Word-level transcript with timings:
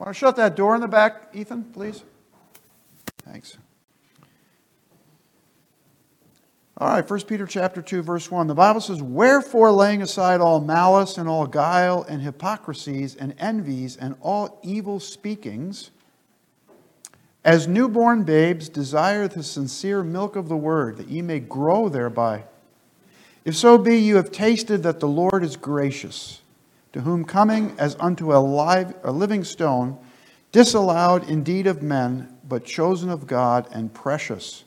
Want 0.00 0.14
to 0.14 0.18
shut 0.18 0.36
that 0.36 0.56
door 0.56 0.74
in 0.74 0.80
the 0.80 0.88
back, 0.88 1.28
Ethan, 1.34 1.62
please? 1.62 2.04
Thanks. 3.18 3.58
All 6.78 6.88
right, 6.88 7.08
1 7.08 7.20
Peter 7.24 7.46
chapter 7.46 7.82
2 7.82 8.00
verse 8.00 8.30
1. 8.30 8.46
The 8.46 8.54
Bible 8.54 8.80
says, 8.80 9.02
"Wherefore 9.02 9.70
laying 9.70 10.00
aside 10.00 10.40
all 10.40 10.58
malice 10.58 11.18
and 11.18 11.28
all 11.28 11.46
guile 11.46 12.06
and 12.08 12.22
hypocrisies 12.22 13.14
and 13.14 13.34
envies 13.38 13.98
and 13.98 14.14
all 14.22 14.58
evil 14.62 15.00
speakings, 15.00 15.90
as 17.44 17.68
newborn 17.68 18.22
babes 18.22 18.70
desire 18.70 19.28
the 19.28 19.42
sincere 19.42 20.02
milk 20.02 20.34
of 20.34 20.48
the 20.48 20.56
word, 20.56 20.96
that 20.96 21.10
ye 21.10 21.20
may 21.20 21.40
grow 21.40 21.90
thereby. 21.90 22.44
If 23.44 23.54
so 23.54 23.76
be 23.76 23.98
you 23.98 24.16
have 24.16 24.32
tasted 24.32 24.82
that 24.82 25.00
the 25.00 25.08
Lord 25.08 25.44
is 25.44 25.56
gracious, 25.56 26.40
to 26.92 27.02
whom 27.02 27.24
coming 27.24 27.74
as 27.78 27.96
unto 28.00 28.34
a, 28.34 28.38
live, 28.38 28.94
a 29.04 29.12
living 29.12 29.44
stone, 29.44 29.98
disallowed 30.52 31.28
indeed 31.28 31.66
of 31.66 31.82
men, 31.82 32.36
but 32.48 32.64
chosen 32.64 33.10
of 33.10 33.26
God 33.26 33.68
and 33.72 33.92
precious." 33.94 34.64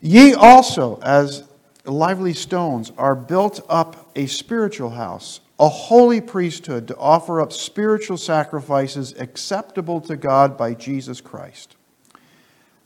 Ye 0.00 0.34
also, 0.34 0.98
as 1.02 1.44
lively 1.84 2.32
stones, 2.32 2.92
are 2.98 3.14
built 3.14 3.60
up 3.68 4.10
a 4.16 4.26
spiritual 4.26 4.90
house, 4.90 5.40
a 5.58 5.68
holy 5.68 6.20
priesthood, 6.20 6.88
to 6.88 6.96
offer 6.96 7.40
up 7.40 7.52
spiritual 7.52 8.16
sacrifices 8.16 9.14
acceptable 9.18 10.00
to 10.02 10.16
God 10.16 10.56
by 10.56 10.74
Jesus 10.74 11.20
Christ. 11.20 11.76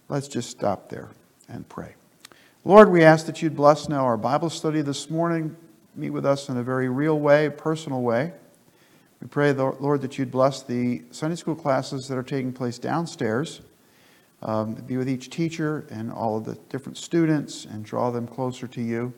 Let's 0.09 0.29
just 0.29 0.51
stop 0.51 0.88
there 0.88 1.09
and 1.48 1.68
pray. 1.68 1.95
Lord, 2.65 2.90
we 2.90 3.02
ask 3.02 3.27
that 3.27 3.42
you'd 3.42 3.56
bless 3.56 3.88
now 3.88 4.04
our 4.04 4.16
Bible 4.16 4.51
study 4.51 4.82
this 4.82 5.09
morning. 5.09 5.56
Meet 5.94 6.10
with 6.10 6.26
us 6.26 6.48
in 6.48 6.56
a 6.56 6.62
very 6.62 6.88
real 6.88 7.18
way, 7.18 7.50
personal 7.50 8.02
way. 8.02 8.32
We 9.20 9.26
pray, 9.28 9.52
Lord, 9.52 10.00
that 10.02 10.18
you'd 10.18 10.30
bless 10.30 10.62
the 10.62 11.02
Sunday 11.10 11.36
school 11.36 11.54
classes 11.54 12.08
that 12.08 12.16
are 12.16 12.22
taking 12.22 12.52
place 12.52 12.78
downstairs 12.78 13.60
um, 14.42 14.74
be 14.74 14.96
with 14.96 15.09
each 15.09 15.30
teacher 15.30 15.87
and 15.90 16.10
all 16.10 16.38
of 16.38 16.45
the 16.45 16.54
different 16.68 16.96
students 16.96 17.65
and 17.65 17.84
draw 17.84 18.10
them 18.10 18.26
closer 18.26 18.66
to 18.68 18.80
you. 18.80 19.12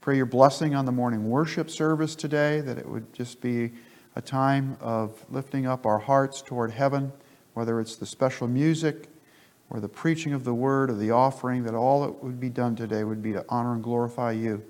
Pray 0.00 0.16
your 0.16 0.26
blessing 0.26 0.74
on 0.74 0.84
the 0.84 0.92
morning 0.92 1.28
worship 1.28 1.70
service 1.70 2.14
today, 2.14 2.60
that 2.60 2.78
it 2.78 2.88
would 2.88 3.12
just 3.12 3.40
be 3.40 3.72
a 4.16 4.22
time 4.22 4.76
of 4.80 5.24
lifting 5.30 5.66
up 5.66 5.86
our 5.86 5.98
hearts 5.98 6.42
toward 6.42 6.70
heaven, 6.70 7.12
whether 7.54 7.80
it's 7.80 7.96
the 7.96 8.06
special 8.06 8.48
music 8.48 9.08
or 9.68 9.78
the 9.78 9.88
preaching 9.88 10.32
of 10.32 10.44
the 10.44 10.54
word 10.54 10.90
or 10.90 10.94
the 10.94 11.10
offering, 11.10 11.64
that 11.64 11.74
all 11.74 12.02
that 12.02 12.22
would 12.22 12.40
be 12.40 12.48
done 12.48 12.74
today 12.74 13.04
would 13.04 13.22
be 13.22 13.32
to 13.32 13.44
honor 13.48 13.74
and 13.74 13.82
glorify 13.82 14.32
you. 14.32 14.62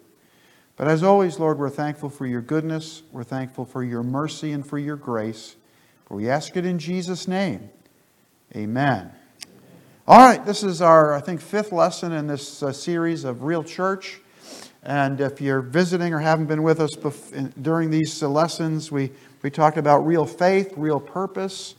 But 0.80 0.88
as 0.88 1.02
always, 1.02 1.38
Lord, 1.38 1.58
we're 1.58 1.68
thankful 1.68 2.08
for 2.08 2.24
your 2.24 2.40
goodness, 2.40 3.02
we're 3.12 3.22
thankful 3.22 3.66
for 3.66 3.84
your 3.84 4.02
mercy 4.02 4.52
and 4.52 4.66
for 4.66 4.78
your 4.78 4.96
grace. 4.96 5.56
For 6.06 6.14
we 6.14 6.30
ask 6.30 6.56
it 6.56 6.64
in 6.64 6.78
Jesus' 6.78 7.28
name. 7.28 7.68
Amen. 8.56 9.12
All 10.08 10.20
right, 10.20 10.42
this 10.46 10.62
is 10.62 10.80
our, 10.80 11.12
I 11.12 11.20
think, 11.20 11.42
fifth 11.42 11.70
lesson 11.70 12.12
in 12.12 12.26
this 12.26 12.62
uh, 12.62 12.72
series 12.72 13.24
of 13.24 13.42
Real 13.42 13.62
Church. 13.62 14.20
And 14.82 15.20
if 15.20 15.38
you're 15.38 15.60
visiting 15.60 16.14
or 16.14 16.18
haven't 16.18 16.46
been 16.46 16.62
with 16.62 16.80
us 16.80 16.96
bef- 16.96 17.52
during 17.60 17.90
these 17.90 18.22
uh, 18.22 18.30
lessons, 18.30 18.90
we, 18.90 19.10
we 19.42 19.50
talked 19.50 19.76
about 19.76 20.06
real 20.06 20.24
faith, 20.24 20.72
real 20.78 20.98
purpose, 20.98 21.74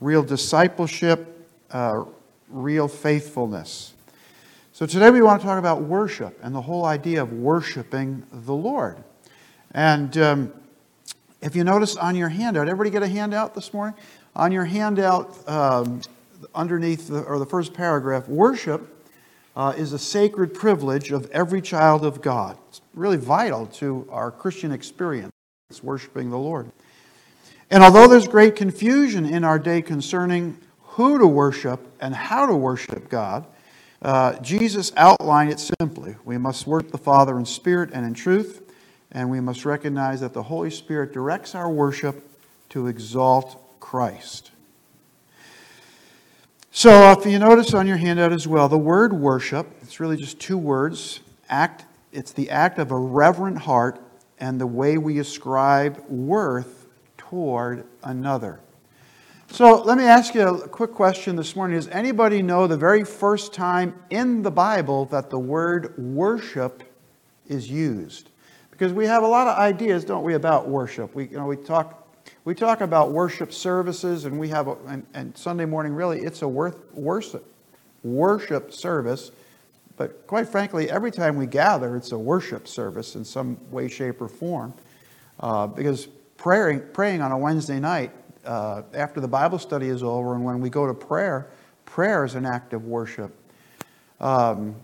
real 0.00 0.22
discipleship, 0.22 1.48
uh, 1.72 2.04
real 2.48 2.86
faithfulness. 2.86 3.94
So 4.76 4.84
today 4.84 5.08
we 5.08 5.22
want 5.22 5.40
to 5.40 5.46
talk 5.46 5.58
about 5.58 5.80
worship 5.80 6.38
and 6.42 6.54
the 6.54 6.60
whole 6.60 6.84
idea 6.84 7.22
of 7.22 7.32
worshiping 7.32 8.22
the 8.30 8.52
Lord. 8.52 9.02
And 9.70 10.14
um, 10.18 10.52
if 11.40 11.56
you 11.56 11.64
notice 11.64 11.96
on 11.96 12.14
your 12.14 12.28
handout, 12.28 12.68
everybody 12.68 12.90
get 12.90 13.02
a 13.02 13.08
handout 13.08 13.54
this 13.54 13.72
morning? 13.72 13.98
On 14.34 14.52
your 14.52 14.66
handout, 14.66 15.48
um, 15.48 16.02
underneath 16.54 17.08
the, 17.08 17.22
or 17.22 17.38
the 17.38 17.46
first 17.46 17.72
paragraph, 17.72 18.28
worship 18.28 19.02
uh, 19.56 19.72
is 19.78 19.94
a 19.94 19.98
sacred 19.98 20.52
privilege 20.52 21.10
of 21.10 21.30
every 21.30 21.62
child 21.62 22.04
of 22.04 22.20
God. 22.20 22.58
It's 22.68 22.82
really 22.92 23.16
vital 23.16 23.68
to 23.78 24.06
our 24.10 24.30
Christian 24.30 24.72
experience, 24.72 25.32
worshiping 25.82 26.28
the 26.28 26.36
Lord. 26.36 26.70
And 27.70 27.82
although 27.82 28.08
there's 28.08 28.28
great 28.28 28.56
confusion 28.56 29.24
in 29.24 29.42
our 29.42 29.58
day 29.58 29.80
concerning 29.80 30.58
who 30.82 31.18
to 31.18 31.26
worship 31.26 31.80
and 31.98 32.14
how 32.14 32.44
to 32.44 32.54
worship 32.54 33.08
God, 33.08 33.46
uh, 34.02 34.38
Jesus 34.40 34.92
outlined 34.96 35.50
it 35.50 35.60
simply. 35.80 36.16
We 36.24 36.38
must 36.38 36.66
worship 36.66 36.90
the 36.90 36.98
Father 36.98 37.38
in 37.38 37.44
spirit 37.44 37.90
and 37.92 38.04
in 38.04 38.14
truth, 38.14 38.62
and 39.10 39.30
we 39.30 39.40
must 39.40 39.64
recognize 39.64 40.20
that 40.20 40.32
the 40.32 40.44
Holy 40.44 40.70
Spirit 40.70 41.12
directs 41.12 41.54
our 41.54 41.70
worship 41.70 42.28
to 42.70 42.86
exalt 42.86 43.80
Christ. 43.80 44.50
So, 46.70 47.12
if 47.12 47.24
you 47.24 47.38
notice 47.38 47.72
on 47.72 47.86
your 47.86 47.96
handout 47.96 48.32
as 48.32 48.46
well, 48.46 48.68
the 48.68 48.76
word 48.76 49.14
worship, 49.14 49.66
it's 49.80 49.98
really 49.98 50.18
just 50.18 50.38
two 50.38 50.58
words. 50.58 51.20
Act, 51.48 51.86
it's 52.12 52.32
the 52.32 52.50
act 52.50 52.78
of 52.78 52.90
a 52.90 52.98
reverent 52.98 53.56
heart 53.56 53.98
and 54.38 54.60
the 54.60 54.66
way 54.66 54.98
we 54.98 55.18
ascribe 55.18 56.04
worth 56.08 56.86
toward 57.16 57.86
another. 58.02 58.60
So, 59.52 59.80
let 59.82 59.96
me 59.96 60.04
ask 60.04 60.34
you 60.34 60.42
a 60.42 60.68
quick 60.68 60.92
question 60.92 61.34
this 61.34 61.56
morning. 61.56 61.78
Does 61.78 61.88
anybody 61.88 62.42
know 62.42 62.66
the 62.66 62.76
very 62.76 63.04
first 63.04 63.54
time 63.54 63.94
in 64.10 64.42
the 64.42 64.50
Bible 64.50 65.06
that 65.06 65.30
the 65.30 65.38
word 65.38 65.96
worship 65.96 66.82
is 67.46 67.70
used? 67.70 68.28
Because 68.70 68.92
we 68.92 69.06
have 69.06 69.22
a 69.22 69.26
lot 69.26 69.46
of 69.46 69.56
ideas, 69.56 70.04
don't 70.04 70.24
we, 70.24 70.34
about 70.34 70.68
worship. 70.68 71.14
We, 71.14 71.28
you 71.28 71.38
know, 71.38 71.46
we 71.46 71.56
talk 71.56 72.06
we 72.44 72.54
talk 72.54 72.80
about 72.82 73.12
worship 73.12 73.52
services, 73.52 74.24
and 74.24 74.38
we 74.38 74.48
have, 74.50 74.68
a, 74.68 74.76
and, 74.88 75.06
and 75.14 75.36
Sunday 75.36 75.64
morning, 75.64 75.94
really, 75.94 76.20
it's 76.20 76.42
a 76.42 76.48
worth, 76.48 76.84
worship, 76.92 77.44
worship 78.02 78.72
service. 78.72 79.30
But 79.96 80.26
quite 80.26 80.48
frankly, 80.48 80.90
every 80.90 81.10
time 81.10 81.36
we 81.36 81.46
gather, 81.46 81.96
it's 81.96 82.12
a 82.12 82.18
worship 82.18 82.68
service 82.68 83.14
in 83.14 83.24
some 83.24 83.58
way, 83.70 83.88
shape, 83.88 84.20
or 84.20 84.28
form. 84.28 84.74
Uh, 85.40 85.66
because 85.66 86.06
praying, 86.36 86.82
praying 86.92 87.22
on 87.22 87.32
a 87.32 87.38
Wednesday 87.38 87.80
night 87.80 88.12
uh, 88.46 88.82
after 88.94 89.20
the 89.20 89.28
Bible 89.28 89.58
study 89.58 89.88
is 89.88 90.02
over 90.02 90.34
and 90.34 90.44
when 90.44 90.60
we 90.60 90.70
go 90.70 90.86
to 90.86 90.94
prayer, 90.94 91.48
prayer 91.84 92.24
is 92.24 92.34
an 92.34 92.46
act 92.46 92.72
of 92.72 92.84
worship. 92.84 93.34
Um, 94.20 94.76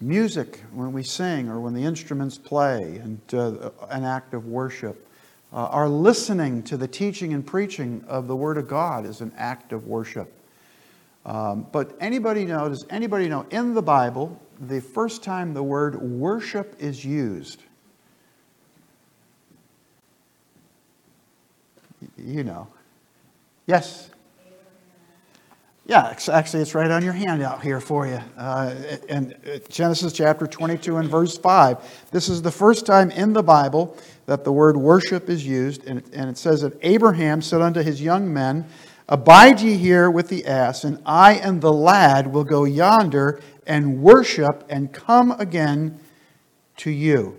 music, 0.00 0.60
when 0.72 0.92
we 0.92 1.02
sing 1.02 1.48
or 1.48 1.60
when 1.60 1.74
the 1.74 1.82
instruments 1.82 2.38
play, 2.38 3.00
and 3.02 3.20
uh, 3.34 3.70
an 3.90 4.04
act 4.04 4.34
of 4.34 4.46
worship. 4.46 5.06
Uh, 5.52 5.66
our 5.66 5.88
listening 5.88 6.62
to 6.62 6.76
the 6.76 6.86
teaching 6.86 7.34
and 7.34 7.44
preaching 7.44 8.04
of 8.06 8.28
the 8.28 8.36
Word 8.36 8.56
of 8.56 8.68
God 8.68 9.04
is 9.04 9.20
an 9.20 9.32
act 9.36 9.72
of 9.72 9.86
worship. 9.86 10.32
Um, 11.26 11.66
but 11.72 11.96
anybody 12.00 12.44
know, 12.44 12.68
does 12.68 12.86
anybody 12.88 13.28
know 13.28 13.46
in 13.50 13.74
the 13.74 13.82
Bible, 13.82 14.40
the 14.60 14.80
first 14.80 15.22
time 15.22 15.52
the 15.52 15.62
word 15.62 16.00
worship 16.00 16.76
is 16.78 17.04
used? 17.04 17.62
You 22.16 22.44
know. 22.44 22.68
Yes? 23.70 24.10
Yeah, 25.86 26.16
actually, 26.32 26.62
it's 26.62 26.74
right 26.74 26.90
on 26.90 27.04
your 27.04 27.12
handout 27.12 27.62
here 27.62 27.80
for 27.80 28.04
you. 28.04 28.20
Uh, 28.36 28.74
in 29.08 29.32
Genesis 29.68 30.12
chapter 30.12 30.48
22 30.48 30.96
and 30.96 31.08
verse 31.08 31.38
5. 31.38 32.08
This 32.10 32.28
is 32.28 32.42
the 32.42 32.50
first 32.50 32.84
time 32.84 33.12
in 33.12 33.32
the 33.32 33.44
Bible 33.44 33.96
that 34.26 34.42
the 34.42 34.50
word 34.50 34.76
worship 34.76 35.30
is 35.30 35.46
used, 35.46 35.86
and 35.86 36.00
it, 36.00 36.06
and 36.12 36.28
it 36.28 36.36
says 36.36 36.62
that 36.62 36.76
Abraham 36.82 37.40
said 37.40 37.60
unto 37.60 37.80
his 37.80 38.02
young 38.02 38.34
men, 38.34 38.66
Abide 39.08 39.60
ye 39.60 39.76
here 39.76 40.10
with 40.10 40.26
the 40.26 40.46
ass, 40.46 40.82
and 40.82 41.00
I 41.06 41.34
and 41.34 41.60
the 41.60 41.72
lad 41.72 42.32
will 42.32 42.42
go 42.42 42.64
yonder 42.64 43.40
and 43.68 44.02
worship 44.02 44.64
and 44.68 44.92
come 44.92 45.30
again 45.30 46.00
to 46.78 46.90
you. 46.90 47.38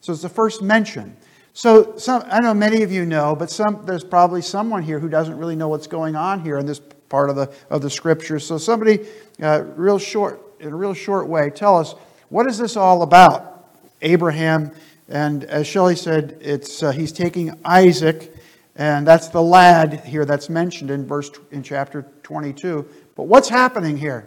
So 0.00 0.14
it's 0.14 0.22
the 0.22 0.30
first 0.30 0.62
mention. 0.62 1.18
So 1.56 1.96
some, 1.96 2.22
I 2.26 2.40
know 2.40 2.52
many 2.52 2.82
of 2.82 2.92
you 2.92 3.06
know, 3.06 3.34
but 3.34 3.50
some, 3.50 3.86
there's 3.86 4.04
probably 4.04 4.42
someone 4.42 4.82
here 4.82 4.98
who 4.98 5.08
doesn't 5.08 5.38
really 5.38 5.56
know 5.56 5.68
what's 5.68 5.86
going 5.86 6.14
on 6.14 6.40
here 6.40 6.58
in 6.58 6.66
this 6.66 6.82
part 7.08 7.30
of 7.30 7.36
the, 7.36 7.50
of 7.70 7.80
the 7.80 7.88
scripture. 7.88 8.38
So 8.38 8.58
somebody, 8.58 9.06
uh, 9.40 9.64
real 9.74 9.98
short, 9.98 10.38
in 10.60 10.74
a 10.74 10.76
real 10.76 10.92
short 10.92 11.28
way, 11.28 11.48
tell 11.48 11.78
us, 11.78 11.94
what 12.28 12.46
is 12.46 12.58
this 12.58 12.76
all 12.76 13.00
about? 13.00 13.70
Abraham 14.02 14.70
and 15.08 15.44
as 15.44 15.66
Shelley 15.66 15.96
said, 15.96 16.36
it's, 16.42 16.82
uh, 16.82 16.90
he's 16.90 17.10
taking 17.10 17.58
Isaac, 17.64 18.36
and 18.74 19.06
that's 19.06 19.28
the 19.28 19.40
lad 19.40 20.00
here 20.04 20.26
that's 20.26 20.50
mentioned 20.50 20.90
in 20.90 21.06
verse 21.06 21.30
in 21.52 21.62
chapter 21.62 22.02
22. 22.22 22.86
But 23.14 23.28
what's 23.28 23.48
happening 23.48 23.96
here? 23.96 24.26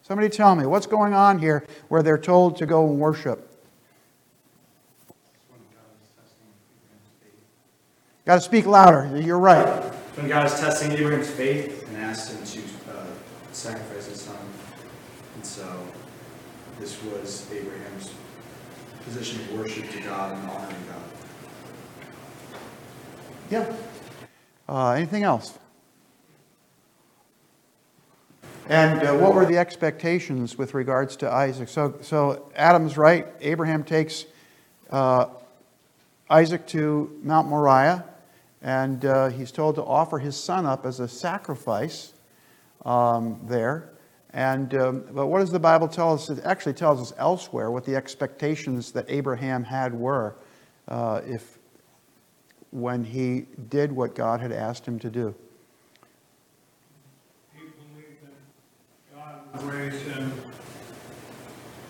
Somebody 0.00 0.30
tell 0.30 0.56
me, 0.56 0.64
what's 0.64 0.86
going 0.86 1.12
on 1.12 1.40
here 1.40 1.66
where 1.88 2.02
they're 2.02 2.16
told 2.16 2.56
to 2.56 2.64
go 2.64 2.88
and 2.88 2.98
worship? 2.98 3.49
Got 8.26 8.34
to 8.34 8.40
speak 8.40 8.66
louder. 8.66 9.18
You're 9.18 9.38
right. 9.38 9.66
When 10.16 10.28
God 10.28 10.46
is 10.46 10.58
testing 10.60 10.92
Abraham's 10.92 11.30
faith 11.30 11.88
and 11.88 11.96
asked 11.96 12.32
him 12.32 12.44
to 12.44 12.92
uh, 12.92 13.06
sacrifice 13.52 14.06
his 14.06 14.20
son. 14.20 14.36
And 15.36 15.44
so 15.44 15.86
this 16.78 17.02
was 17.02 17.50
Abraham's 17.50 18.12
position 19.04 19.40
of 19.40 19.52
worship 19.58 19.90
to 19.90 20.00
God 20.02 20.36
and 20.36 20.50
honoring 20.50 20.76
God. 20.88 21.02
Yeah. 23.50 23.72
Uh, 24.68 24.90
anything 24.90 25.22
else? 25.22 25.58
And 28.68 29.02
uh, 29.02 29.14
what 29.14 29.34
were 29.34 29.46
the 29.46 29.58
expectations 29.58 30.56
with 30.56 30.74
regards 30.74 31.16
to 31.16 31.30
Isaac? 31.30 31.68
So, 31.68 31.96
so 32.02 32.52
Adam's 32.54 32.96
right. 32.96 33.26
Abraham 33.40 33.82
takes 33.82 34.26
uh, 34.90 35.26
Isaac 36.28 36.68
to 36.68 37.18
Mount 37.24 37.48
Moriah, 37.48 38.04
and 38.62 39.04
uh, 39.04 39.28
he's 39.28 39.50
told 39.50 39.74
to 39.76 39.84
offer 39.84 40.18
his 40.18 40.36
son 40.36 40.66
up 40.66 40.84
as 40.84 41.00
a 41.00 41.08
sacrifice 41.08 42.12
um, 42.84 43.40
there. 43.44 43.90
And 44.32 44.74
um, 44.74 45.04
but 45.12 45.26
what 45.26 45.40
does 45.40 45.50
the 45.50 45.58
Bible 45.58 45.88
tell 45.88 46.14
us? 46.14 46.30
It 46.30 46.40
actually 46.44 46.74
tells 46.74 47.00
us 47.00 47.12
elsewhere 47.18 47.70
what 47.70 47.84
the 47.84 47.96
expectations 47.96 48.92
that 48.92 49.06
Abraham 49.08 49.64
had 49.64 49.92
were, 49.92 50.36
uh, 50.86 51.20
if 51.26 51.58
when 52.70 53.02
he 53.02 53.46
did 53.68 53.90
what 53.90 54.14
God 54.14 54.40
had 54.40 54.52
asked 54.52 54.86
him 54.86 55.00
to 55.00 55.10
do. 55.10 55.34
He 57.52 57.64
believed 57.64 58.22
that 58.22 59.52
God 59.52 59.64
would 59.64 59.74
raise 59.74 60.02
him 60.02 60.32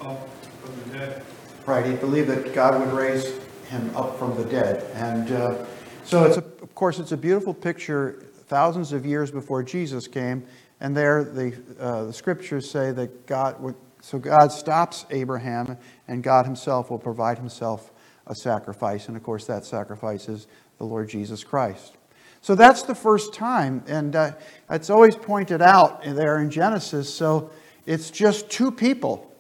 up 0.01 0.29
from 0.63 0.77
the 0.81 0.99
dead. 0.99 1.23
Right, 1.67 1.85
he 1.85 1.93
believed 1.93 2.29
that 2.31 2.55
God 2.55 2.81
would 2.81 2.93
raise 2.95 3.39
him 3.69 3.95
up 3.95 4.19
from 4.19 4.35
the 4.37 4.45
dead. 4.45 4.91
And 4.95 5.31
uh, 5.31 5.67
so, 6.05 6.25
it's 6.25 6.39
a, 6.39 6.45
course, 6.81 6.99
it's 6.99 7.13
a 7.13 7.17
beautiful 7.17 7.53
picture 7.53 8.25
thousands 8.47 8.95
of 8.95 9.05
years 9.05 9.31
before 9.31 9.63
Jesus 9.63 10.09
came. 10.09 10.43
And 10.81 10.97
there, 10.97 11.23
the, 11.23 11.55
uh, 11.79 12.05
the 12.05 12.13
scriptures 12.15 12.71
say 12.71 12.91
that 12.93 13.27
God 13.27 13.61
would, 13.61 13.75
so 14.01 14.19
God 14.19 14.51
stops 14.51 15.05
Abraham, 15.11 15.77
and 16.09 16.23
God 16.23 16.47
himself 16.47 16.91
will 16.91 16.99
provide 16.99 17.37
himself 17.37 17.91
a 18.29 18.35
sacrifice. 18.35 19.09
And 19.09 19.17
of 19.19 19.23
course, 19.23 19.45
that 19.45 19.67
sacrifice 19.67 20.27
is 20.27 20.47
the 20.79 20.85
Lord 20.85 21.11
Jesus 21.11 21.45
Christ. 21.45 21.99
So 22.41 22.55
that's 22.55 22.83
the 22.83 22.95
first 22.95 23.35
time. 23.35 23.85
And 23.87 24.17
uh, 24.17 24.33
it's 24.71 24.89
always 24.89 25.17
pointed 25.17 25.61
out 25.61 26.03
there 26.03 26.39
in 26.39 26.51
Genesis. 26.51 27.13
So 27.13 27.51
it's 27.85 28.11
just 28.11 28.49
two 28.49 28.73
people. 28.73 29.31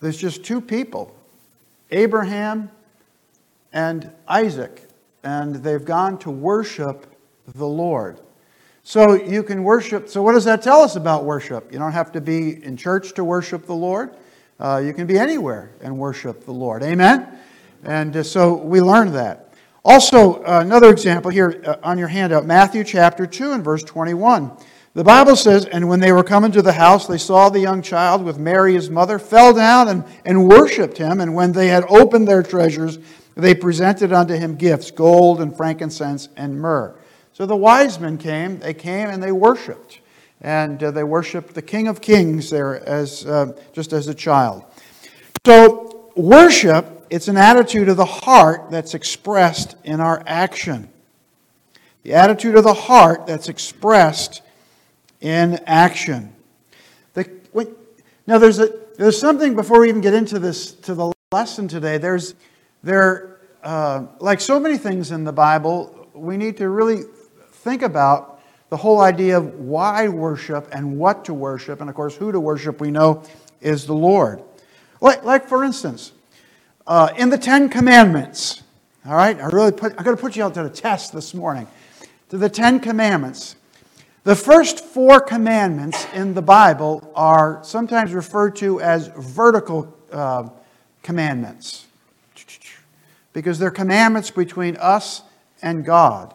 There's 0.00 0.16
just 0.16 0.42
two 0.42 0.62
people 0.62 1.14
Abraham 1.90 2.70
and 3.74 4.10
Isaac. 4.26 4.85
And 5.26 5.56
they've 5.56 5.84
gone 5.84 6.18
to 6.18 6.30
worship 6.30 7.04
the 7.56 7.66
Lord. 7.66 8.20
So 8.84 9.14
you 9.14 9.42
can 9.42 9.64
worship. 9.64 10.08
So, 10.08 10.22
what 10.22 10.34
does 10.34 10.44
that 10.44 10.62
tell 10.62 10.82
us 10.82 10.94
about 10.94 11.24
worship? 11.24 11.72
You 11.72 11.80
don't 11.80 11.90
have 11.90 12.12
to 12.12 12.20
be 12.20 12.62
in 12.62 12.76
church 12.76 13.12
to 13.14 13.24
worship 13.24 13.66
the 13.66 13.74
Lord. 13.74 14.16
Uh, 14.60 14.80
you 14.84 14.94
can 14.94 15.04
be 15.04 15.18
anywhere 15.18 15.72
and 15.80 15.98
worship 15.98 16.44
the 16.44 16.52
Lord. 16.52 16.84
Amen? 16.84 17.40
And 17.82 18.16
uh, 18.16 18.22
so 18.22 18.54
we 18.54 18.80
learned 18.80 19.16
that. 19.16 19.52
Also, 19.84 20.44
uh, 20.44 20.60
another 20.64 20.90
example 20.90 21.32
here 21.32 21.60
uh, 21.66 21.74
on 21.82 21.98
your 21.98 22.06
handout 22.06 22.46
Matthew 22.46 22.84
chapter 22.84 23.26
2 23.26 23.50
and 23.50 23.64
verse 23.64 23.82
21. 23.82 24.56
The 24.94 25.02
Bible 25.02 25.34
says, 25.34 25.64
And 25.64 25.88
when 25.88 25.98
they 25.98 26.12
were 26.12 26.22
coming 26.22 26.52
to 26.52 26.62
the 26.62 26.72
house, 26.72 27.08
they 27.08 27.18
saw 27.18 27.48
the 27.48 27.58
young 27.58 27.82
child 27.82 28.24
with 28.24 28.38
Mary 28.38 28.74
his 28.74 28.90
mother, 28.90 29.18
fell 29.18 29.52
down 29.52 29.88
and, 29.88 30.04
and 30.24 30.48
worshiped 30.48 30.98
him. 30.98 31.20
And 31.20 31.34
when 31.34 31.50
they 31.50 31.66
had 31.66 31.84
opened 31.88 32.28
their 32.28 32.44
treasures, 32.44 33.00
they 33.36 33.54
presented 33.54 34.12
unto 34.12 34.34
him 34.34 34.56
gifts 34.56 34.90
gold 34.90 35.40
and 35.40 35.56
frankincense 35.56 36.28
and 36.36 36.58
myrrh. 36.58 36.96
So 37.32 37.44
the 37.44 37.54
wise 37.54 38.00
men 38.00 38.16
came, 38.16 38.58
they 38.58 38.74
came 38.74 39.08
and 39.08 39.22
they 39.22 39.30
worshiped. 39.30 40.00
And 40.40 40.82
uh, 40.82 40.90
they 40.90 41.04
worshiped 41.04 41.54
the 41.54 41.62
King 41.62 41.86
of 41.88 42.00
Kings 42.00 42.50
there 42.50 42.86
as, 42.88 43.24
uh, 43.26 43.52
just 43.72 43.92
as 43.92 44.08
a 44.08 44.14
child. 44.14 44.64
So, 45.44 46.10
worship, 46.14 47.06
it's 47.08 47.28
an 47.28 47.36
attitude 47.36 47.88
of 47.88 47.96
the 47.96 48.04
heart 48.04 48.70
that's 48.70 48.94
expressed 48.94 49.76
in 49.84 50.00
our 50.00 50.22
action. 50.26 50.88
The 52.02 52.14
attitude 52.14 52.54
of 52.56 52.64
the 52.64 52.74
heart 52.74 53.26
that's 53.26 53.48
expressed 53.48 54.42
in 55.20 55.58
action. 55.66 56.34
The, 57.14 57.30
wait, 57.52 57.68
now, 58.26 58.38
there's, 58.38 58.58
a, 58.58 58.70
there's 58.98 59.18
something 59.18 59.54
before 59.54 59.80
we 59.80 59.88
even 59.88 60.00
get 60.00 60.14
into 60.14 60.38
this, 60.38 60.72
to 60.72 60.94
the 60.94 61.12
lesson 61.32 61.68
today. 61.68 61.98
There's, 61.98 62.34
there, 62.86 63.40
uh, 63.64 64.06
like 64.20 64.40
so 64.40 64.60
many 64.60 64.78
things 64.78 65.10
in 65.10 65.24
the 65.24 65.32
Bible, 65.32 66.08
we 66.14 66.36
need 66.36 66.56
to 66.58 66.68
really 66.68 67.02
think 67.50 67.82
about 67.82 68.40
the 68.70 68.76
whole 68.76 69.00
idea 69.00 69.36
of 69.36 69.54
why 69.54 70.08
worship 70.08 70.68
and 70.72 70.96
what 70.96 71.24
to 71.24 71.34
worship, 71.34 71.80
and 71.80 71.90
of 71.90 71.96
course, 71.96 72.16
who 72.16 72.30
to 72.30 72.40
worship, 72.40 72.80
we 72.80 72.90
know 72.90 73.22
is 73.60 73.86
the 73.86 73.94
Lord. 73.94 74.42
Like, 75.00 75.24
like 75.24 75.48
for 75.48 75.64
instance, 75.64 76.12
uh, 76.86 77.10
in 77.16 77.28
the 77.28 77.38
Ten 77.38 77.68
Commandments, 77.68 78.62
all 79.04 79.16
right, 79.16 79.36
I 79.38 79.46
really 79.46 79.72
put, 79.72 79.92
I'm 79.98 80.04
going 80.04 80.16
to 80.16 80.20
put 80.20 80.36
you 80.36 80.44
out 80.44 80.54
to 80.54 80.62
the 80.62 80.70
test 80.70 81.12
this 81.12 81.34
morning. 81.34 81.66
To 82.30 82.38
the 82.38 82.48
Ten 82.48 82.80
Commandments. 82.80 83.56
The 84.24 84.34
first 84.34 84.84
four 84.84 85.20
commandments 85.20 86.06
in 86.12 86.34
the 86.34 86.42
Bible 86.42 87.12
are 87.14 87.60
sometimes 87.62 88.12
referred 88.12 88.56
to 88.56 88.80
as 88.80 89.08
vertical 89.16 89.96
uh, 90.10 90.48
commandments 91.02 91.85
because 93.36 93.58
they're 93.58 93.70
commandments 93.70 94.30
between 94.30 94.78
us 94.78 95.20
and 95.60 95.84
God. 95.84 96.32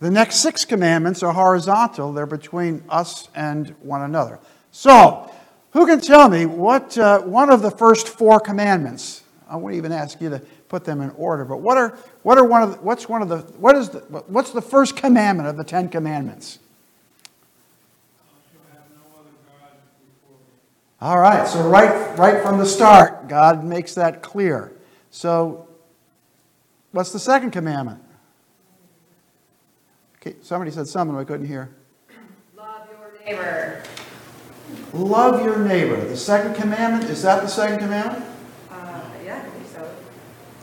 The 0.00 0.10
next 0.10 0.38
six 0.38 0.64
commandments 0.64 1.22
are 1.22 1.32
horizontal, 1.32 2.12
they're 2.12 2.26
between 2.26 2.82
us 2.88 3.28
and 3.36 3.68
one 3.82 4.02
another. 4.02 4.40
So, 4.72 5.32
who 5.74 5.86
can 5.86 6.00
tell 6.00 6.28
me 6.28 6.44
what 6.44 6.98
uh, 6.98 7.20
one 7.20 7.50
of 7.50 7.62
the 7.62 7.70
first 7.70 8.08
four 8.08 8.40
commandments? 8.40 9.22
I 9.48 9.54
won't 9.54 9.76
even 9.76 9.92
ask 9.92 10.20
you 10.20 10.28
to 10.28 10.40
put 10.68 10.84
them 10.84 11.02
in 11.02 11.10
order, 11.10 11.44
but 11.44 11.58
what 11.58 11.78
are, 11.78 11.96
what 12.24 12.36
are 12.36 12.44
one 12.44 12.64
of 12.64 12.72
the, 12.72 12.76
what's 12.78 13.08
one 13.08 13.22
of 13.22 13.28
the, 13.28 13.38
what 13.56 13.76
is 13.76 13.90
the, 13.90 14.00
what's 14.00 14.50
the 14.50 14.62
first 14.62 14.96
commandment 14.96 15.48
of 15.48 15.56
the 15.56 15.62
Ten 15.62 15.88
Commandments? 15.88 16.58
All 21.00 21.20
right, 21.20 21.46
so 21.46 21.62
right, 21.68 22.18
right 22.18 22.42
from 22.42 22.58
the 22.58 22.66
start, 22.66 23.28
God 23.28 23.62
makes 23.62 23.94
that 23.94 24.20
clear. 24.20 24.72
So, 25.12 25.68
what's 26.94 27.10
the 27.10 27.18
second 27.18 27.50
commandment? 27.50 28.00
Okay, 30.16 30.36
somebody 30.40 30.70
said 30.70 30.86
something 30.86 31.16
I 31.16 31.24
couldn't 31.24 31.46
hear. 31.46 31.74
Love 32.56 32.88
your 32.88 33.12
neighbor. 33.26 33.82
Love 34.92 35.44
your 35.44 35.58
neighbor. 35.58 35.96
The 35.96 36.16
second 36.16 36.54
commandment, 36.54 37.10
is 37.10 37.22
that 37.22 37.42
the 37.42 37.48
second 37.48 37.80
commandment? 37.80 38.24
Uh, 38.70 39.02
yeah, 39.24 39.38
I 39.38 39.50
think 39.50 39.66
so. 39.66 39.94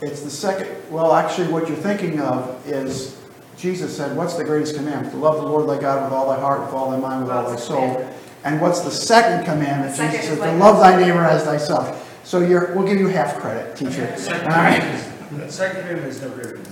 It's 0.00 0.22
the 0.22 0.30
second, 0.30 0.68
well, 0.90 1.14
actually, 1.14 1.52
what 1.52 1.68
you're 1.68 1.76
thinking 1.76 2.18
of 2.18 2.66
is 2.66 3.20
Jesus 3.58 3.94
said, 3.94 4.16
What's 4.16 4.34
the 4.34 4.44
greatest 4.44 4.74
commandment? 4.74 5.12
To 5.12 5.18
love 5.18 5.36
the 5.36 5.46
Lord 5.46 5.68
thy 5.68 5.80
God 5.80 6.04
with 6.04 6.12
all 6.12 6.28
thy 6.28 6.40
heart, 6.40 6.62
with 6.62 6.72
all 6.72 6.90
thy 6.90 6.96
mind, 6.96 7.22
with 7.22 7.30
all 7.30 7.48
thy 7.48 7.56
soul. 7.56 8.08
And 8.44 8.60
what's 8.60 8.80
the 8.80 8.90
second 8.90 9.44
commandment? 9.44 9.94
Second 9.94 10.16
Jesus 10.16 10.38
says, 10.38 10.38
To 10.38 10.56
love 10.56 10.80
thy 10.80 10.98
neighbor 10.98 11.24
as 11.24 11.44
thyself. 11.44 12.24
So 12.24 12.40
you're, 12.40 12.74
we'll 12.74 12.86
give 12.86 12.98
you 12.98 13.08
half 13.08 13.38
credit, 13.38 13.76
teacher. 13.76 14.08
All 14.42 14.48
right. 14.48 15.11
Commandment 15.32 15.48
is- 15.50 15.54
Second 15.54 15.80
commandment 15.82 16.08
is 16.08 16.22
no 16.22 16.28
greater 16.30 16.54
image. 16.56 16.68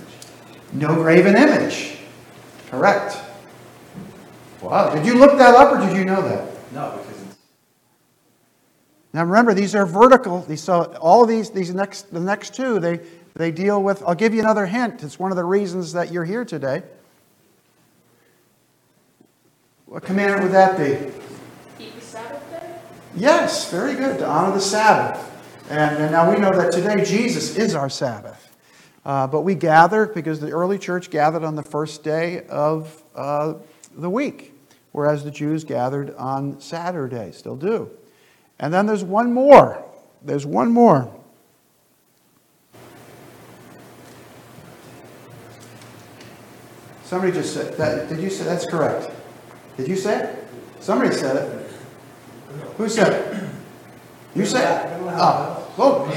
No 0.73 0.95
graven 0.95 1.35
image. 1.35 1.97
Correct. 2.69 3.17
Wow. 4.61 4.93
Did 4.93 5.05
you 5.05 5.15
look 5.15 5.37
that 5.37 5.55
up 5.55 5.73
or 5.73 5.85
did 5.85 5.95
you 5.95 6.05
know 6.05 6.21
that? 6.21 6.47
No, 6.71 6.91
because 6.97 7.21
it's, 7.23 7.37
Now 9.13 9.25
remember, 9.25 9.53
these 9.53 9.75
are 9.75 9.85
vertical. 9.85 10.41
These, 10.43 10.61
so 10.61 10.83
all 11.01 11.23
of 11.23 11.29
these, 11.29 11.49
these 11.49 11.73
next, 11.73 12.13
the 12.13 12.19
next 12.19 12.55
two, 12.55 12.79
they, 12.79 13.01
they 13.35 13.51
deal 13.51 13.81
with. 13.81 14.03
I'll 14.05 14.15
give 14.15 14.33
you 14.33 14.39
another 14.41 14.65
hint. 14.65 15.03
It's 15.03 15.19
one 15.19 15.31
of 15.31 15.35
the 15.37 15.43
reasons 15.43 15.91
that 15.93 16.11
you're 16.11 16.25
here 16.25 16.45
today. 16.45 16.83
What 19.87 20.03
commandment 20.03 20.43
would 20.43 20.51
that 20.53 20.77
be? 20.77 21.11
Keep 21.77 21.95
the 21.95 22.01
Sabbath 22.01 22.49
day? 22.51 22.75
Yes, 23.15 23.69
very 23.69 23.95
good. 23.95 24.19
To 24.19 24.27
honor 24.27 24.53
the 24.53 24.61
Sabbath. 24.61 25.27
And, 25.69 25.97
and 25.97 26.11
now 26.11 26.31
we 26.31 26.39
know 26.39 26.51
that 26.51 26.71
today 26.71 27.03
Jesus 27.03 27.57
is 27.57 27.75
our 27.75 27.89
Sabbath. 27.89 28.40
Uh, 29.03 29.27
but 29.27 29.41
we 29.41 29.55
gather 29.55 30.05
because 30.05 30.39
the 30.39 30.51
early 30.51 30.77
church 30.77 31.09
gathered 31.09 31.43
on 31.43 31.55
the 31.55 31.63
first 31.63 32.03
day 32.03 32.45
of 32.47 33.01
uh, 33.15 33.55
the 33.95 34.09
week, 34.09 34.53
whereas 34.91 35.23
the 35.23 35.31
Jews 35.31 35.63
gathered 35.63 36.15
on 36.15 36.59
Saturday, 36.61 37.31
still 37.31 37.55
do. 37.55 37.89
And 38.59 38.71
then 38.73 38.85
there's 38.85 39.03
one 39.03 39.33
more. 39.33 39.83
There's 40.21 40.45
one 40.45 40.71
more. 40.71 41.11
Somebody 47.03 47.33
just 47.33 47.53
said 47.53 47.75
that. 47.77 48.07
Did 48.07 48.19
you 48.19 48.29
say 48.29 48.45
that's 48.45 48.65
correct? 48.65 49.11
Did 49.77 49.87
you 49.87 49.95
say 49.95 50.19
it? 50.19 50.47
Somebody 50.79 51.13
said 51.13 51.35
it. 51.35 51.71
Who 52.77 52.87
said 52.87 53.11
it? 53.11 53.50
You 54.35 54.45
said 54.45 54.85
it? 54.85 55.01
Oh, 55.77 56.07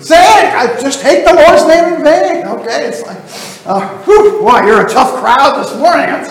say 0.00 0.16
it! 0.16 0.54
I 0.54 0.78
just 0.80 1.00
take 1.00 1.24
the 1.24 1.34
Lord's 1.34 1.66
name 1.66 1.94
in 1.94 2.04
vain. 2.04 2.46
Okay, 2.46 2.86
it's 2.88 3.02
like, 3.02 3.18
uh, 3.66 4.02
whew, 4.04 4.42
you're 4.66 4.86
a 4.86 4.88
tough 4.88 5.20
crowd 5.20 5.64
this 5.64 5.74
morning. 5.76 6.24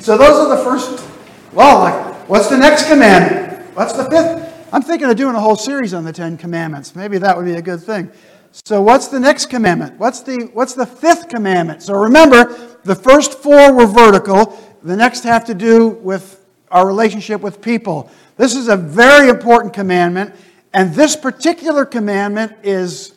So 0.00 0.16
those 0.16 0.38
are 0.38 0.56
the 0.56 0.62
first. 0.64 1.06
Well, 1.52 1.80
like, 1.80 2.28
what's 2.28 2.48
the 2.48 2.56
next 2.56 2.88
commandment? 2.88 3.74
What's 3.76 3.92
the 3.92 4.04
fifth? 4.10 4.68
I'm 4.72 4.82
thinking 4.82 5.10
of 5.10 5.16
doing 5.16 5.34
a 5.34 5.40
whole 5.40 5.56
series 5.56 5.94
on 5.94 6.04
the 6.04 6.12
Ten 6.12 6.36
Commandments. 6.36 6.94
Maybe 6.96 7.18
that 7.18 7.36
would 7.36 7.44
be 7.44 7.54
a 7.54 7.62
good 7.62 7.82
thing. 7.82 8.10
So 8.52 8.82
what's 8.82 9.08
the 9.08 9.20
next 9.20 9.46
commandment? 9.46 9.98
What's 9.98 10.22
the 10.22 10.50
what's 10.52 10.74
the 10.74 10.86
fifth 10.86 11.28
commandment? 11.28 11.82
So 11.82 11.94
remember, 11.94 12.76
the 12.82 12.94
first 12.96 13.34
four 13.34 13.72
were 13.72 13.86
vertical. 13.86 14.58
The 14.82 14.96
next 14.96 15.22
have 15.24 15.44
to 15.46 15.54
do 15.54 15.88
with 15.88 16.39
our 16.70 16.86
relationship 16.86 17.40
with 17.40 17.60
people. 17.60 18.10
This 18.36 18.54
is 18.54 18.68
a 18.68 18.76
very 18.76 19.28
important 19.28 19.74
commandment, 19.74 20.34
and 20.72 20.94
this 20.94 21.16
particular 21.16 21.84
commandment 21.84 22.52
is, 22.62 23.14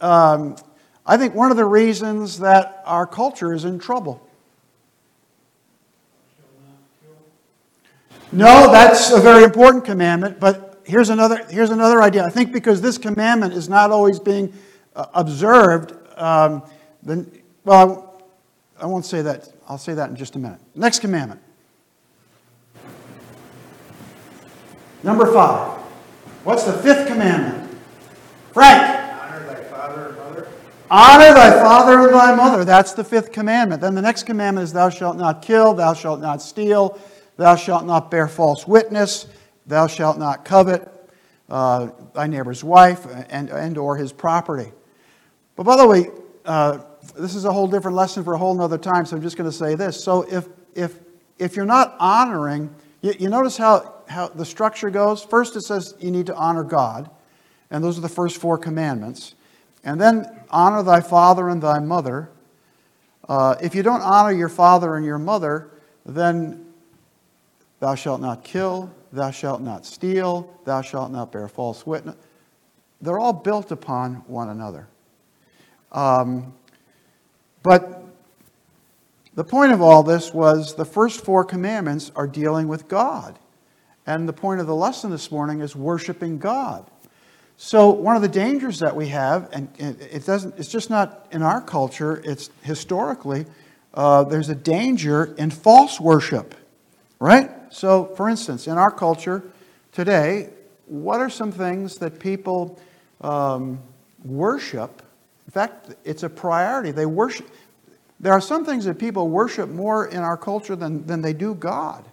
um, 0.00 0.56
I 1.04 1.16
think, 1.16 1.34
one 1.34 1.50
of 1.50 1.56
the 1.56 1.64
reasons 1.64 2.38
that 2.40 2.82
our 2.84 3.06
culture 3.06 3.54
is 3.54 3.64
in 3.64 3.78
trouble. 3.78 4.22
No, 8.32 8.70
that's 8.70 9.10
a 9.12 9.20
very 9.20 9.44
important 9.44 9.84
commandment, 9.84 10.38
but 10.38 10.82
here's 10.84 11.08
another, 11.08 11.44
here's 11.48 11.70
another 11.70 12.02
idea. 12.02 12.24
I 12.24 12.30
think 12.30 12.52
because 12.52 12.80
this 12.80 12.98
commandment 12.98 13.54
is 13.54 13.68
not 13.68 13.90
always 13.90 14.20
being 14.20 14.52
uh, 14.94 15.06
observed, 15.14 15.94
um, 16.18 16.62
then, 17.02 17.30
well, 17.64 18.22
I 18.80 18.86
won't 18.86 19.06
say 19.06 19.22
that. 19.22 19.48
I'll 19.68 19.78
say 19.78 19.94
that 19.94 20.10
in 20.10 20.16
just 20.16 20.36
a 20.36 20.38
minute. 20.38 20.60
Next 20.74 20.98
commandment. 20.98 21.40
Number 25.02 25.32
five. 25.32 25.78
What's 26.44 26.64
the 26.64 26.72
fifth 26.72 27.06
commandment? 27.06 27.76
Frank. 28.52 28.82
Honor 29.20 29.46
thy 29.46 29.62
father 29.64 30.08
and 30.08 30.16
mother. 30.16 30.48
Honor 30.90 31.34
thy 31.34 31.50
father 31.50 32.00
and 32.00 32.14
thy 32.14 32.34
mother. 32.34 32.64
That's 32.64 32.92
the 32.92 33.04
fifth 33.04 33.32
commandment. 33.32 33.80
Then 33.80 33.94
the 33.94 34.02
next 34.02 34.22
commandment 34.22 34.64
is 34.64 34.72
thou 34.72 34.88
shalt 34.88 35.16
not 35.16 35.42
kill, 35.42 35.74
thou 35.74 35.92
shalt 35.92 36.20
not 36.20 36.40
steal, 36.40 36.98
thou 37.36 37.56
shalt 37.56 37.84
not 37.84 38.10
bear 38.10 38.28
false 38.28 38.66
witness, 38.66 39.26
thou 39.66 39.86
shalt 39.86 40.18
not 40.18 40.44
covet 40.44 40.90
uh, 41.48 41.90
thy 42.14 42.26
neighbor's 42.26 42.64
wife 42.64 43.06
and, 43.28 43.50
and 43.50 43.78
or 43.78 43.96
his 43.96 44.12
property. 44.12 44.72
But 45.56 45.64
by 45.64 45.76
the 45.76 45.86
way, 45.86 46.10
uh, 46.44 46.80
this 47.18 47.34
is 47.34 47.44
a 47.44 47.52
whole 47.52 47.66
different 47.66 47.96
lesson 47.96 48.24
for 48.24 48.34
a 48.34 48.38
whole 48.38 48.54
nother 48.54 48.78
time, 48.78 49.06
so 49.06 49.16
I'm 49.16 49.22
just 49.22 49.36
going 49.36 49.50
to 49.50 49.56
say 49.56 49.74
this. 49.74 50.02
So 50.02 50.22
if, 50.22 50.48
if, 50.74 50.98
if 51.38 51.56
you're 51.56 51.64
not 51.64 51.96
honoring, 51.98 52.74
you, 53.00 53.14
you 53.18 53.28
notice 53.28 53.56
how, 53.56 53.95
how 54.08 54.28
the 54.28 54.44
structure 54.44 54.90
goes? 54.90 55.22
First 55.22 55.56
it 55.56 55.62
says 55.62 55.94
you 55.98 56.10
need 56.10 56.26
to 56.26 56.34
honor 56.34 56.64
God, 56.64 57.10
and 57.70 57.82
those 57.82 57.98
are 57.98 58.02
the 58.02 58.08
first 58.08 58.38
four 58.38 58.58
commandments. 58.58 59.34
And 59.84 60.00
then 60.00 60.26
honor 60.50 60.82
thy 60.82 61.00
father 61.00 61.48
and 61.48 61.62
thy 61.62 61.78
mother. 61.78 62.30
Uh, 63.28 63.56
if 63.62 63.74
you 63.74 63.82
don't 63.82 64.02
honor 64.02 64.32
your 64.32 64.48
father 64.48 64.96
and 64.96 65.04
your 65.04 65.18
mother, 65.18 65.70
then 66.04 66.66
thou 67.80 67.94
shalt 67.94 68.20
not 68.20 68.44
kill, 68.44 68.92
thou 69.12 69.30
shalt 69.30 69.60
not 69.60 69.86
steal, 69.86 70.58
thou 70.64 70.80
shalt 70.82 71.10
not 71.12 71.32
bear 71.32 71.48
false 71.48 71.86
witness. 71.86 72.16
They're 73.00 73.18
all 73.18 73.32
built 73.32 73.70
upon 73.70 74.16
one 74.26 74.48
another. 74.48 74.88
Um, 75.92 76.54
but 77.62 78.04
the 79.34 79.44
point 79.44 79.72
of 79.72 79.82
all 79.82 80.02
this 80.02 80.32
was 80.32 80.74
the 80.74 80.84
first 80.84 81.24
four 81.24 81.44
commandments 81.44 82.10
are 82.16 82.26
dealing 82.26 82.68
with 82.68 82.88
God. 82.88 83.38
And 84.06 84.28
the 84.28 84.32
point 84.32 84.60
of 84.60 84.66
the 84.66 84.74
lesson 84.74 85.10
this 85.10 85.30
morning 85.30 85.60
is 85.60 85.74
worshiping 85.74 86.38
God. 86.38 86.86
So 87.56 87.90
one 87.90 88.16
of 88.16 88.22
the 88.22 88.28
dangers 88.28 88.80
that 88.80 88.94
we 88.94 89.08
have, 89.08 89.48
and 89.52 89.68
it 89.78 90.26
doesn't, 90.26 90.58
it's 90.58 90.68
just 90.68 90.90
not 90.90 91.26
in 91.32 91.42
our 91.42 91.60
culture, 91.60 92.20
it's 92.24 92.50
historically, 92.62 93.46
uh, 93.94 94.24
there's 94.24 94.50
a 94.50 94.54
danger 94.54 95.34
in 95.38 95.50
false 95.50 95.98
worship, 95.98 96.54
right? 97.18 97.50
So, 97.70 98.04
for 98.16 98.28
instance, 98.28 98.66
in 98.66 98.76
our 98.76 98.90
culture 98.90 99.42
today, 99.92 100.50
what 100.84 101.20
are 101.20 101.30
some 101.30 101.50
things 101.50 101.96
that 101.98 102.20
people 102.20 102.78
um, 103.22 103.80
worship? 104.22 105.02
In 105.46 105.50
fact, 105.50 105.94
it's 106.04 106.22
a 106.22 106.28
priority. 106.28 106.90
They 106.90 107.06
worship. 107.06 107.48
There 108.20 108.32
are 108.32 108.40
some 108.40 108.64
things 108.64 108.84
that 108.84 108.98
people 108.98 109.28
worship 109.28 109.70
more 109.70 110.06
in 110.06 110.18
our 110.18 110.36
culture 110.36 110.76
than, 110.76 111.06
than 111.06 111.22
they 111.22 111.32
do 111.32 111.54
God. 111.54 112.04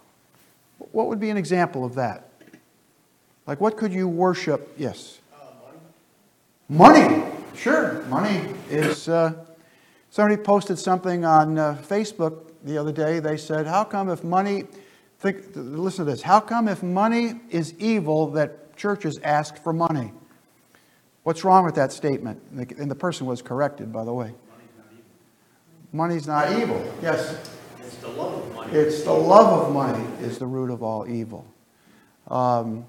What 0.94 1.08
would 1.08 1.20
be 1.20 1.32
an 1.32 1.38
example 1.38 1.84
of 1.84 1.96
that? 1.96 2.30
Like, 3.48 3.60
what 3.60 3.78
could 3.78 3.92
you 3.92 4.08
worship? 4.08 4.74
Yes. 4.78 5.20
Money, 6.70 7.08
Money. 7.10 7.32
sure. 7.56 8.04
Money 8.04 8.54
is. 8.70 9.10
Uh, 9.10 9.34
somebody 10.12 10.42
posted 10.42 10.80
something 10.80 11.26
on 11.26 11.58
uh, 11.58 11.78
Facebook 11.82 12.52
the 12.64 12.78
other 12.78 12.92
day. 12.94 13.20
They 13.20 13.38
said, 13.38 13.68
"How 13.68 13.84
come 13.84 14.08
if 14.10 14.24
money? 14.24 14.64
Think, 15.20 15.44
listen 15.56 16.06
to 16.06 16.12
this. 16.12 16.22
How 16.22 16.40
come 16.40 16.68
if 16.68 16.84
money 16.84 17.42
is 17.50 17.74
evil 17.80 18.28
that 18.32 18.78
churches 18.78 19.20
ask 19.24 19.58
for 19.58 19.74
money? 19.74 20.14
What's 21.24 21.44
wrong 21.44 21.66
with 21.66 21.76
that 21.76 21.92
statement?" 21.92 22.42
And 22.56 22.90
the 22.90 22.96
person 22.96 23.26
was 23.26 23.42
corrected, 23.42 23.92
by 23.92 24.06
the 24.06 24.14
way. 24.14 24.34
Money's 25.92 26.28
not 26.28 26.52
evil. 26.52 26.82
Yes. 27.02 27.36
It's 28.04 28.12
the 28.12 28.22
love 28.22 28.34
of 28.34 28.56
money. 28.56 28.74
It's 28.74 29.04
the 29.04 29.14
love 29.14 29.68
of 29.68 29.74
money 29.74 30.06
is 30.22 30.38
the 30.38 30.46
root 30.46 30.70
of 30.70 30.84
all 30.84 31.08
evil. 31.08 31.46
Um, 32.28 32.86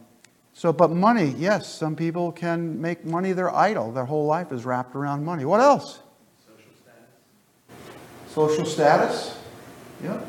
so, 0.53 0.73
but 0.73 0.91
money, 0.91 1.35
yes, 1.39 1.73
some 1.73 1.95
people 1.95 2.33
can 2.33 2.81
make 2.81 3.05
money 3.05 3.33
their 3.33 3.55
idol. 3.55 3.93
Their 3.93 4.05
whole 4.05 4.27
life 4.27 4.51
is 4.51 4.65
wrapped 4.65 4.95
around 4.97 5.25
money. 5.25 5.45
What 5.45 5.61
else? 5.61 6.01
Social 6.47 6.71
status. 6.83 8.33
Social 8.33 8.67
status? 8.67 9.39
Yep. 10.03 10.27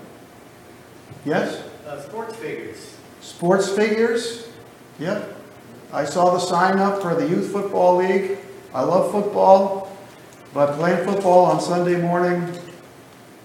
Yes? 1.26 1.64
Uh, 1.88 2.02
sports 2.02 2.36
figures. 2.36 2.96
Sports 3.22 3.70
figures? 3.70 4.50
Yep. 5.00 5.36
I 5.94 6.06
saw 6.06 6.32
the 6.32 6.40
sign 6.40 6.78
up 6.80 7.02
for 7.02 7.16
the 7.16 7.28
Youth 7.28 7.52
Football 7.52 7.98
League. 7.98 8.38
I 8.74 8.82
love 8.82 9.12
football, 9.12 9.96
but 10.54 10.76
playing 10.76 11.06
football 11.06 11.46
on 11.46 11.60
Sunday 11.62 12.00
morning, 12.00 12.52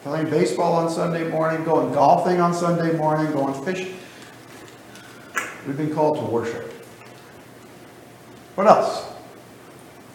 playing 0.02 0.30
baseball 0.30 0.74
on 0.74 0.90
Sunday 0.90 1.28
morning, 1.28 1.62
going 1.64 1.92
golfing 1.92 2.40
on 2.40 2.54
Sunday 2.54 2.96
morning, 2.96 3.30
going 3.32 3.54
fishing. 3.64 3.96
We've 5.66 5.76
been 5.76 5.94
called 5.94 6.16
to 6.16 6.24
worship. 6.24 6.72
What 8.54 8.66
else? 8.66 9.06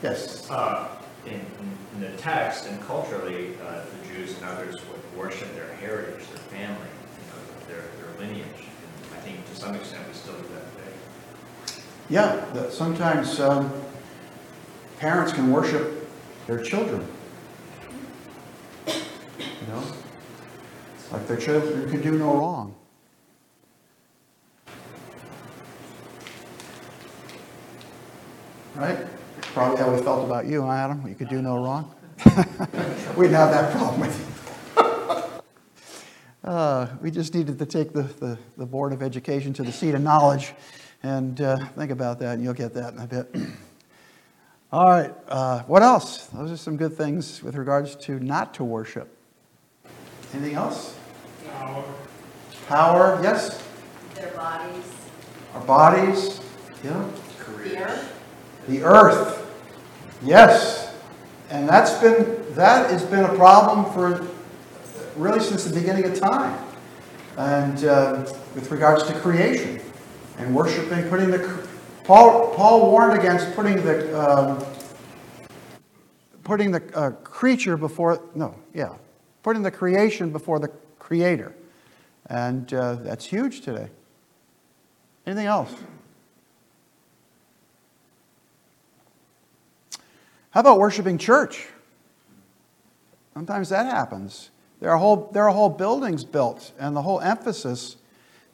Yes. 0.01 0.50
Uh, 0.50 0.88
in, 1.25 1.34
in, 1.34 2.01
the 2.01 2.10
text 2.18 2.68
and 2.68 2.82
culturally, 2.82 3.56
uh, 3.65 3.82
the 3.86 4.13
Jews 4.13 4.36
and 4.36 4.46
others 4.46 4.75
would 4.75 5.18
worship 5.18 5.54
their 5.56 5.74
heritage, 5.75 6.27
their 6.27 6.38
family, 6.60 6.88
you 6.89 7.27
know, 7.32 7.68
their, 7.70 7.84
their 8.01 8.20
lineage. 8.20 8.46
And 8.46 9.15
I 9.15 9.20
think 9.22 9.48
to 9.50 9.56
some 9.56 9.75
extent 9.75 10.06
we 10.06 10.13
still 10.13 10.34
do 10.34 10.48
that 10.56 10.75
today. 10.75 11.84
Yeah, 12.10 12.70
sometimes 12.70 13.39
um, 13.39 13.72
parents 15.00 15.32
can 15.32 15.51
worship 15.51 16.10
their 16.48 16.62
children. 16.62 17.08
You 19.62 19.68
know? 19.68 19.84
Like 21.12 21.28
their 21.28 21.38
children 21.38 21.82
you 21.82 21.88
can 21.88 22.02
do 22.02 22.18
no 22.18 22.36
wrong. 22.36 22.76
Right? 28.76 29.08
Probably 29.42 29.78
how 29.78 29.94
we 29.94 30.02
felt 30.02 30.26
about 30.26 30.48
you, 30.48 30.64
huh, 30.64 30.72
Adam? 30.72 31.08
You 31.08 31.16
could 31.16 31.30
do 31.30 31.42
no 31.42 31.56
wrong. 31.56 31.96
we 33.16 33.26
didn't 33.26 33.36
have 33.36 33.52
that 33.52 33.72
problem 33.72 34.02
with 34.02 34.20
you. 34.20 34.26
Uh, 36.44 36.88
we 37.02 37.10
just 37.10 37.34
needed 37.34 37.58
to 37.58 37.66
take 37.66 37.92
the, 37.92 38.04
the, 38.04 38.38
the, 38.56 38.68
Board 38.68 38.94
of 38.94 39.02
Education 39.02 39.52
to 39.52 39.64
the 39.64 39.72
seat 39.72 39.96
of 39.96 40.02
knowledge 40.02 40.54
and 41.02 41.42
uh, 41.42 41.58
think 41.70 41.90
about 41.90 42.20
that, 42.20 42.36
and 42.36 42.44
you'll 42.44 42.54
get 42.54 42.72
that 42.76 42.94
in 42.94 43.00
a 43.00 43.08
bit. 43.08 43.36
All 44.72 44.88
right, 44.88 45.12
uh, 45.28 45.64
what 45.64 45.82
else? 45.82 46.28
Those 46.28 46.52
are 46.52 46.58
some 46.58 46.78
good 46.78 46.94
things 46.94 47.42
with 47.42 47.56
regards 47.56 47.96
to 47.96 48.20
not 48.20 48.54
to 48.56 48.64
worship. 48.64 49.18
Anything 50.34 50.55
else? 50.55 50.98
Power. 51.60 51.84
Power, 52.67 53.20
yes. 53.22 53.63
Their 54.15 54.32
bodies. 54.32 54.84
Our 55.53 55.62
bodies, 55.62 56.41
yeah. 56.84 57.05
Career. 57.39 58.05
The 58.67 58.84
earth, 58.84 59.46
yes. 60.24 60.94
And 61.50 61.70
that's 61.70 61.94
been, 62.01 62.44
that 62.55 62.89
has 62.89 63.03
been 63.03 63.24
a 63.25 63.36
problem 63.36 63.86
for 63.94 64.27
really 65.15 65.39
since 65.39 65.63
the 65.63 65.74
beginning 65.74 66.05
of 66.05 66.20
time. 66.20 66.60
And 67.38 67.86
uh, 67.86 68.25
with 68.55 68.72
regards 68.72 69.03
to 69.03 69.13
creation 69.20 69.79
and 70.38 70.55
worshiping, 70.55 71.08
putting 71.10 71.32
the, 71.32 71.67
Paul, 72.03 72.53
Paul 72.55 72.91
warned 72.91 73.17
against 73.17 73.55
putting 73.55 73.77
the, 73.84 74.20
um, 74.20 74.65
putting 76.44 76.72
the 76.72 76.84
uh, 76.98 77.12
creature 77.12 77.77
before, 77.77 78.22
no, 78.34 78.55
yeah, 78.74 78.94
putting 79.46 79.62
the 79.62 79.70
creation 79.70 80.32
before 80.32 80.58
the 80.58 80.70
creator. 80.98 81.54
And 82.25 82.74
uh, 82.74 82.96
that's 82.96 83.24
huge 83.24 83.62
today. 83.62 83.90
Anything 85.28 85.46
else? 85.46 85.72
How 90.50 90.62
about 90.62 90.80
worshiping 90.80 91.20
church? 91.20 91.68
Sometimes 93.36 93.70
that 93.70 93.86
happens. 93.86 94.50
There 94.80 94.90
are 94.90 94.98
whole, 94.98 95.30
there 95.32 95.44
are 95.48 95.52
whole 95.52 95.70
buildings 95.70 96.24
built, 96.24 96.72
and 96.80 96.96
the 96.96 97.04
whole 97.04 97.20
emphasis, 97.20 97.98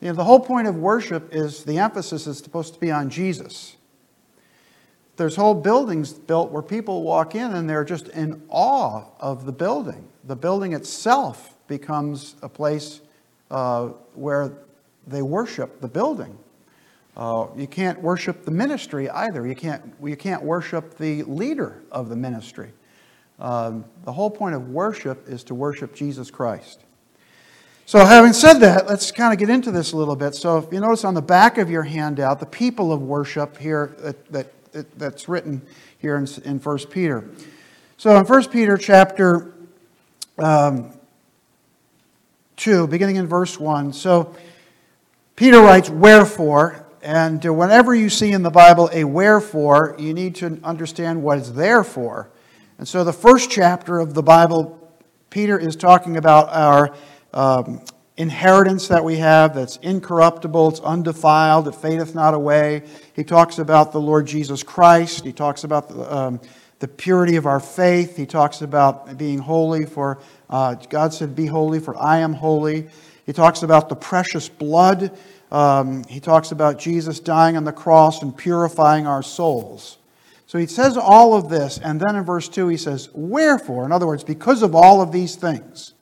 you 0.01 0.09
know, 0.09 0.13
the 0.13 0.25
whole 0.25 0.41
point 0.41 0.67
of 0.67 0.75
worship 0.75 1.33
is 1.33 1.63
the 1.63 1.77
emphasis 1.77 2.27
is 2.27 2.39
supposed 2.39 2.73
to 2.73 2.81
be 2.81 2.91
on 2.91 3.09
Jesus. 3.09 3.77
There's 5.15 5.37
whole 5.37 5.53
buildings 5.53 6.11
built 6.11 6.51
where 6.51 6.61
people 6.61 7.03
walk 7.03 7.33
in 7.33 7.53
and 7.53 7.69
they're 7.69 7.85
just 7.85 8.09
in 8.09 8.41
awe 8.49 9.05
of 9.21 9.45
the 9.45 9.53
building. 9.53 10.10
The 10.25 10.35
building 10.35 10.73
itself 10.73 11.55
becomes 11.67 12.35
a 12.41 12.49
place 12.49 13.01
uh, 13.49 13.87
where 14.13 14.53
they 15.07 15.21
worship 15.21 15.81
the 15.81 15.87
building. 15.87 16.37
Uh, 17.17 17.47
you 17.57 17.67
can't 17.67 18.01
worship 18.01 18.45
the 18.45 18.51
ministry 18.51 19.09
either. 19.09 19.45
You 19.45 19.55
can't, 19.55 19.93
you 20.03 20.15
can't 20.15 20.43
worship 20.43 20.97
the 20.97 21.23
leader 21.23 21.81
of 21.91 22.09
the 22.09 22.15
ministry. 22.15 22.71
Um, 23.39 23.85
the 24.05 24.13
whole 24.13 24.29
point 24.29 24.55
of 24.55 24.69
worship 24.69 25.27
is 25.27 25.43
to 25.45 25.55
worship 25.55 25.95
Jesus 25.95 26.31
Christ. 26.31 26.81
So, 27.85 28.05
having 28.05 28.31
said 28.31 28.59
that, 28.59 28.87
let's 28.87 29.11
kind 29.11 29.33
of 29.33 29.39
get 29.39 29.49
into 29.49 29.71
this 29.71 29.91
a 29.91 29.97
little 29.97 30.15
bit. 30.15 30.35
So, 30.35 30.57
if 30.59 30.71
you 30.71 30.79
notice 30.79 31.03
on 31.03 31.15
the 31.15 31.21
back 31.21 31.57
of 31.57 31.69
your 31.69 31.83
handout, 31.83 32.39
the 32.39 32.45
people 32.45 32.93
of 32.93 33.01
worship 33.01 33.57
here 33.57 33.95
that, 33.99 34.31
that, 34.31 34.71
that 34.71 34.99
that's 34.99 35.27
written 35.27 35.61
here 35.97 36.15
in, 36.15 36.27
in 36.45 36.59
1 36.59 36.77
Peter. 36.91 37.29
So, 37.97 38.15
in 38.15 38.25
1 38.25 38.49
Peter 38.49 38.77
chapter 38.77 39.53
um, 40.37 40.91
2, 42.57 42.87
beginning 42.87 43.15
in 43.15 43.27
verse 43.27 43.59
1, 43.59 43.93
so 43.93 44.35
Peter 45.35 45.59
writes, 45.59 45.89
Wherefore, 45.89 46.85
and 47.01 47.43
whenever 47.43 47.95
you 47.95 48.09
see 48.09 48.31
in 48.31 48.43
the 48.43 48.51
Bible 48.51 48.89
a 48.93 49.03
wherefore, 49.03 49.95
you 49.97 50.13
need 50.13 50.35
to 50.35 50.59
understand 50.63 51.23
what 51.23 51.39
it's 51.39 51.49
there 51.49 51.83
for. 51.83 52.29
And 52.77 52.87
so, 52.87 53.03
the 53.03 53.13
first 53.13 53.49
chapter 53.49 53.99
of 53.99 54.13
the 54.13 54.21
Bible, 54.21 54.77
Peter 55.29 55.57
is 55.57 55.75
talking 55.75 56.17
about 56.17 56.49
our 56.49 56.95
um, 57.33 57.81
inheritance 58.17 58.87
that 58.87 59.03
we 59.03 59.17
have 59.17 59.55
that's 59.55 59.77
incorruptible, 59.77 60.69
it's 60.69 60.79
undefiled, 60.81 61.67
it 61.67 61.75
fadeth 61.75 62.13
not 62.13 62.33
away. 62.33 62.83
He 63.15 63.23
talks 63.23 63.57
about 63.57 63.91
the 63.91 63.99
Lord 63.99 64.27
Jesus 64.27 64.61
Christ. 64.61 65.25
He 65.25 65.33
talks 65.33 65.63
about 65.63 65.89
the, 65.89 66.15
um, 66.15 66.39
the 66.81 66.87
purity 66.87 67.35
of 67.35 67.45
our 67.45 67.59
faith. 67.59 68.17
He 68.17 68.25
talks 68.25 68.61
about 68.61 69.15
being 69.15 69.37
holy, 69.37 69.85
for 69.85 70.17
uh, 70.49 70.73
God 70.73 71.13
said, 71.13 71.35
Be 71.35 71.45
holy, 71.45 71.79
for 71.79 71.95
I 71.95 72.17
am 72.17 72.33
holy. 72.33 72.89
He 73.25 73.33
talks 73.33 73.61
about 73.61 73.87
the 73.87 73.95
precious 73.95 74.49
blood. 74.49 75.15
Um, 75.51 76.03
he 76.05 76.19
talks 76.19 76.51
about 76.51 76.79
Jesus 76.79 77.19
dying 77.19 77.55
on 77.55 77.65
the 77.65 77.71
cross 77.71 78.23
and 78.23 78.35
purifying 78.35 79.05
our 79.05 79.21
souls. 79.21 79.99
So 80.47 80.57
he 80.57 80.65
says 80.65 80.97
all 80.97 81.35
of 81.35 81.49
this, 81.49 81.77
and 81.77 81.99
then 81.99 82.15
in 82.15 82.25
verse 82.25 82.49
2 82.49 82.67
he 82.69 82.77
says, 82.77 83.09
Wherefore, 83.13 83.85
in 83.85 83.91
other 83.91 84.07
words, 84.07 84.23
because 84.23 84.63
of 84.63 84.73
all 84.73 85.01
of 85.01 85.11
these 85.11 85.35
things, 85.35 85.93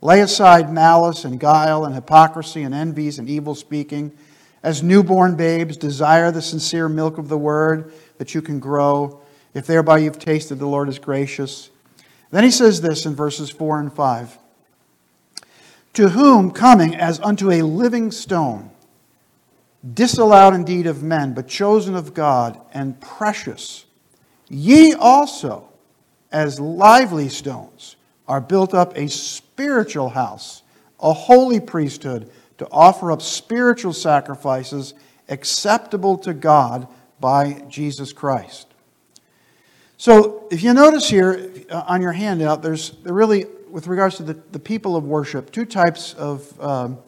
lay 0.00 0.22
aside 0.22 0.72
malice 0.72 1.26
and 1.26 1.38
guile 1.38 1.84
and 1.84 1.94
hypocrisy 1.94 2.62
and 2.62 2.74
envies 2.74 3.18
and 3.18 3.28
evil 3.28 3.54
speaking. 3.54 4.16
As 4.62 4.82
newborn 4.82 5.36
babes, 5.36 5.76
desire 5.76 6.32
the 6.32 6.42
sincere 6.42 6.88
milk 6.88 7.18
of 7.18 7.28
the 7.28 7.38
word 7.38 7.92
that 8.16 8.34
you 8.34 8.40
can 8.40 8.58
grow, 8.58 9.20
if 9.56 9.66
thereby 9.66 9.96
you've 9.96 10.18
tasted 10.18 10.56
the 10.56 10.66
Lord 10.66 10.86
is 10.86 10.98
gracious. 10.98 11.70
Then 12.30 12.44
he 12.44 12.50
says 12.50 12.82
this 12.82 13.06
in 13.06 13.14
verses 13.14 13.48
4 13.48 13.80
and 13.80 13.90
5 13.90 14.36
To 15.94 16.10
whom 16.10 16.50
coming 16.50 16.94
as 16.94 17.18
unto 17.20 17.50
a 17.50 17.62
living 17.62 18.10
stone, 18.10 18.70
disallowed 19.94 20.52
indeed 20.52 20.86
of 20.86 21.02
men, 21.02 21.32
but 21.32 21.48
chosen 21.48 21.94
of 21.94 22.12
God 22.12 22.60
and 22.74 23.00
precious. 23.00 23.86
Ye 24.50 24.92
also, 24.92 25.66
as 26.30 26.60
lively 26.60 27.30
stones, 27.30 27.96
are 28.28 28.42
built 28.42 28.74
up 28.74 28.94
a 28.94 29.08
spiritual 29.08 30.10
house, 30.10 30.64
a 31.00 31.14
holy 31.14 31.60
priesthood, 31.60 32.30
to 32.58 32.68
offer 32.70 33.10
up 33.10 33.22
spiritual 33.22 33.94
sacrifices 33.94 34.92
acceptable 35.30 36.18
to 36.18 36.34
God 36.34 36.88
by 37.20 37.64
Jesus 37.70 38.12
Christ. 38.12 38.66
So, 39.98 40.46
if 40.50 40.62
you 40.62 40.74
notice 40.74 41.08
here 41.08 41.52
uh, 41.70 41.84
on 41.86 42.02
your 42.02 42.12
handout, 42.12 42.62
there's 42.62 42.92
really, 43.04 43.46
with 43.70 43.86
regards 43.86 44.16
to 44.16 44.22
the, 44.22 44.34
the 44.52 44.58
people 44.58 44.96
of 44.96 45.04
worship, 45.04 45.50
two 45.50 45.64
types 45.64 46.14
of. 46.14 46.60
Um, 46.60 46.98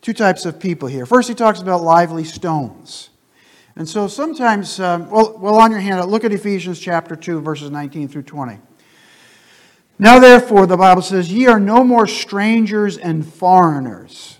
two 0.00 0.12
types 0.12 0.46
of 0.46 0.58
people 0.58 0.88
here. 0.88 1.06
First, 1.06 1.28
he 1.28 1.34
talks 1.34 1.60
about 1.60 1.82
lively 1.82 2.24
stones. 2.24 3.10
And 3.76 3.88
so 3.88 4.08
sometimes, 4.08 4.80
um, 4.80 5.08
well, 5.10 5.38
well, 5.38 5.56
on 5.56 5.70
your 5.70 5.80
handout, 5.80 6.08
look 6.08 6.24
at 6.24 6.32
Ephesians 6.32 6.78
chapter 6.78 7.14
2, 7.16 7.40
verses 7.40 7.70
19 7.70 8.08
through 8.08 8.22
20. 8.22 8.58
Now, 9.98 10.18
therefore, 10.18 10.66
the 10.66 10.76
Bible 10.76 11.02
says, 11.02 11.30
Ye 11.30 11.46
are 11.46 11.60
no 11.60 11.84
more 11.84 12.06
strangers 12.06 12.96
and 12.96 13.26
foreigners, 13.26 14.38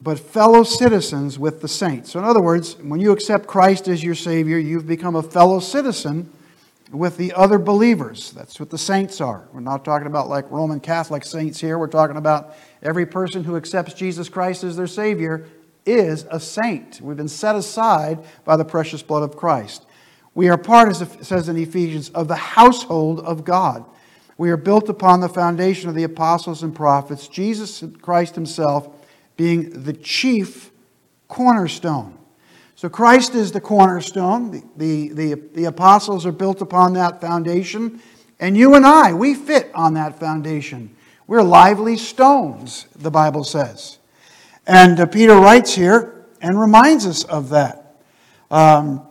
but 0.00 0.18
fellow 0.18 0.62
citizens 0.62 1.38
with 1.38 1.60
the 1.60 1.68
saints. 1.68 2.12
So, 2.12 2.18
in 2.18 2.24
other 2.24 2.40
words, 2.40 2.76
when 2.78 2.98
you 2.98 3.12
accept 3.12 3.46
Christ 3.46 3.88
as 3.88 4.02
your 4.02 4.14
Savior, 4.14 4.58
you've 4.58 4.86
become 4.86 5.16
a 5.16 5.22
fellow 5.22 5.60
citizen 5.60 6.30
with 6.96 7.16
the 7.16 7.32
other 7.34 7.58
believers. 7.58 8.32
That's 8.32 8.58
what 8.58 8.70
the 8.70 8.78
saints 8.78 9.20
are. 9.20 9.48
We're 9.52 9.60
not 9.60 9.84
talking 9.84 10.06
about 10.06 10.28
like 10.28 10.50
Roman 10.50 10.80
Catholic 10.80 11.24
saints 11.24 11.60
here. 11.60 11.78
We're 11.78 11.88
talking 11.88 12.16
about 12.16 12.56
every 12.82 13.06
person 13.06 13.44
who 13.44 13.56
accepts 13.56 13.94
Jesus 13.94 14.28
Christ 14.28 14.64
as 14.64 14.76
their 14.76 14.86
Savior 14.86 15.46
is 15.84 16.26
a 16.30 16.40
saint. 16.40 17.00
We've 17.00 17.16
been 17.16 17.28
set 17.28 17.54
aside 17.54 18.24
by 18.44 18.56
the 18.56 18.64
precious 18.64 19.02
blood 19.02 19.22
of 19.22 19.36
Christ. 19.36 19.86
We 20.34 20.48
are 20.48 20.58
part, 20.58 20.88
as 20.88 21.02
it 21.02 21.24
says 21.24 21.48
in 21.48 21.56
Ephesians, 21.56 22.10
of 22.10 22.28
the 22.28 22.36
household 22.36 23.20
of 23.20 23.44
God. 23.44 23.84
We 24.38 24.50
are 24.50 24.56
built 24.56 24.88
upon 24.88 25.20
the 25.20 25.28
foundation 25.28 25.88
of 25.88 25.94
the 25.94 26.02
apostles 26.02 26.62
and 26.62 26.74
prophets, 26.74 27.28
Jesus 27.28 27.82
Christ 28.02 28.34
Himself 28.34 28.88
being 29.36 29.84
the 29.84 29.92
chief 29.92 30.70
cornerstone. 31.28 32.18
So 32.76 32.90
Christ 32.90 33.34
is 33.34 33.52
the 33.52 33.60
cornerstone. 33.60 34.50
The, 34.50 34.62
the, 34.76 35.08
the, 35.08 35.34
the, 35.54 35.64
apostles 35.64 36.26
are 36.26 36.32
built 36.32 36.60
upon 36.60 36.92
that 36.92 37.22
foundation. 37.22 38.02
And 38.38 38.54
you 38.54 38.74
and 38.74 38.86
I, 38.86 39.14
we 39.14 39.34
fit 39.34 39.70
on 39.74 39.94
that 39.94 40.20
foundation. 40.20 40.94
We're 41.26 41.42
lively 41.42 41.96
stones, 41.96 42.86
the 42.94 43.10
Bible 43.10 43.44
says. 43.44 43.98
And 44.66 45.00
uh, 45.00 45.06
Peter 45.06 45.36
writes 45.36 45.74
here 45.74 46.26
and 46.42 46.60
reminds 46.60 47.06
us 47.06 47.24
of 47.24 47.48
that. 47.48 47.96
Um, 48.50 49.02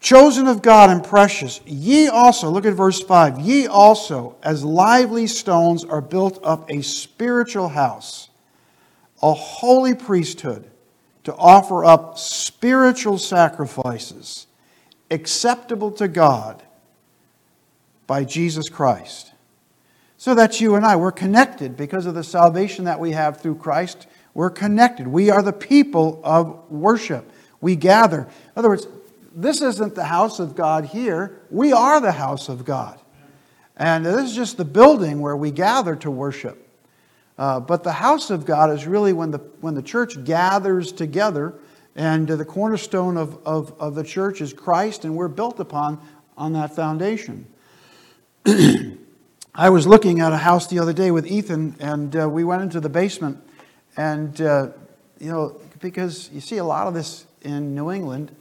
Chosen 0.00 0.46
of 0.46 0.62
God 0.62 0.90
and 0.90 1.02
precious, 1.02 1.60
ye 1.66 2.06
also, 2.06 2.48
look 2.50 2.64
at 2.64 2.74
verse 2.74 3.02
5, 3.02 3.40
ye 3.40 3.66
also, 3.66 4.36
as 4.44 4.64
lively 4.64 5.26
stones, 5.26 5.84
are 5.84 6.00
built 6.00 6.38
up 6.44 6.70
a 6.70 6.82
spiritual 6.82 7.68
house, 7.68 8.28
a 9.22 9.32
holy 9.32 9.96
priesthood 9.96 10.70
to 11.24 11.34
offer 11.34 11.84
up 11.84 12.18
spiritual 12.18 13.18
sacrifices 13.18 14.46
acceptable 15.10 15.90
to 15.92 16.08
God 16.08 16.62
by 18.06 18.24
Jesus 18.24 18.68
Christ. 18.68 19.32
So 20.16 20.34
that's 20.34 20.60
you 20.60 20.74
and 20.74 20.84
I. 20.84 20.96
We're 20.96 21.12
connected 21.12 21.76
because 21.76 22.06
of 22.06 22.14
the 22.14 22.24
salvation 22.24 22.84
that 22.86 22.98
we 22.98 23.12
have 23.12 23.40
through 23.40 23.56
Christ. 23.56 24.06
We're 24.34 24.50
connected. 24.50 25.06
We 25.06 25.30
are 25.30 25.42
the 25.42 25.52
people 25.52 26.20
of 26.24 26.70
worship. 26.70 27.30
We 27.60 27.76
gather. 27.76 28.22
In 28.22 28.52
other 28.56 28.68
words, 28.68 28.86
this 29.34 29.62
isn't 29.62 29.94
the 29.94 30.04
house 30.04 30.40
of 30.40 30.56
God 30.56 30.86
here. 30.86 31.40
We 31.50 31.72
are 31.72 32.00
the 32.00 32.12
house 32.12 32.48
of 32.48 32.64
God. 32.64 33.00
And 33.76 34.04
this 34.04 34.30
is 34.30 34.34
just 34.34 34.56
the 34.56 34.64
building 34.64 35.20
where 35.20 35.36
we 35.36 35.52
gather 35.52 35.94
to 35.96 36.10
worship. 36.10 36.67
Uh, 37.38 37.60
but 37.60 37.84
the 37.84 37.92
house 37.92 38.30
of 38.30 38.44
God 38.44 38.70
is 38.70 38.86
really 38.86 39.12
when 39.12 39.30
the, 39.30 39.38
when 39.60 39.74
the 39.74 39.82
church 39.82 40.24
gathers 40.24 40.90
together, 40.90 41.54
and 41.94 42.28
the 42.28 42.44
cornerstone 42.44 43.16
of, 43.16 43.38
of, 43.46 43.74
of 43.80 43.94
the 43.94 44.04
church 44.04 44.40
is 44.40 44.52
Christ, 44.52 45.04
and 45.04 45.16
we're 45.16 45.28
built 45.28 45.58
upon 45.58 46.00
on 46.36 46.52
that 46.52 46.74
foundation. 46.74 47.46
I 48.46 49.70
was 49.70 49.86
looking 49.86 50.20
at 50.20 50.32
a 50.32 50.36
house 50.36 50.68
the 50.68 50.78
other 50.78 50.92
day 50.92 51.10
with 51.10 51.26
Ethan, 51.26 51.76
and 51.80 52.14
uh, 52.14 52.28
we 52.28 52.44
went 52.44 52.62
into 52.62 52.80
the 52.80 52.88
basement, 52.88 53.42
and 53.96 54.40
uh, 54.40 54.68
you 55.18 55.30
know, 55.30 55.60
because 55.80 56.30
you 56.32 56.40
see 56.40 56.58
a 56.58 56.64
lot 56.64 56.86
of 56.86 56.94
this 56.94 57.26
in 57.42 57.74
New 57.74 57.90
England. 57.90 58.34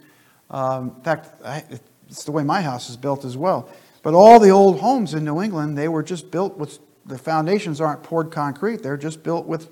Um, 0.52 0.94
in 0.98 1.04
fact, 1.04 1.42
I, 1.44 1.64
it's 2.08 2.24
the 2.24 2.32
way 2.32 2.44
my 2.44 2.62
house 2.62 2.90
is 2.90 2.98
built 2.98 3.26
as 3.26 3.36
well. 3.36 3.70
But 4.04 4.14
all 4.14 4.40
the 4.40 4.50
old 4.50 4.80
homes 4.80 5.14
in 5.14 5.26
New 5.26 5.42
England, 5.42 5.78
they 5.78 5.88
were 5.88 6.04
just 6.04 6.30
built 6.30 6.58
with 6.58 6.80
the 7.08 7.18
foundations 7.18 7.82
aren't 7.82 8.04
poured 8.04 8.32
concrete, 8.32 8.84
they're 8.84 8.98
just 8.98 9.24
built 9.24 9.46
with 9.46 9.70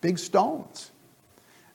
big 0.00 0.18
stones. 0.18 0.90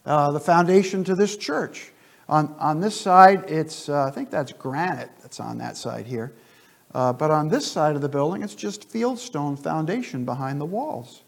Uh, 0.05 0.31
the 0.31 0.39
foundation 0.39 1.03
to 1.03 1.15
this 1.15 1.35
church. 1.35 1.91
On, 2.29 2.53
on 2.59 2.81
this 2.81 2.99
side, 2.99 3.49
it's, 3.49 3.87
uh, 3.87 4.05
I 4.05 4.11
think 4.11 4.29
that's 4.29 4.51
granite 4.51 5.09
that's 5.21 5.39
on 5.39 5.57
that 5.59 5.77
side 5.77 6.05
here. 6.05 6.33
Uh, 6.93 7.13
but 7.13 7.31
on 7.31 7.47
this 7.47 7.69
side 7.69 7.95
of 7.95 8.01
the 8.01 8.09
building, 8.09 8.41
it's 8.41 8.55
just 8.55 8.89
fieldstone 8.89 9.61
foundation 9.61 10.25
behind 10.25 10.59
the 10.59 10.65
walls. 10.65 11.23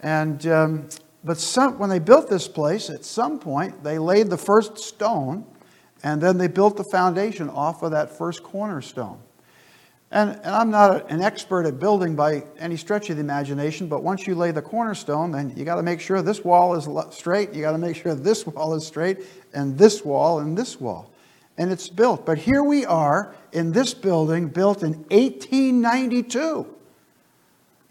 And, 0.00 0.44
um, 0.46 0.88
but 1.24 1.38
some, 1.38 1.78
when 1.78 1.90
they 1.90 1.98
built 1.98 2.28
this 2.28 2.48
place, 2.48 2.90
at 2.90 3.04
some 3.04 3.38
point, 3.38 3.82
they 3.82 3.98
laid 3.98 4.30
the 4.30 4.38
first 4.38 4.78
stone, 4.78 5.44
and 6.02 6.20
then 6.20 6.38
they 6.38 6.46
built 6.46 6.76
the 6.76 6.84
foundation 6.92 7.50
off 7.50 7.82
of 7.82 7.90
that 7.90 8.16
first 8.16 8.42
cornerstone. 8.42 9.18
And, 10.10 10.30
and 10.30 10.46
I'm 10.46 10.70
not 10.70 11.10
an 11.10 11.20
expert 11.20 11.66
at 11.66 11.78
building 11.78 12.16
by 12.16 12.44
any 12.58 12.76
stretch 12.76 13.10
of 13.10 13.16
the 13.16 13.20
imagination, 13.20 13.88
but 13.88 14.02
once 14.02 14.26
you 14.26 14.34
lay 14.34 14.50
the 14.52 14.62
cornerstone, 14.62 15.32
then 15.32 15.52
you 15.54 15.64
got 15.64 15.74
to 15.76 15.82
make 15.82 16.00
sure 16.00 16.22
this 16.22 16.44
wall 16.44 16.74
is 16.74 16.88
straight, 17.14 17.52
you 17.52 17.60
got 17.60 17.72
to 17.72 17.78
make 17.78 17.96
sure 17.96 18.14
this 18.14 18.46
wall 18.46 18.74
is 18.74 18.86
straight, 18.86 19.18
and 19.52 19.76
this 19.76 20.04
wall, 20.04 20.40
and 20.40 20.56
this 20.56 20.80
wall. 20.80 21.10
And 21.58 21.70
it's 21.70 21.88
built. 21.88 22.24
But 22.24 22.38
here 22.38 22.62
we 22.62 22.86
are 22.86 23.34
in 23.52 23.72
this 23.72 23.92
building 23.92 24.48
built 24.48 24.82
in 24.82 24.92
1892. 25.10 26.66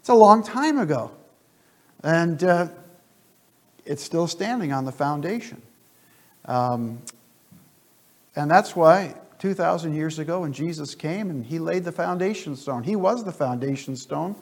It's 0.00 0.08
a 0.08 0.14
long 0.14 0.42
time 0.42 0.78
ago. 0.78 1.12
And 2.02 2.42
uh, 2.42 2.68
it's 3.84 4.02
still 4.02 4.26
standing 4.26 4.72
on 4.72 4.84
the 4.84 4.92
foundation. 4.92 5.62
Um, 6.46 7.00
and 8.34 8.50
that's 8.50 8.74
why 8.74 9.14
2,000 9.38 9.94
years 9.94 10.18
ago 10.18 10.40
when 10.40 10.52
Jesus 10.52 10.94
came 10.94 11.30
and 11.30 11.44
he 11.44 11.58
laid 11.58 11.84
the 11.84 11.92
foundation 11.92 12.56
stone, 12.56 12.82
he 12.82 12.96
was 12.96 13.24
the 13.24 13.32
foundation 13.32 13.96
stone. 13.96 14.34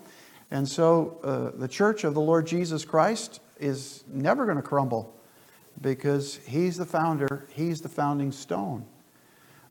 And 0.51 0.69
so 0.69 1.19
uh, 1.23 1.59
the 1.59 1.69
church 1.69 2.05
of 2.05 2.15
the 2.15 2.21
Lord 2.21 2.47
Jesus 2.47 2.85
Christ 2.85 3.41
is 3.59 4.05
never 4.09 4.45
going 4.45 4.57
to 4.57 4.63
crumble 4.63 5.15
because 5.81 6.37
he's 6.47 6.77
the 6.77 6.87
founder, 6.87 7.47
he's 7.51 7.81
the 7.81 7.89
founding 7.89 8.33
stone. 8.33 8.87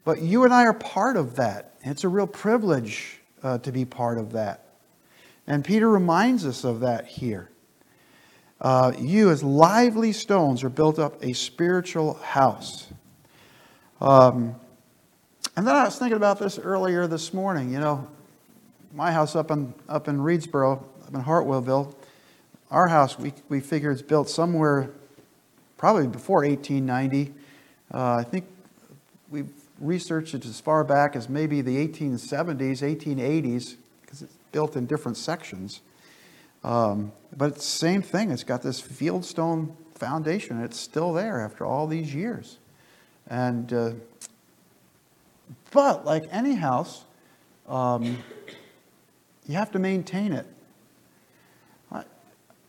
But 0.04 0.22
you 0.22 0.44
and 0.44 0.54
I 0.54 0.66
are 0.66 0.74
part 0.74 1.18
of 1.18 1.36
that. 1.38 1.74
It's 1.82 2.04
a 2.04 2.10
real 2.10 2.28
privilege 2.28 3.20
uh, 3.42 3.58
to 3.60 3.72
be 3.72 3.86
part 3.86 4.18
of 4.18 4.34
that. 4.34 4.66
And 5.48 5.64
Peter 5.64 5.90
reminds 5.90 6.46
us 6.46 6.64
of 6.64 6.82
that 6.82 7.08
here. 7.08 7.50
Uh, 8.62 8.94
you, 8.98 9.32
as 9.32 9.44
lively 9.44 10.12
stones, 10.12 10.64
are 10.64 10.70
built 10.70 10.98
up 11.00 11.24
a 11.24 11.34
spiritual 11.34 12.16
house. 12.16 12.88
Um, 14.00 14.56
and 15.56 15.66
then 15.66 15.76
I 15.76 15.86
was 15.86 15.98
thinking 15.98 16.18
about 16.18 16.40
this 16.40 16.60
earlier 16.60 17.08
this 17.08 17.34
morning. 17.34 17.72
You 17.72 17.80
know, 17.80 18.08
my 18.94 19.12
house 19.12 19.36
up 19.36 19.52
in, 19.52 19.74
up 19.88 20.08
in 20.08 20.18
Readsboro, 20.20 20.84
up 21.08 21.14
in 21.14 21.24
Hartwellville, 21.24 21.96
our 22.72 22.88
house, 22.88 23.18
we, 23.18 23.32
we 23.48 23.60
figure 23.60 23.92
it's 23.92 24.02
built 24.02 24.30
somewhere 24.30 24.90
probably 25.78 26.08
before 26.08 26.44
1890. 26.46 27.34
Uh, 27.94 28.16
I 28.16 28.24
think 28.24 28.46
we've 29.30 29.50
researched 29.80 30.34
it 30.34 30.46
as 30.46 30.60
far 30.60 30.84
back 30.84 31.16
as 31.16 31.30
maybe 31.30 31.62
the 31.62 31.88
1870s, 31.88 32.82
1880s, 32.82 33.76
because 34.02 34.22
it's 34.24 34.36
built 34.52 34.76
in 34.76 34.86
different 34.86 35.18
sections. 35.18 35.82
Um, 36.64 37.12
but 37.38 37.52
it's 37.52 37.58
the 37.58 37.78
same 37.78 38.02
thing. 38.02 38.32
It's 38.32 38.44
got 38.44 38.62
this 38.62 38.82
fieldstone 38.82 39.76
foundation. 39.94 40.62
It's 40.62 40.80
still 40.80 41.14
there 41.14 41.40
after 41.40 41.66
all 41.66 41.88
these 41.88 42.14
years. 42.14 42.58
And 43.28 43.72
uh, 43.72 43.92
but 45.72 46.06
like 46.06 46.24
any 46.32 46.56
house, 46.56 47.04
um, 47.68 48.18
you 49.48 49.56
have 49.56 49.72
to 49.72 49.80
maintain 49.80 50.34
it. 50.34 50.46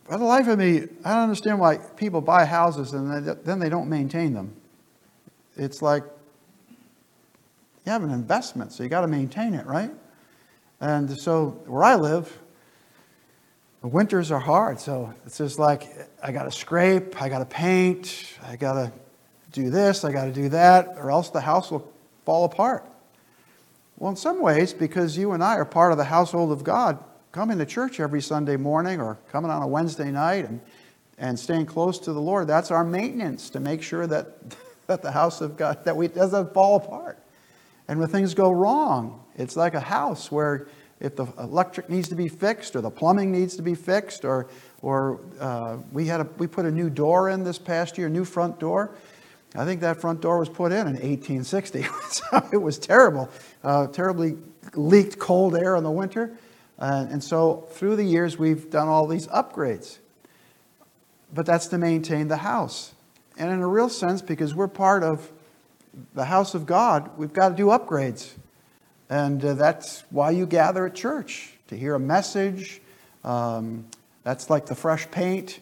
For 0.04 0.18
the 0.18 0.24
life 0.24 0.46
of 0.46 0.58
me, 0.58 0.82
I 1.04 1.14
don't 1.14 1.22
understand 1.24 1.58
why 1.58 1.78
people 1.96 2.20
buy 2.20 2.44
houses 2.44 2.92
and 2.92 3.26
then 3.44 3.58
they 3.58 3.68
don't 3.68 3.88
maintain 3.88 4.34
them. 4.34 4.54
It's 5.56 5.82
like 5.82 6.04
you 7.84 7.90
have 7.90 8.04
an 8.04 8.10
investment, 8.10 8.72
so 8.72 8.84
you 8.84 8.88
got 8.88 9.00
to 9.00 9.08
maintain 9.08 9.52
it, 9.52 9.66
right? 9.66 9.90
And 10.80 11.10
so 11.18 11.60
where 11.66 11.82
I 11.82 11.96
live, 11.96 12.38
the 13.80 13.88
winters 13.88 14.30
are 14.30 14.38
hard. 14.38 14.78
So 14.78 15.12
it's 15.24 15.38
just 15.38 15.58
like 15.58 15.88
I 16.22 16.30
got 16.30 16.44
to 16.44 16.52
scrape, 16.52 17.20
I 17.20 17.28
got 17.28 17.40
to 17.40 17.44
paint, 17.44 18.38
I 18.44 18.54
got 18.54 18.74
to 18.74 18.92
do 19.50 19.70
this, 19.70 20.04
I 20.04 20.12
got 20.12 20.26
to 20.26 20.32
do 20.32 20.48
that, 20.50 20.94
or 20.98 21.10
else 21.10 21.30
the 21.30 21.40
house 21.40 21.72
will 21.72 21.92
fall 22.26 22.44
apart. 22.44 22.84
Well, 23.96 24.10
in 24.10 24.16
some 24.16 24.42
ways, 24.42 24.74
because 24.74 25.16
you 25.16 25.32
and 25.32 25.42
I 25.42 25.54
are 25.54 25.64
part 25.64 25.92
of 25.92 25.96
the 25.96 26.04
household 26.04 26.52
of 26.52 26.62
God, 26.62 27.02
coming 27.32 27.56
to 27.58 27.64
church 27.64 27.98
every 28.00 28.20
Sunday 28.20 28.56
morning 28.56 29.00
or 29.00 29.16
coming 29.30 29.50
on 29.50 29.62
a 29.62 29.66
Wednesday 29.66 30.10
night 30.10 30.46
and, 30.46 30.60
and 31.16 31.38
staying 31.38 31.64
close 31.64 31.98
to 32.00 32.12
the 32.12 32.20
Lord, 32.20 32.46
that's 32.46 32.70
our 32.70 32.84
maintenance 32.84 33.48
to 33.50 33.60
make 33.60 33.82
sure 33.82 34.06
that, 34.06 34.36
that 34.86 35.00
the 35.00 35.12
house 35.12 35.40
of 35.40 35.56
God, 35.56 35.82
that 35.84 35.96
we 35.96 36.08
doesn't 36.08 36.52
fall 36.52 36.76
apart. 36.76 37.18
And 37.88 38.00
when 38.00 38.08
things 38.08 38.34
go 38.34 38.50
wrong, 38.50 39.24
it's 39.36 39.56
like 39.56 39.74
a 39.74 39.80
house 39.80 40.30
where 40.30 40.66
if 40.98 41.14
the 41.14 41.26
electric 41.38 41.88
needs 41.88 42.08
to 42.08 42.14
be 42.14 42.26
fixed 42.26 42.74
or 42.74 42.80
the 42.80 42.90
plumbing 42.90 43.30
needs 43.30 43.54
to 43.56 43.62
be 43.62 43.74
fixed 43.74 44.24
or, 44.24 44.48
or 44.82 45.20
uh, 45.38 45.76
we, 45.92 46.06
had 46.06 46.20
a, 46.20 46.28
we 46.38 46.46
put 46.46 46.64
a 46.64 46.70
new 46.70 46.90
door 46.90 47.28
in 47.28 47.44
this 47.44 47.58
past 47.58 47.96
year, 47.96 48.08
a 48.08 48.10
new 48.10 48.24
front 48.24 48.58
door. 48.58 48.90
I 49.56 49.64
think 49.64 49.80
that 49.80 50.00
front 50.00 50.20
door 50.20 50.38
was 50.38 50.48
put 50.48 50.72
in 50.72 50.86
in 50.86 50.94
1860. 50.94 51.82
so 52.08 52.48
it 52.52 52.58
was 52.58 52.78
terrible, 52.78 53.30
uh, 53.64 53.86
terribly 53.88 54.36
leaked 54.74 55.18
cold 55.18 55.56
air 55.56 55.76
in 55.76 55.84
the 55.84 55.90
winter. 55.90 56.36
Uh, 56.78 57.06
and 57.08 57.22
so 57.24 57.66
through 57.70 57.96
the 57.96 58.04
years, 58.04 58.38
we've 58.38 58.70
done 58.70 58.88
all 58.88 59.06
these 59.06 59.26
upgrades. 59.28 59.98
But 61.32 61.46
that's 61.46 61.66
to 61.68 61.78
maintain 61.78 62.28
the 62.28 62.38
house. 62.38 62.92
And 63.38 63.50
in 63.50 63.60
a 63.60 63.66
real 63.66 63.88
sense, 63.88 64.22
because 64.22 64.54
we're 64.54 64.68
part 64.68 65.02
of 65.02 65.30
the 66.14 66.26
house 66.26 66.54
of 66.54 66.66
God, 66.66 67.16
we've 67.16 67.32
got 67.32 67.50
to 67.50 67.54
do 67.54 67.66
upgrades. 67.66 68.32
And 69.08 69.44
uh, 69.44 69.54
that's 69.54 70.04
why 70.10 70.30
you 70.30 70.46
gather 70.46 70.86
at 70.86 70.94
church 70.94 71.52
to 71.68 71.76
hear 71.76 71.94
a 71.94 72.00
message. 72.00 72.80
Um, 73.24 73.86
that's 74.22 74.50
like 74.50 74.66
the 74.66 74.74
fresh 74.74 75.10
paint. 75.10 75.60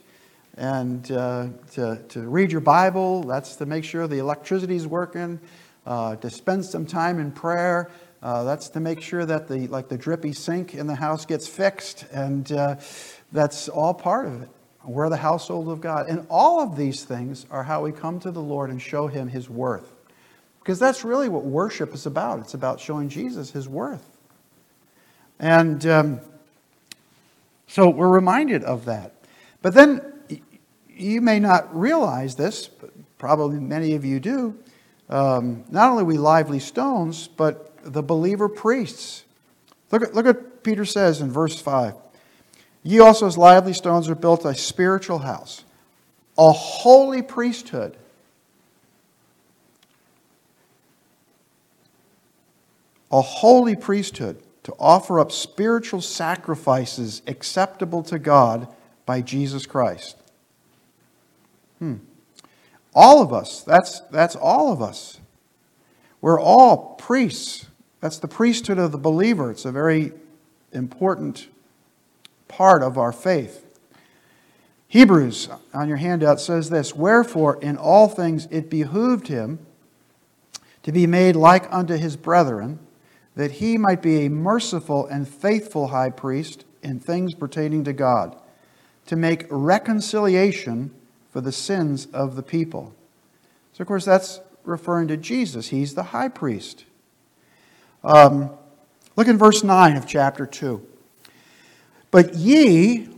And 0.56 1.10
uh, 1.10 1.48
to, 1.72 2.00
to 2.10 2.20
read 2.20 2.52
your 2.52 2.60
Bible, 2.60 3.24
that's 3.24 3.56
to 3.56 3.66
make 3.66 3.84
sure 3.84 4.06
the 4.06 4.18
electricity 4.18 4.76
is 4.76 4.86
working. 4.86 5.40
Uh, 5.86 6.16
to 6.16 6.30
spend 6.30 6.64
some 6.64 6.86
time 6.86 7.18
in 7.18 7.30
prayer, 7.30 7.90
uh, 8.22 8.42
that's 8.44 8.70
to 8.70 8.80
make 8.80 9.02
sure 9.02 9.26
that 9.26 9.48
the 9.48 9.66
like 9.66 9.88
the 9.88 9.98
drippy 9.98 10.32
sink 10.32 10.74
in 10.74 10.86
the 10.86 10.94
house 10.94 11.26
gets 11.26 11.46
fixed, 11.46 12.06
and 12.10 12.50
uh, 12.52 12.76
that's 13.32 13.68
all 13.68 13.92
part 13.92 14.26
of 14.26 14.42
it. 14.42 14.48
We're 14.82 15.10
the 15.10 15.18
household 15.18 15.68
of 15.68 15.82
God, 15.82 16.08
and 16.08 16.26
all 16.30 16.60
of 16.60 16.74
these 16.74 17.04
things 17.04 17.44
are 17.50 17.64
how 17.64 17.82
we 17.82 17.92
come 17.92 18.18
to 18.20 18.30
the 18.30 18.40
Lord 18.40 18.70
and 18.70 18.80
show 18.80 19.08
Him 19.08 19.28
His 19.28 19.50
worth, 19.50 19.94
because 20.60 20.78
that's 20.78 21.04
really 21.04 21.28
what 21.28 21.44
worship 21.44 21.92
is 21.92 22.06
about. 22.06 22.38
It's 22.38 22.54
about 22.54 22.80
showing 22.80 23.10
Jesus 23.10 23.50
His 23.50 23.68
worth, 23.68 24.08
and 25.38 25.84
um, 25.84 26.20
so 27.66 27.90
we're 27.90 28.08
reminded 28.08 28.64
of 28.64 28.86
that. 28.86 29.12
But 29.60 29.74
then 29.74 30.13
you 30.96 31.20
may 31.20 31.38
not 31.40 31.74
realize 31.74 32.36
this, 32.36 32.68
but 32.68 32.90
probably 33.18 33.58
many 33.58 33.94
of 33.94 34.04
you 34.04 34.20
do. 34.20 34.56
Um, 35.08 35.64
not 35.70 35.90
only 35.90 36.04
we 36.04 36.18
lively 36.18 36.60
stones, 36.60 37.28
but 37.28 37.72
the 37.84 38.02
believer 38.02 38.48
priests. 38.48 39.24
Look 39.90 40.02
at, 40.02 40.14
look 40.14 40.26
at 40.26 40.62
Peter 40.62 40.84
says 40.84 41.20
in 41.20 41.30
verse 41.30 41.60
5. 41.60 41.94
Ye 42.82 43.00
also 43.00 43.26
as 43.26 43.38
lively 43.38 43.72
stones 43.72 44.08
are 44.08 44.14
built 44.14 44.44
a 44.44 44.54
spiritual 44.54 45.20
house, 45.20 45.64
a 46.36 46.52
holy 46.52 47.22
priesthood. 47.22 47.96
A 53.10 53.20
holy 53.20 53.76
priesthood 53.76 54.42
to 54.64 54.74
offer 54.78 55.20
up 55.20 55.30
spiritual 55.30 56.00
sacrifices 56.00 57.22
acceptable 57.26 58.02
to 58.02 58.18
God 58.18 58.66
by 59.06 59.20
Jesus 59.20 59.66
Christ. 59.66 60.16
Hmm. 61.84 61.96
All 62.94 63.20
of 63.20 63.30
us, 63.30 63.60
that's, 63.62 64.00
that's 64.10 64.36
all 64.36 64.72
of 64.72 64.80
us. 64.80 65.20
We're 66.22 66.40
all 66.40 66.94
priests. 66.94 67.66
That's 68.00 68.18
the 68.18 68.28
priesthood 68.28 68.78
of 68.78 68.90
the 68.90 68.98
believer. 68.98 69.50
It's 69.50 69.66
a 69.66 69.72
very 69.72 70.12
important 70.72 71.48
part 72.48 72.82
of 72.82 72.96
our 72.96 73.12
faith. 73.12 73.66
Hebrews 74.88 75.50
on 75.74 75.88
your 75.88 75.98
handout 75.98 76.40
says 76.40 76.70
this 76.70 76.94
Wherefore, 76.94 77.60
in 77.60 77.76
all 77.76 78.08
things 78.08 78.48
it 78.50 78.70
behooved 78.70 79.28
him 79.28 79.58
to 80.84 80.92
be 80.92 81.06
made 81.06 81.36
like 81.36 81.70
unto 81.70 81.98
his 81.98 82.16
brethren, 82.16 82.78
that 83.36 83.52
he 83.52 83.76
might 83.76 84.00
be 84.00 84.24
a 84.24 84.30
merciful 84.30 85.06
and 85.06 85.28
faithful 85.28 85.88
high 85.88 86.10
priest 86.10 86.64
in 86.82 86.98
things 86.98 87.34
pertaining 87.34 87.84
to 87.84 87.92
God, 87.92 88.36
to 89.06 89.16
make 89.16 89.46
reconciliation 89.50 90.90
for 91.34 91.40
the 91.40 91.50
sins 91.50 92.06
of 92.12 92.36
the 92.36 92.44
people. 92.44 92.94
So, 93.72 93.82
of 93.82 93.88
course, 93.88 94.04
that's 94.04 94.38
referring 94.62 95.08
to 95.08 95.16
Jesus. 95.16 95.70
He's 95.70 95.96
the 95.96 96.04
high 96.04 96.28
priest. 96.28 96.84
Um, 98.04 98.50
look 99.16 99.26
in 99.26 99.36
verse 99.36 99.64
9 99.64 99.96
of 99.96 100.06
chapter 100.06 100.46
2. 100.46 100.80
But 102.12 102.34
ye 102.34 103.08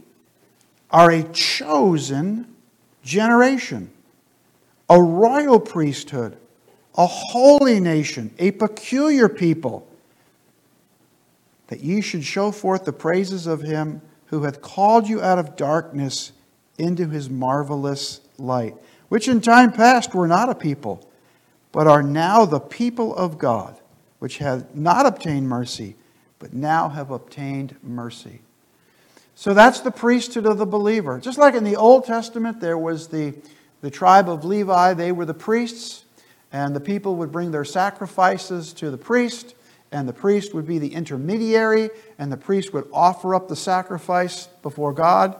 are 0.91 1.11
a 1.11 1.25
chosen 1.25 2.57
generation, 3.05 3.91
a 4.89 4.99
royal 4.99 5.61
priesthood, 5.61 6.39
a 6.97 7.07
holy 7.07 7.81
nation, 7.81 8.35
a 8.39 8.53
peculiar 8.53 9.29
people, 9.29 9.87
that 11.67 11.81
ye 11.81 12.01
should 12.01 12.25
show 12.25 12.51
forth 12.51 12.87
the 12.87 12.95
praises 12.95 13.47
of 13.47 13.61
him 13.61 14.01
who 14.29 14.45
hath 14.45 14.63
called 14.63 15.07
you 15.07 15.21
out 15.21 15.39
of 15.39 15.55
darkness 15.55 16.33
into 16.79 17.09
his 17.09 17.31
marvelous 17.31 18.21
light, 18.39 18.75
which 19.09 19.29
in 19.29 19.41
time 19.41 19.73
past 19.73 20.15
were 20.15 20.29
not 20.29 20.49
a 20.49 20.55
people, 20.55 21.09
but 21.73 21.87
are 21.87 22.03
now 22.03 22.45
the 22.45 22.61
people 22.61 23.15
of 23.17 23.39
God 23.39 23.79
which 24.19 24.39
have 24.39 24.75
not 24.75 25.07
obtained 25.07 25.49
mercy, 25.49 25.95
but 26.39 26.53
now 26.53 26.89
have 26.89 27.11
obtained 27.11 27.77
mercy. 27.83 28.41
So 29.35 29.53
that's 29.53 29.81
the 29.81 29.91
priesthood 29.91 30.47
of 30.47 30.59
the 30.59 30.67
believer. 30.67 31.21
Just 31.21 31.39
like 31.39 31.55
in 31.55 31.65
the 31.65 31.77
Old 31.77 32.07
Testament, 32.07 32.61
there 32.61 32.79
was 32.79 33.09
the, 33.09 33.35
the 33.83 33.91
tribe 33.91 34.31
of 34.31 34.45
Levi, 34.45 34.95
they 34.95 35.13
were 35.13 35.27
the 35.27 35.35
priests, 35.35 36.05
and 36.51 36.75
the 36.75 36.81
people 36.81 37.17
would 37.17 37.31
bring 37.31 37.51
their 37.51 37.65
sacrifices 37.65 38.73
to 38.75 38.91
the 38.91 38.97
priest, 38.97 39.55
and 39.93 40.09
the 40.09 40.13
priest 40.13 40.55
would 40.55 40.67
be 40.67 40.79
the 40.79 40.95
intermediary, 40.95 41.91
and 42.19 42.33
the 42.33 42.37
priest 42.37 42.73
would 42.73 42.89
offer 42.93 43.35
up 43.35 43.49
the 43.49 43.57
sacrifice 43.57 44.47
before 44.63 44.93
God 44.95 45.37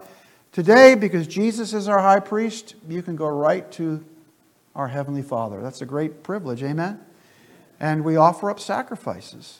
Today, 0.57 0.95
because 0.95 1.27
Jesus 1.27 1.75
is 1.75 1.87
our 1.87 1.99
high 1.99 2.19
priest, 2.19 2.77
you 2.89 3.03
can 3.03 3.15
go 3.15 3.29
right 3.29 3.71
to 3.73 4.03
our 4.75 4.89
Heavenly 4.89 5.21
Father. 5.21 5.61
That's 5.61 5.83
a 5.83 5.85
great 5.85 6.23
privilege, 6.23 6.63
amen? 6.63 6.99
And 7.79 8.03
we 8.03 8.17
offer 8.17 8.49
up 8.49 8.59
sacrifices. 8.59 9.59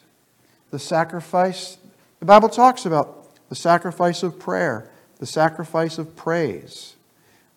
The 0.71 0.79
sacrifice, 0.79 1.77
the 2.19 2.25
Bible 2.25 2.49
talks 2.49 2.87
about 2.87 3.29
the 3.51 3.55
sacrifice 3.55 4.23
of 4.23 4.39
prayer, 4.39 4.89
the 5.19 5.27
sacrifice 5.27 5.99
of 5.99 6.17
praise. 6.17 6.97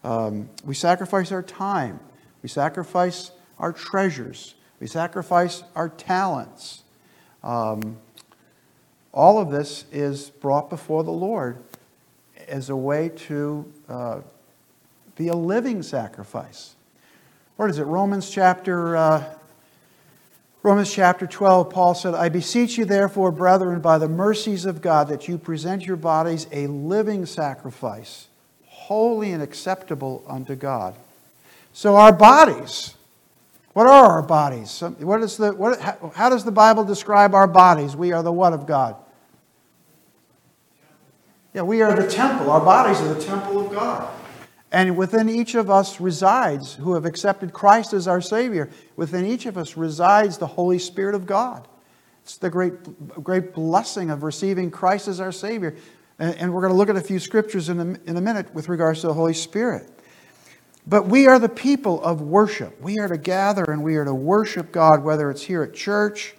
Um, 0.04 0.50
we 0.66 0.76
sacrifice 0.76 1.32
our 1.32 1.42
time, 1.42 2.02
we 2.44 2.50
sacrifice 2.50 3.32
our 3.58 3.72
treasures, 3.72 4.56
we 4.82 4.88
sacrifice 4.88 5.64
our 5.76 5.88
talents. 5.88 6.84
Um, 7.42 8.00
all 9.14 9.40
of 9.40 9.50
this 9.50 9.86
is 9.94 10.30
brought 10.30 10.70
before 10.70 11.06
the 11.06 11.12
Lord 11.12 11.64
as 12.50 12.70
a 12.70 12.76
way 12.76 13.10
to 13.28 13.72
uh, 13.88 14.20
be 15.16 15.28
a 15.30 15.36
living 15.36 15.84
sacrifice. 15.84 16.76
What 17.56 17.70
is 17.70 17.80
it? 17.80 17.84
Romans 17.84 18.30
chapter 18.30 18.98
uh, 18.98 19.24
Romans 20.62 20.94
chapter 20.94 21.26
12, 21.26 21.70
Paul 21.70 21.96
said, 21.96 22.14
I 22.14 22.28
beseech 22.28 22.78
you, 22.78 22.84
therefore, 22.84 23.32
brethren, 23.32 23.80
by 23.80 23.98
the 23.98 24.10
mercies 24.10 24.66
of 24.66 24.82
God, 24.82 25.08
that 25.08 25.26
you 25.26 25.38
present 25.38 25.86
your 25.86 25.96
bodies 25.96 26.48
a 26.52 26.68
living 26.68 27.26
sacrifice, 27.26 28.28
holy 28.66 29.32
and 29.32 29.42
acceptable 29.42 30.22
unto 30.28 30.56
God. 30.56 30.96
So, 31.72 31.96
our 31.96 32.12
bodies, 32.12 32.96
what 33.72 33.88
are 33.88 34.18
our 34.18 34.22
bodies? 34.22 34.82
What 34.82 35.22
is 35.22 35.38
the, 35.38 35.54
what, 35.54 35.80
how 36.14 36.30
does 36.30 36.44
the 36.44 36.52
Bible 36.52 36.84
describe 36.84 37.34
our 37.34 37.48
bodies? 37.48 37.96
We 37.96 38.12
are 38.12 38.22
the 38.22 38.34
what 38.34 38.52
of 38.52 38.68
God? 38.68 38.98
Yeah, 41.54 41.64
we 41.64 41.82
are 41.82 41.96
the 41.96 42.08
temple. 42.08 42.52
Our 42.52 42.62
bodies 42.62 43.02
are 43.02 43.14
the 43.14 43.24
temple 43.24 43.66
of 43.66 43.72
God. 43.72 44.14
And 44.72 44.96
within 44.96 45.30
each 45.30 45.56
of 45.56 45.70
us 45.70 46.00
resides, 46.00 46.76
who 46.76 46.94
have 46.94 47.06
accepted 47.06 47.54
Christ 47.54 47.94
as 47.94 48.08
our 48.08 48.22
Savior, 48.22 48.70
within 48.96 49.26
each 49.26 49.48
of 49.48 49.58
us 49.58 49.76
resides 49.76 50.38
the 50.38 50.46
Holy 50.46 50.78
Spirit 50.78 51.16
of 51.16 51.26
God. 51.26 51.68
It's 52.24 52.38
the 52.38 52.52
great, 52.52 53.24
great 53.24 53.54
blessing 53.54 54.12
of 54.12 54.22
receiving 54.22 54.70
Christ 54.70 55.08
as 55.08 55.20
our 55.20 55.32
Savior. 55.32 55.76
And 56.20 56.54
we're 56.54 56.62
going 56.62 56.74
to 56.74 56.78
look 56.78 56.90
at 56.90 56.98
a 56.98 57.02
few 57.02 57.18
scriptures 57.18 57.70
in 57.70 57.80
a, 57.80 58.10
in 58.10 58.18
a 58.18 58.22
minute 58.22 58.54
with 58.54 58.70
regards 58.70 59.02
to 59.02 59.08
the 59.08 59.14
Holy 59.14 59.34
Spirit. 59.34 59.90
But 60.86 61.08
we 61.08 61.28
are 61.28 61.40
the 61.40 61.50
people 61.50 62.04
of 62.04 62.22
worship. 62.22 62.80
We 62.82 63.00
are 63.00 63.08
to 63.08 63.18
gather 63.18 63.64
and 63.64 63.84
we 63.84 63.96
are 63.96 64.06
to 64.06 64.14
worship 64.14 64.72
God, 64.72 65.04
whether 65.04 65.32
it's 65.32 65.42
here 65.42 65.64
at 65.64 65.74
church. 65.74 66.36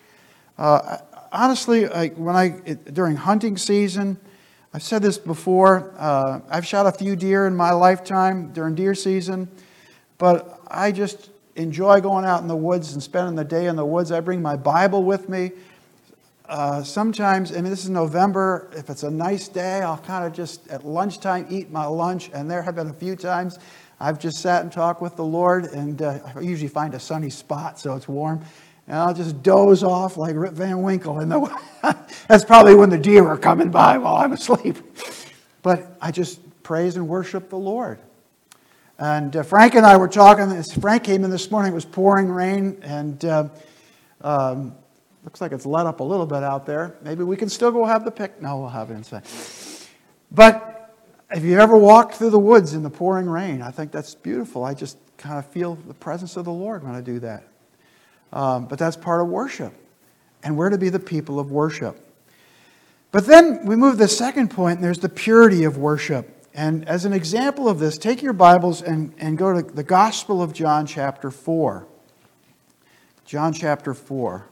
Uh, 0.59 0.99
honestly, 1.33 1.89
I, 1.89 2.09
when 2.09 2.37
I 2.37 2.49
during 2.93 3.17
hunting 3.17 3.57
season, 3.57 4.19
I've 4.73 4.85
said 4.85 5.03
this 5.03 5.19
before. 5.19 5.93
Uh, 5.99 6.41
I've 6.49 6.65
shot 6.65 6.87
a 6.87 6.93
few 6.93 7.17
deer 7.17 7.49
in 7.49 7.57
my 7.57 7.73
lifetime 7.73 8.53
during 8.53 8.77
deer 8.77 8.95
season, 8.95 9.49
but 10.17 10.61
I 10.69 10.93
just 10.93 11.31
enjoy 11.57 12.01
going 12.01 12.25
out 12.25 12.41
in 12.43 12.47
the 12.47 12.57
woods 12.57 12.93
and 12.93 13.03
spending 13.03 13.35
the 13.35 13.45
day 13.45 13.67
in 13.67 13.75
the 13.75 13.85
woods. 13.85 14.13
I 14.13 14.21
bring 14.21 14.41
my 14.41 14.55
Bible 14.55 15.03
with 15.03 15.29
me. 15.29 15.51
Uh, 16.49 16.85
sometimes, 16.85 17.51
I 17.51 17.57
mean, 17.57 17.65
this 17.65 17.83
is 17.83 17.91
November. 17.91 18.71
If 18.77 18.91
it's 18.91 19.03
a 19.03 19.11
nice 19.11 19.49
day, 19.49 19.83
I'll 19.83 19.99
kind 19.99 20.25
of 20.25 20.33
just 20.33 20.69
at 20.69 20.87
lunchtime 20.87 21.49
eat 21.51 21.73
my 21.73 21.87
lunch. 21.87 22.31
And 22.33 22.49
there 22.49 22.63
have 22.63 22.77
been 22.77 22.89
a 22.89 22.95
few 22.95 23.17
times 23.17 23.59
I've 23.99 24.21
just 24.21 24.39
sat 24.39 24.63
and 24.63 24.71
talked 24.71 25.03
with 25.03 25.17
the 25.17 25.25
Lord, 25.25 25.65
and 25.65 26.01
uh, 26.01 26.21
I 26.37 26.41
usually 26.41 26.69
find 26.69 26.95
a 26.95 27.01
sunny 27.01 27.31
spot 27.31 27.81
so 27.81 27.97
it's 27.97 28.09
warm 28.09 28.41
and 28.91 28.99
I'll 28.99 29.15
just 29.15 29.41
doze 29.45 29.85
off 29.85 30.17
like 30.17 30.35
Rip 30.35 30.53
Van 30.53 30.83
Winkle. 30.83 31.21
And 31.21 31.31
that's 32.27 32.45
probably 32.45 32.75
when 32.75 32.91
the 32.91 32.99
deer 32.99 33.25
are 33.25 33.39
coming 33.39 33.71
by 33.71 33.97
while 33.99 34.17
I'm 34.17 34.33
asleep. 34.33 34.79
But 35.63 35.97
I 36.01 36.11
just 36.11 36.41
praise 36.65 36.97
and 36.97 37.07
worship 37.07 37.51
the 37.51 37.57
Lord. 37.57 38.01
And 38.99 39.37
uh, 39.37 39.45
Frank 39.45 39.77
and 39.77 39.87
I 39.87 39.97
were 39.97 40.09
talking. 40.09 40.61
Frank 40.81 41.05
came 41.05 41.23
in 41.23 41.31
this 41.31 41.53
morning. 41.53 41.71
It 41.71 41.75
was 41.77 41.85
pouring 41.85 42.29
rain, 42.33 42.81
and 42.83 43.25
uh, 43.25 43.49
um, 44.23 44.75
looks 45.23 45.41
like 45.41 45.53
it's 45.53 45.67
let 45.67 45.87
up 45.87 46.01
a 46.01 46.05
little 46.05 46.27
bit 46.27 46.43
out 46.43 46.67
there. 46.67 46.97
Maybe 47.01 47.23
we 47.23 47.37
can 47.37 47.49
still 47.49 47.71
go 47.71 47.85
have 47.85 48.05
the 48.05 48.11
pic. 48.11 48.43
No, 48.43 48.59
we'll 48.59 48.69
have 48.71 48.91
it 48.91 48.95
inside. 48.95 49.23
But 50.33 50.97
if 51.31 51.45
you 51.45 51.61
ever 51.61 51.77
walked 51.77 52.17
through 52.17 52.31
the 52.31 52.41
woods 52.41 52.75
in 52.75 52.83
the 52.83 52.91
pouring 52.91 53.29
rain, 53.29 53.63
I 53.63 53.71
think 53.71 53.93
that's 53.93 54.17
beautiful. 54.17 54.65
I 54.65 54.75
just 54.75 54.99
kind 55.17 55.39
of 55.39 55.47
feel 55.47 55.77
the 55.77 55.95
presence 55.95 56.37
of 56.37 56.45
the 56.45 56.53
Lord 56.53 56.83
when 56.83 56.97
I 56.97 57.01
do 57.01 57.21
that. 57.21 57.45
Um, 58.33 58.67
but 58.67 58.79
that's 58.79 58.97
part 58.97 59.21
of 59.21 59.29
worship. 59.29 59.73
And 60.43 60.57
we're 60.57 60.71
to 60.71 60.79
be 60.79 60.89
the 60.89 60.99
people 60.99 61.39
of 61.39 61.51
worship. 61.51 62.07
But 63.13 63.27
then 63.27 63.67
we 63.67 63.77
move 63.77 63.95
to 63.95 63.99
the 63.99 64.09
second 64.09 64.51
point, 64.51 64.77
and 64.77 64.85
there's 64.85 65.01
the 65.01 65.09
purity 65.09 65.65
of 65.65 65.77
worship. 65.77 66.47
And 66.55 66.89
as 66.89 67.05
an 67.05 67.13
example 67.13 67.69
of 67.69 67.79
this, 67.79 67.99
take 67.99 68.23
your 68.23 68.33
Bibles 68.33 68.83
and, 68.83 69.15
and 69.19 69.37
go 69.37 69.61
to 69.61 69.63
the 69.63 69.83
Gospel 69.83 70.43
of 70.43 70.53
John, 70.53 70.87
chapter 70.87 71.31
4. 71.31 71.87
John, 73.25 73.53
chapter 73.53 73.95
4. 73.95 74.47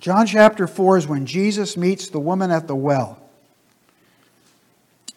John 0.00 0.26
chapter 0.26 0.66
4 0.66 0.96
is 0.96 1.06
when 1.06 1.26
Jesus 1.26 1.76
meets 1.76 2.08
the 2.08 2.20
woman 2.20 2.50
at 2.50 2.66
the 2.66 2.74
well. 2.74 3.19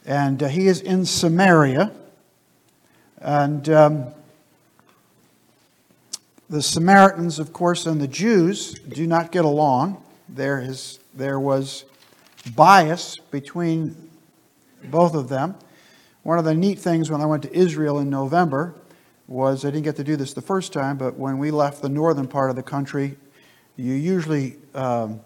And 0.06 0.44
uh, 0.44 0.48
he 0.48 0.68
is 0.68 0.82
in 0.82 1.06
Samaria. 1.06 1.92
And 3.20 3.70
um, 3.70 4.08
the 6.50 6.62
Samaritans, 6.62 7.40
of 7.40 7.54
course, 7.54 7.86
and 7.86 8.02
the 8.02 8.08
Jews 8.08 8.74
do 8.74 9.08
not 9.08 9.32
get 9.32 9.46
along. 9.46 10.04
There, 10.28 10.60
is, 10.60 11.00
there 11.14 11.40
was 11.40 11.86
bias 12.56 13.18
between 13.18 14.10
both 14.84 15.16
of 15.16 15.30
them. 15.30 15.56
One 16.24 16.38
of 16.38 16.46
the 16.46 16.54
neat 16.54 16.80
things 16.80 17.10
when 17.10 17.22
I 17.22 17.26
went 17.26 17.44
to 17.44 17.54
Israel 17.56 18.00
in 18.00 18.10
November 18.10 18.76
was 19.28 19.64
I 19.64 19.70
didn't 19.70 19.84
get 19.84 19.96
to 19.98 20.04
do 20.04 20.16
this 20.16 20.34
the 20.34 20.42
first 20.42 20.74
time, 20.74 20.98
but 20.98 21.18
when 21.18 21.38
we 21.38 21.50
left 21.50 21.82
the 21.82 21.90
northern 21.90 22.28
part 22.28 22.50
of 22.50 22.56
the 22.56 22.64
country, 22.64 23.16
you 23.78 23.94
usually 23.94 24.58
um, 24.76 25.22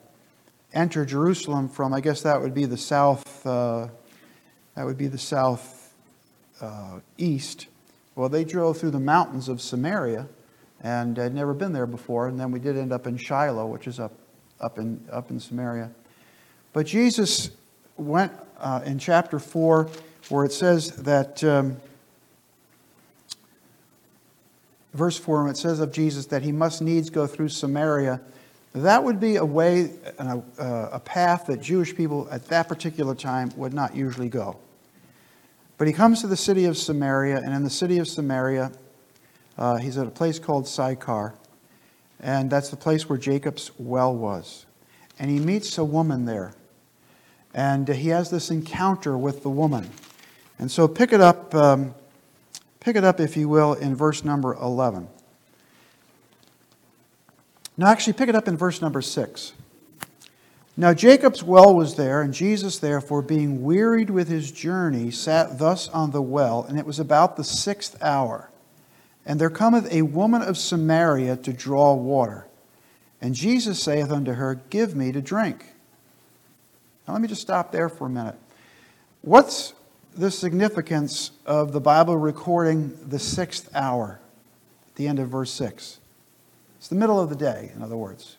enter 0.74 1.06
Jerusalem 1.06 1.68
from, 1.68 1.94
I 1.94 2.02
guess 2.02 2.22
that 2.22 2.40
would 2.40 2.54
be 2.54 2.66
the 2.66 2.78
south. 2.78 3.46
Uh, 3.46 3.88
that 4.78 4.86
would 4.86 4.98
be 4.98 5.08
the 5.08 5.18
south 5.18 5.92
uh, 6.62 7.00
east. 7.18 7.66
Well, 8.14 8.30
they 8.30 8.46
drove 8.46 8.78
through 8.78 8.92
the 8.92 9.00
mountains 9.00 9.50
of 9.50 9.60
Samaria 9.60 10.28
and 10.82 11.18
had 11.18 11.34
never 11.34 11.56
been 11.56 11.74
there 11.74 11.88
before. 11.88 12.28
And 12.28 12.40
then 12.40 12.52
we 12.52 12.60
did 12.60 12.78
end 12.78 12.94
up 12.94 13.08
in 13.08 13.18
Shiloh, 13.18 13.66
which 13.66 13.88
is 13.88 14.00
up, 14.00 14.14
up, 14.62 14.78
in, 14.78 15.04
up 15.12 15.32
in 15.32 15.40
Samaria. 15.40 15.90
But 16.74 16.86
Jesus 16.86 17.50
went 17.98 18.32
uh, 18.60 18.82
in 18.86 19.00
chapter 19.00 19.40
4 19.40 19.90
where 20.30 20.46
it 20.46 20.52
says 20.52 20.92
that, 20.98 21.44
um, 21.44 21.78
verse 24.94 25.18
4, 25.18 25.50
it 25.50 25.58
says 25.58 25.80
of 25.80 25.92
Jesus 25.92 26.28
that 26.28 26.44
he 26.44 26.52
must 26.52 26.84
needs 26.84 27.10
go 27.10 27.26
through 27.26 27.50
Samaria. 27.50 28.22
That 28.76 29.04
would 29.04 29.20
be 29.20 29.38
a 29.38 29.46
way, 29.46 29.94
a, 30.20 30.44
a 30.60 31.00
path 31.00 31.48
that 31.48 31.64
Jewish 31.64 31.96
people 31.96 32.28
at 32.30 32.46
that 32.50 32.68
particular 32.68 33.16
time 33.16 33.52
would 33.56 33.74
not 33.74 33.96
usually 33.96 34.30
go. 34.30 34.60
But 35.78 35.88
he 35.88 35.94
comes 35.94 36.22
to 36.22 36.28
the 36.28 36.38
city 36.38 36.66
of 36.66 36.78
Samaria, 36.78 37.38
and 37.38 37.54
in 37.54 37.64
the 37.64 37.70
city 37.70 38.00
of 38.00 38.08
Samaria, 38.08 38.72
uh, 39.58 39.78
he's 39.78 39.98
at 39.98 40.08
a 40.08 40.12
place 40.12 40.40
called 40.40 40.68
Sychar, 40.68 41.36
and 42.20 42.50
that's 42.50 42.70
the 42.70 42.78
place 42.78 43.08
where 43.08 43.18
Jacob's 43.18 43.72
well 43.78 44.16
was. 44.16 44.66
And 45.20 45.30
he 45.30 45.40
meets 45.40 45.78
a 45.78 45.86
woman 45.86 46.26
there, 46.26 46.54
and 47.54 47.88
he 47.88 48.10
has 48.10 48.32
this 48.32 48.50
encounter 48.50 49.18
with 49.18 49.44
the 49.44 49.50
woman. 49.50 49.90
And 50.58 50.72
so 50.72 50.88
pick 50.88 51.14
it 51.14 51.22
up, 51.22 51.54
um, 51.54 51.94
pick 52.80 52.96
it 52.96 53.04
up, 53.04 53.20
if 53.20 53.38
you 53.38 53.48
will, 53.48 53.74
in 53.74 53.96
verse 53.96 54.24
number 54.24 54.56
11. 54.56 55.08
Now, 57.78 57.88
actually, 57.88 58.14
pick 58.14 58.30
it 58.30 58.36
up 58.36 58.48
in 58.48 58.58
verse 58.58 58.82
number 58.82 59.04
6. 59.04 59.54
Now 60.80 60.94
Jacob's 60.94 61.44
well 61.44 61.74
was 61.74 61.96
there, 61.96 62.22
and 62.22 62.32
Jesus, 62.32 62.78
therefore, 62.78 63.24
being 63.24 63.64
wearied 63.64 64.12
with 64.12 64.28
his 64.28 64.52
journey, 64.52 65.10
sat 65.10 65.58
thus 65.58 65.90
on 65.90 66.12
the 66.12 66.22
well, 66.22 66.64
and 66.70 66.78
it 66.78 66.86
was 66.86 67.00
about 67.00 67.36
the 67.36 67.44
sixth 67.44 68.02
hour. 68.02 68.52
And 69.26 69.42
there 69.42 69.50
cometh 69.50 69.92
a 69.92 70.04
woman 70.04 70.44
of 70.44 70.56
Samaria 70.56 71.38
to 71.38 71.52
draw 71.52 71.96
water. 71.96 72.46
And 73.20 73.34
Jesus 73.34 73.82
saith 73.82 74.12
unto 74.12 74.34
her, 74.34 74.62
Give 74.70 74.96
me 74.96 75.12
to 75.12 75.20
drink. 75.20 75.74
Now 77.08 77.14
let 77.14 77.24
me 77.24 77.28
just 77.28 77.42
stop 77.42 77.72
there 77.72 77.90
for 77.90 78.06
a 78.06 78.10
minute. 78.10 78.36
What's 79.24 79.74
the 80.16 80.30
significance 80.30 81.32
of 81.46 81.72
the 81.72 81.82
Bible 81.82 82.18
recording 82.18 82.96
the 83.08 83.20
sixth 83.20 83.68
hour 83.74 84.20
at 84.90 84.96
the 84.96 85.08
end 85.08 85.18
of 85.18 85.30
verse 85.30 85.52
6? 85.52 86.00
It's 86.78 86.88
the 86.88 86.96
middle 86.96 87.20
of 87.20 87.30
the 87.30 87.36
day, 87.36 87.72
in 87.76 87.82
other 87.82 87.98
words. 87.98 88.38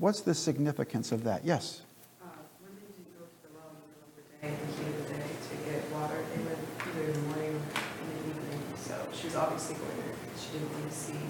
What's 0.00 0.22
the 0.22 0.34
significance 0.34 1.12
of 1.12 1.24
that? 1.24 1.44
Yes? 1.44 1.82
Uh, 2.22 2.28
women 2.64 2.80
didn't 2.96 3.20
go 3.20 3.26
to 3.26 3.36
the 3.44 3.52
well 3.52 3.68
in 3.68 3.84
the 3.84 3.92
middle 3.92 4.08
of 4.08 4.16
the 4.16 4.24
day, 4.32 4.48
in 4.48 4.56
the 4.56 4.72
heat 4.72 4.96
of 4.96 5.04
the 5.04 5.12
day, 5.12 5.28
to 5.28 5.54
get 5.68 5.92
water. 5.92 6.16
They 6.32 6.40
went 6.40 6.56
either 6.88 7.04
in 7.04 7.12
the 7.12 7.28
morning 7.28 7.52
or 7.52 8.00
in 8.00 8.08
the 8.08 8.28
evening. 8.32 8.60
So 8.80 8.96
she 9.12 9.26
was 9.26 9.36
obviously 9.36 9.74
going 9.76 9.92
there. 10.00 10.16
She 10.40 10.52
didn't 10.56 10.72
want 10.72 10.90
to 10.90 10.96
see, 10.96 11.20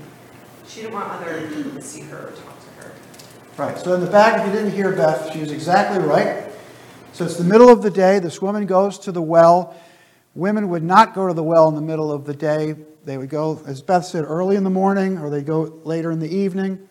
she 0.68 0.80
didn't 0.82 0.94
want 0.94 1.10
other 1.10 1.48
people 1.48 1.72
to 1.72 1.82
see 1.82 2.02
her 2.02 2.28
or 2.28 2.30
talk 2.30 2.60
to 2.62 2.70
her. 2.84 2.92
Right, 3.56 3.76
so 3.76 3.92
in 3.94 4.02
the 4.02 4.10
back, 4.10 4.38
if 4.38 4.46
you 4.46 4.52
didn't 4.52 4.70
hear 4.70 4.92
Beth, 4.94 5.32
she 5.32 5.40
was 5.40 5.50
exactly 5.50 5.98
right. 5.98 6.46
So 7.12 7.24
it's 7.24 7.38
the 7.38 7.42
middle 7.42 7.70
of 7.70 7.82
the 7.82 7.90
day. 7.90 8.20
This 8.20 8.40
woman 8.40 8.66
goes 8.66 9.00
to 9.00 9.10
the 9.10 9.20
well. 9.20 9.74
Women 10.36 10.68
would 10.68 10.84
not 10.84 11.12
go 11.12 11.26
to 11.26 11.34
the 11.34 11.42
well 11.42 11.68
in 11.68 11.74
the 11.74 11.82
middle 11.82 12.12
of 12.12 12.24
the 12.24 12.34
day. 12.34 12.76
They 13.04 13.18
would 13.18 13.30
go, 13.30 13.60
as 13.66 13.82
Beth 13.82 14.04
said, 14.04 14.22
early 14.24 14.54
in 14.54 14.62
the 14.62 14.70
morning 14.70 15.18
or 15.18 15.28
they 15.28 15.42
go 15.42 15.62
later 15.82 16.12
in 16.12 16.20
the 16.20 16.32
evening. 16.32 16.86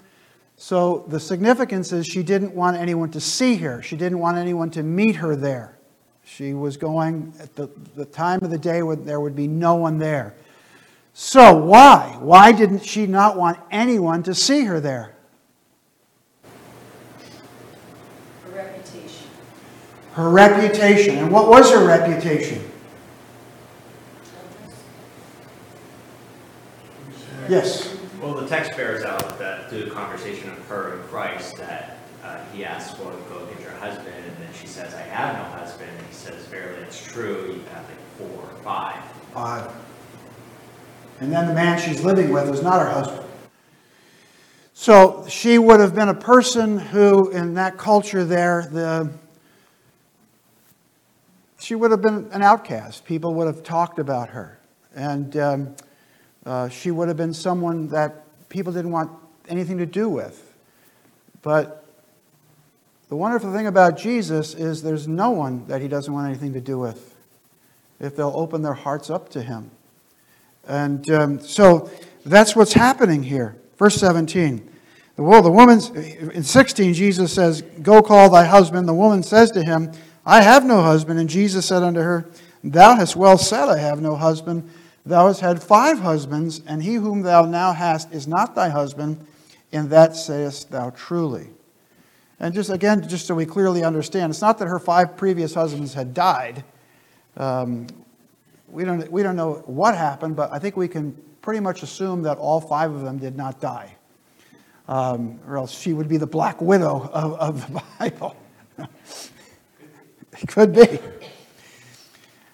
So 0.61 1.05
the 1.07 1.21
significance 1.21 1.93
is 1.93 2.05
she 2.05 2.21
didn't 2.21 2.53
want 2.53 2.75
anyone 2.75 3.09
to 3.11 3.21
see 3.21 3.55
her. 3.55 3.81
She 3.81 3.95
didn't 3.95 4.19
want 4.19 4.37
anyone 4.37 4.69
to 4.71 4.83
meet 4.83 5.15
her 5.15 5.33
there. 5.33 5.79
She 6.25 6.53
was 6.53 6.75
going 6.75 7.33
at 7.39 7.55
the, 7.55 7.69
the 7.95 8.03
time 8.03 8.43
of 8.43 8.51
the 8.51 8.57
day 8.57 8.83
when 8.83 9.05
there 9.05 9.21
would 9.21 9.37
be 9.37 9.47
no 9.47 9.75
one 9.75 9.97
there. 9.97 10.35
So 11.13 11.55
why? 11.55 12.17
Why 12.19 12.51
didn't 12.51 12.83
she 12.83 13.07
not 13.07 13.37
want 13.37 13.57
anyone 13.71 14.21
to 14.23 14.35
see 14.35 14.65
her 14.65 14.81
there? 14.81 15.15
Her 18.43 18.51
reputation. 18.51 19.27
Her 20.11 20.29
reputation. 20.29 21.17
And 21.19 21.31
what 21.31 21.47
was 21.47 21.71
her 21.71 21.87
reputation? 21.87 22.69
Yes. 27.47 27.97
Well, 28.21 28.33
the 28.33 28.45
text 28.45 28.75
bears 28.75 29.05
out 29.05 29.39
that 29.39 29.58
through 29.69 29.85
the 29.85 29.91
conversation 29.91 30.49
of 30.49 30.67
her 30.67 30.95
and 30.95 31.03
Christ, 31.09 31.57
that 31.57 31.99
uh, 32.23 32.43
he 32.53 32.65
asks, 32.65 32.99
well, 32.99 33.15
go 33.29 33.45
get 33.45 33.61
your 33.61 33.71
husband, 33.71 34.07
and 34.07 34.37
then 34.37 34.53
she 34.59 34.67
says, 34.67 34.93
I 34.95 35.01
have 35.01 35.35
no 35.35 35.43
husband, 35.57 35.89
and 35.95 36.07
he 36.07 36.13
says, 36.13 36.45
verily, 36.47 36.81
it's 36.81 37.05
true, 37.05 37.53
you 37.53 37.61
have 37.71 37.85
like 37.85 37.99
four 38.17 38.51
or 38.51 38.63
five. 38.63 39.01
Odd. 39.35 39.71
And 41.19 41.31
then 41.31 41.47
the 41.47 41.53
man 41.53 41.79
she's 41.79 42.03
living 42.03 42.31
with 42.31 42.49
is 42.49 42.63
not 42.63 42.81
her 42.81 42.89
husband. 42.89 43.25
So 44.73 45.25
she 45.27 45.59
would 45.59 45.79
have 45.79 45.93
been 45.93 46.09
a 46.09 46.13
person 46.13 46.79
who, 46.79 47.29
in 47.31 47.53
that 47.55 47.77
culture 47.77 48.23
there, 48.23 48.67
the, 48.71 49.11
she 51.59 51.75
would 51.75 51.91
have 51.91 52.01
been 52.01 52.29
an 52.31 52.41
outcast. 52.41 53.05
People 53.05 53.33
would 53.35 53.47
have 53.47 53.61
talked 53.61 53.99
about 53.99 54.29
her. 54.29 54.57
And 54.95 55.35
um, 55.37 55.75
uh, 56.45 56.69
she 56.69 56.91
would 56.91 57.09
have 57.09 57.17
been 57.17 57.33
someone 57.33 57.89
that 57.89 58.23
people 58.47 58.71
didn't 58.71 58.91
want 58.91 59.11
anything 59.49 59.77
to 59.79 59.85
do 59.85 60.07
with. 60.07 60.53
But 61.41 61.85
the 63.09 63.15
wonderful 63.15 63.51
thing 63.51 63.67
about 63.67 63.97
Jesus 63.97 64.53
is 64.53 64.83
there's 64.83 65.07
no 65.07 65.31
one 65.31 65.65
that 65.67 65.81
he 65.81 65.87
doesn't 65.87 66.13
want 66.13 66.27
anything 66.27 66.53
to 66.53 66.61
do 66.61 66.77
with 66.77 67.15
if 67.99 68.15
they'll 68.15 68.33
open 68.35 68.61
their 68.61 68.73
hearts 68.73 69.09
up 69.09 69.29
to 69.29 69.41
him. 69.41 69.71
And 70.67 71.09
um, 71.09 71.39
so 71.39 71.89
that's 72.25 72.55
what's 72.55 72.73
happening 72.73 73.23
here. 73.23 73.55
Verse 73.77 73.95
17. 73.95 74.69
Well, 75.17 75.41
the 75.41 75.51
woman's, 75.51 75.89
in 75.89 76.43
16, 76.43 76.93
Jesus 76.93 77.33
says, 77.33 77.61
Go 77.81 78.01
call 78.01 78.29
thy 78.29 78.45
husband. 78.45 78.87
The 78.87 78.93
woman 78.93 79.23
says 79.23 79.51
to 79.51 79.63
him, 79.63 79.91
I 80.25 80.41
have 80.41 80.65
no 80.65 80.81
husband. 80.81 81.19
And 81.19 81.27
Jesus 81.27 81.65
said 81.65 81.83
unto 81.83 81.99
her, 81.99 82.29
Thou 82.63 82.95
hast 82.95 83.15
well 83.15 83.37
said, 83.37 83.67
I 83.67 83.79
have 83.79 84.01
no 84.01 84.15
husband. 84.15 84.69
Thou 85.05 85.27
hast 85.27 85.41
had 85.41 85.63
five 85.63 85.99
husbands, 85.99 86.61
and 86.67 86.83
he 86.83 86.95
whom 86.95 87.21
thou 87.21 87.43
now 87.45 87.73
hast 87.73 88.13
is 88.13 88.27
not 88.27 88.53
thy 88.53 88.69
husband. 88.69 89.25
In 89.71 89.89
that 89.89 90.15
sayest 90.15 90.71
thou 90.71 90.89
truly. 90.91 91.49
And 92.39 92.53
just 92.53 92.69
again, 92.69 93.07
just 93.07 93.27
so 93.27 93.35
we 93.35 93.45
clearly 93.45 93.83
understand, 93.83 94.31
it's 94.31 94.41
not 94.41 94.57
that 94.59 94.67
her 94.67 94.79
five 94.79 95.17
previous 95.17 95.53
husbands 95.53 95.93
had 95.93 96.13
died. 96.13 96.63
Um, 97.35 97.87
we, 98.69 98.85
don't, 98.85 99.11
we 99.11 99.23
don't 99.23 99.35
know 99.35 99.55
what 99.65 99.95
happened, 99.95 100.35
but 100.35 100.51
I 100.51 100.59
think 100.59 100.77
we 100.77 100.87
can 100.87 101.15
pretty 101.41 101.59
much 101.59 101.83
assume 101.83 102.23
that 102.23 102.37
all 102.37 102.61
five 102.61 102.91
of 102.91 103.01
them 103.01 103.17
did 103.17 103.35
not 103.35 103.59
die. 103.59 103.95
Um, 104.87 105.39
or 105.47 105.57
else 105.57 105.77
she 105.77 105.93
would 105.93 106.07
be 106.07 106.17
the 106.17 106.27
black 106.27 106.61
widow 106.61 107.09
of, 107.13 107.33
of 107.33 107.73
the 107.73 107.83
Bible. 107.99 108.35
it 108.77 110.47
could 110.47 110.73
be. 110.73 110.99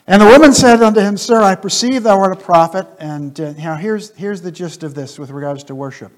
And 0.07 0.21
the 0.21 0.25
woman 0.25 0.53
said 0.53 0.81
unto 0.83 0.99
him, 0.99 1.17
Sir, 1.17 1.41
I 1.41 1.55
perceive 1.55 2.03
thou 2.03 2.19
art 2.19 2.33
a 2.33 2.35
prophet. 2.35 2.87
And 2.99 3.39
uh, 3.39 3.53
now 3.53 3.75
here's, 3.75 4.15
here's 4.15 4.41
the 4.41 4.51
gist 4.51 4.83
of 4.83 4.93
this 4.93 5.17
with 5.17 5.31
regards 5.31 5.63
to 5.65 5.75
worship. 5.75 6.11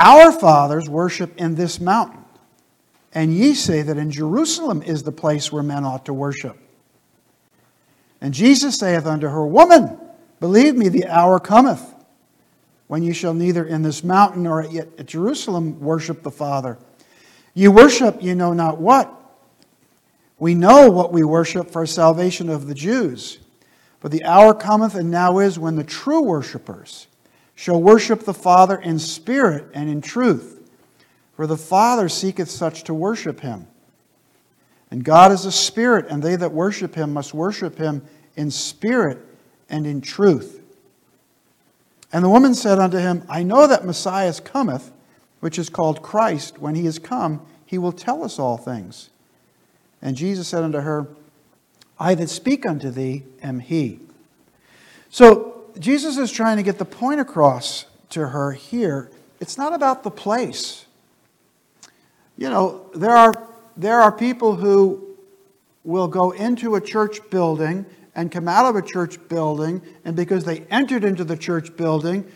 Our 0.00 0.32
fathers 0.32 0.88
worship 0.88 1.36
in 1.36 1.56
this 1.56 1.78
mountain, 1.78 2.24
and 3.12 3.34
ye 3.34 3.52
say 3.52 3.82
that 3.82 3.98
in 3.98 4.10
Jerusalem 4.10 4.82
is 4.82 5.02
the 5.02 5.12
place 5.12 5.52
where 5.52 5.62
men 5.62 5.84
ought 5.84 6.06
to 6.06 6.14
worship. 6.14 6.56
And 8.22 8.32
Jesus 8.32 8.78
saith 8.78 9.04
unto 9.04 9.28
her, 9.28 9.46
Woman, 9.46 9.98
believe 10.40 10.74
me, 10.74 10.88
the 10.88 11.06
hour 11.06 11.38
cometh 11.38 11.94
when 12.86 13.02
ye 13.02 13.12
shall 13.12 13.34
neither 13.34 13.64
in 13.64 13.82
this 13.82 14.02
mountain 14.02 14.44
nor 14.44 14.64
yet 14.64 14.88
at 14.98 15.06
Jerusalem 15.06 15.78
worship 15.80 16.22
the 16.22 16.30
Father. 16.30 16.78
Ye 17.52 17.68
worship 17.68 18.22
ye 18.22 18.32
know 18.32 18.54
not 18.54 18.78
what. 18.78 19.14
We 20.38 20.54
know 20.54 20.90
what 20.90 21.12
we 21.12 21.22
worship 21.22 21.70
for 21.70 21.84
salvation 21.84 22.48
of 22.48 22.66
the 22.66 22.74
Jews. 22.74 23.38
But 24.00 24.12
the 24.12 24.24
hour 24.24 24.54
cometh 24.54 24.94
and 24.94 25.10
now 25.10 25.40
is 25.40 25.58
when 25.58 25.76
the 25.76 25.84
true 25.84 26.22
worshippers 26.22 27.06
shall 27.60 27.78
worship 27.78 28.20
the 28.20 28.32
Father 28.32 28.78
in 28.78 28.98
spirit 28.98 29.66
and 29.74 29.90
in 29.90 30.00
truth. 30.00 30.66
For 31.36 31.46
the 31.46 31.58
Father 31.58 32.08
seeketh 32.08 32.50
such 32.50 32.84
to 32.84 32.94
worship 32.94 33.40
him. 33.40 33.66
And 34.90 35.04
God 35.04 35.30
is 35.30 35.44
a 35.44 35.52
spirit, 35.52 36.06
and 36.08 36.22
they 36.22 36.36
that 36.36 36.52
worship 36.52 36.94
him 36.94 37.12
must 37.12 37.34
worship 37.34 37.76
him 37.76 38.00
in 38.34 38.50
spirit 38.50 39.18
and 39.68 39.86
in 39.86 40.00
truth. 40.00 40.62
And 42.14 42.24
the 42.24 42.30
woman 42.30 42.54
said 42.54 42.78
unto 42.78 42.96
him, 42.96 43.24
I 43.28 43.42
know 43.42 43.66
that 43.66 43.84
Messiah 43.84 44.32
cometh, 44.40 44.90
which 45.40 45.58
is 45.58 45.68
called 45.68 46.00
Christ. 46.00 46.60
When 46.60 46.74
he 46.74 46.86
is 46.86 46.98
come, 46.98 47.44
he 47.66 47.76
will 47.76 47.92
tell 47.92 48.24
us 48.24 48.38
all 48.38 48.56
things. 48.56 49.10
And 50.00 50.16
Jesus 50.16 50.48
said 50.48 50.64
unto 50.64 50.78
her, 50.78 51.08
I 51.98 52.14
that 52.14 52.30
speak 52.30 52.64
unto 52.64 52.88
thee 52.88 53.24
am 53.42 53.60
he. 53.60 54.00
So 55.10 55.59
Jesus 55.80 56.18
is 56.18 56.30
trying 56.30 56.58
to 56.58 56.62
get 56.62 56.78
the 56.78 56.84
point 56.84 57.20
across 57.20 57.86
to 58.10 58.28
her 58.28 58.52
here. 58.52 59.10
It's 59.40 59.56
not 59.56 59.72
about 59.72 60.02
the 60.02 60.10
place. 60.10 60.84
You 62.36 62.50
know, 62.50 62.90
there 62.94 63.16
are, 63.16 63.32
there 63.76 64.00
are 64.00 64.12
people 64.12 64.56
who 64.56 65.16
will 65.82 66.08
go 66.08 66.32
into 66.32 66.74
a 66.74 66.80
church 66.80 67.18
building 67.30 67.86
and 68.14 68.30
come 68.30 68.46
out 68.46 68.66
of 68.66 68.76
a 68.76 68.82
church 68.82 69.18
building, 69.28 69.80
and 70.04 70.14
because 70.14 70.44
they 70.44 70.60
entered 70.70 71.04
into 71.04 71.24
the 71.24 71.36
church 71.36 71.74
building, 71.76 72.30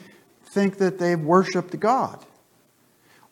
think 0.46 0.78
that 0.78 0.98
they've 0.98 1.20
worshiped 1.20 1.78
God. 1.78 2.24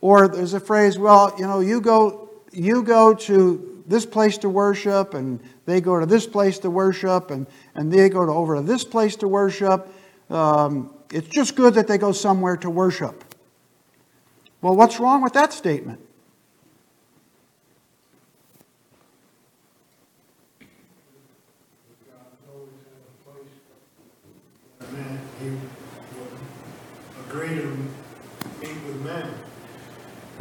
Or 0.03 0.29
there's 0.29 0.53
a 0.53 0.61
phrase, 0.61 0.99
well, 0.99 1.35
you 1.39 1.47
know, 1.47 1.61
you 1.61 1.81
go, 1.81 2.29
you 2.53 2.83
go 2.83 3.15
to 3.15 3.83
this 3.87 4.05
place 4.05 4.37
to 4.39 4.51
worship, 4.51 5.15
and 5.15 5.41
they 5.65 5.81
go 5.81 5.99
to 5.99 6.05
this 6.05 6.27
place 6.27 6.59
to 6.59 6.71
worship, 6.71 7.31
and, 7.31 7.47
and 7.75 7.91
they 7.91 8.09
go 8.09 8.27
to 8.27 8.33
over 8.33 8.57
to 8.57 8.63
this 8.63 8.85
place 8.85 9.17
to 9.17 9.29
worship. 9.29 9.89
Um, 10.33 10.95
it's 11.13 11.29
just 11.29 11.55
good 11.55 11.75
that 11.75 11.87
they 11.87 11.99
go 11.99 12.13
somewhere 12.13 12.57
to 12.57 12.71
worship. 12.71 13.25
Well, 14.61 14.75
what's 14.75 14.99
wrong 14.99 15.23
with 15.23 15.35
that 15.35 15.53
statement? 15.53 16.01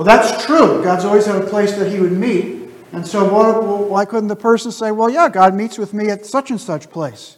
Well, 0.01 0.17
that's 0.17 0.43
true. 0.47 0.83
God's 0.83 1.05
always 1.05 1.27
had 1.27 1.35
a 1.35 1.45
place 1.45 1.75
that 1.75 1.91
he 1.91 1.99
would 1.99 2.13
meet. 2.13 2.71
And 2.91 3.05
so 3.05 3.31
what, 3.31 3.87
why 3.87 4.03
couldn't 4.05 4.29
the 4.29 4.35
person 4.35 4.71
say, 4.71 4.89
well, 4.89 5.11
yeah, 5.11 5.29
God 5.29 5.53
meets 5.53 5.77
with 5.77 5.93
me 5.93 6.09
at 6.09 6.25
such 6.25 6.49
and 6.49 6.59
such 6.59 6.89
place? 6.89 7.37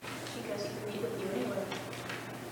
Because 0.00 0.62
he 0.90 0.90
meet 0.90 1.02
with 1.02 1.20
you 1.20 1.28
anyway. 1.34 1.66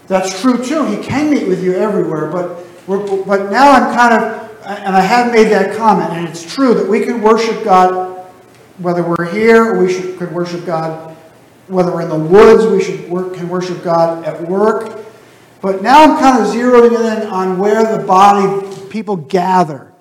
That's 0.06 0.40
true 0.40 0.64
too. 0.64 0.86
He 0.86 1.02
can 1.02 1.30
meet 1.30 1.48
with 1.48 1.62
you 1.62 1.74
everywhere, 1.74 2.30
but 2.30 2.64
but 2.86 3.50
now 3.50 3.72
I'm 3.72 3.94
kind 3.94 4.14
of, 4.14 4.50
and 4.64 4.94
I 4.96 5.00
have 5.00 5.32
made 5.32 5.48
that 5.48 5.76
comment, 5.76 6.10
and 6.10 6.28
it's 6.28 6.54
true 6.54 6.74
that 6.74 6.86
we 6.86 7.04
can 7.04 7.20
worship 7.20 7.64
God 7.64 8.16
whether 8.78 9.02
we're 9.02 9.30
here, 9.30 9.80
we 9.80 9.92
should, 9.92 10.18
could 10.18 10.32
worship 10.32 10.66
God 10.66 11.16
whether 11.66 11.92
we're 11.92 12.02
in 12.02 12.08
the 12.08 12.18
woods. 12.18 12.66
We 12.66 12.82
should 12.82 13.08
work, 13.10 13.34
can 13.34 13.48
worship 13.48 13.82
God 13.82 14.24
at 14.24 14.40
work. 14.48 15.04
But 15.60 15.82
now 15.82 16.04
I'm 16.04 16.18
kind 16.20 16.42
of 16.42 16.52
zeroing 16.52 16.92
in 16.92 17.28
on 17.28 17.58
where 17.58 17.96
the 17.96 18.04
body 18.04 18.88
people 18.88 19.16
gather. 19.16 19.92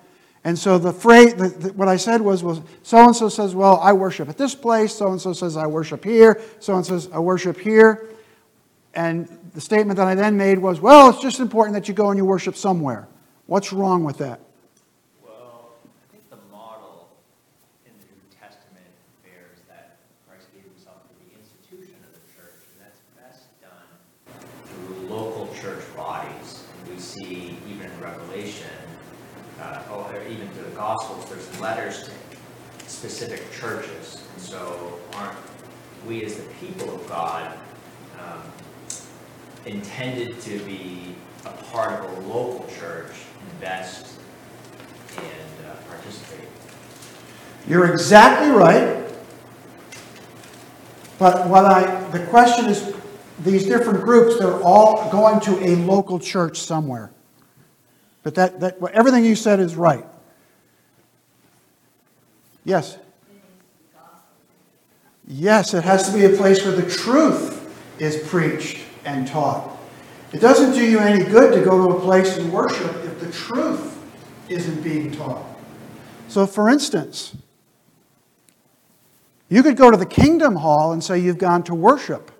And 0.44 0.60
so 0.60 0.78
the 0.78 0.94
phrase, 0.94 1.34
the, 1.34 1.48
the, 1.48 1.74
what 1.74 1.88
I 1.88 1.98
said 1.98 2.22
was, 2.22 2.44
was 2.44 2.62
so 2.84 3.04
and 3.04 3.16
so 3.16 3.30
says, 3.30 3.56
well, 3.56 3.80
I 3.80 3.94
worship 3.94 4.30
at 4.30 4.38
this 4.38 4.54
place. 4.54 4.94
So 4.94 5.12
and 5.12 5.20
so 5.20 5.34
says, 5.34 5.58
I 5.58 5.66
worship 5.66 6.04
here. 6.04 6.40
So 6.60 6.76
and 6.76 6.86
so 6.86 7.00
says, 7.00 7.12
I 7.12 7.20
worship 7.20 7.60
here. 7.60 8.10
And 8.94 9.45
the 9.56 9.62
statement 9.62 9.96
that 9.98 10.08
I 10.08 10.16
then 10.16 10.36
made 10.36 10.60
was, 10.60 10.82
well, 10.82 11.10
it's 11.10 11.22
just 11.22 11.40
important 11.40 11.74
that 11.76 11.88
you 11.88 11.94
go 11.94 12.10
and 12.10 12.18
you 12.18 12.26
worship 12.26 12.58
somewhere. 12.58 13.08
What's 13.48 13.72
wrong 13.72 14.04
with 14.04 14.18
that? 14.18 14.42
Well, 15.24 15.70
I 15.86 16.12
think 16.12 16.30
the 16.30 16.38
model 16.52 17.08
in 17.86 17.94
the 17.98 18.06
New 18.06 18.38
Testament 18.38 18.86
bears 19.24 19.60
that 19.70 19.96
Christ 20.28 20.48
gave 20.54 20.66
himself 20.66 20.98
for 21.08 21.16
the 21.24 21.40
institution 21.40 21.96
of 22.04 22.12
the 22.12 22.20
church, 22.36 22.60
and 22.76 22.86
that's 22.86 23.00
best 23.16 23.48
done 23.62 23.88
through 24.68 25.08
local 25.08 25.48
church 25.56 25.84
bodies. 25.96 26.66
And 26.84 26.94
we 26.94 27.00
see 27.00 27.58
even 27.70 27.90
in 27.90 28.02
Revelation, 28.02 28.68
uh, 29.62 29.84
oh, 29.90 30.14
even 30.30 30.50
through 30.50 30.66
the 30.66 30.76
Gospels, 30.76 31.30
there's 31.30 31.62
letters 31.62 32.04
to 32.04 32.12
specific 32.90 33.50
churches. 33.54 34.22
And 34.34 34.42
so 34.42 35.00
aren't 35.14 35.38
we 36.06 36.26
as 36.26 36.36
the 36.36 36.44
people 36.60 36.94
of 36.94 37.08
God 37.08 37.58
um, 38.20 38.42
intended 39.66 40.40
to 40.42 40.60
be 40.60 41.16
a 41.46 41.50
part 41.50 42.04
of 42.04 42.18
a 42.18 42.28
local 42.28 42.68
church, 42.80 43.12
invest 43.54 44.20
and 45.18 45.68
uh, 45.68 45.76
participate? 45.90 46.48
You're 47.68 47.92
exactly 47.92 48.50
right. 48.50 49.04
But 51.18 51.48
what 51.48 51.66
I, 51.66 52.10
the 52.10 52.26
question 52.28 52.66
is, 52.66 52.94
these 53.40 53.66
different 53.66 54.04
groups, 54.04 54.38
they're 54.40 54.62
all 54.62 55.10
going 55.12 55.40
to 55.42 55.60
a 55.66 55.76
local 55.76 56.20
church 56.20 56.60
somewhere. 56.60 57.12
But 58.24 58.36
that, 58.36 58.60
that, 58.60 58.78
everything 58.94 59.26
you 59.26 59.36
said 59.36 59.60
is 59.60 59.76
right. 59.76 60.06
Yes? 62.64 62.98
Yes, 65.28 65.74
it 65.74 65.84
has 65.84 66.10
to 66.10 66.18
be 66.18 66.26
a 66.26 66.30
place 66.30 66.64
where 66.64 66.76
the 66.76 66.90
truth 66.90 67.62
is 68.00 68.28
preached 68.28 68.85
and 69.06 69.28
taught. 69.28 69.78
It 70.34 70.40
doesn't 70.40 70.74
do 70.74 70.84
you 70.84 71.00
any 71.00 71.24
good 71.24 71.54
to 71.54 71.64
go 71.64 71.88
to 71.88 71.98
a 71.98 72.02
place 72.02 72.38
and 72.38 72.52
worship 72.52 72.94
if 73.06 73.20
the 73.20 73.32
truth 73.32 73.98
isn't 74.50 74.82
being 74.84 75.12
taught. 75.12 75.46
So, 76.28 76.46
for 76.46 76.70
instance, 76.70 77.36
you 79.48 79.64
could 79.64 79.78
go 79.78 79.92
to 79.92 79.98
the 79.98 80.06
Kingdom 80.06 80.58
Hall 80.58 80.92
and 80.92 81.04
say 81.04 81.20
you've 81.20 81.38
gone 81.38 81.64
to 81.64 81.76
worship. 81.76 82.32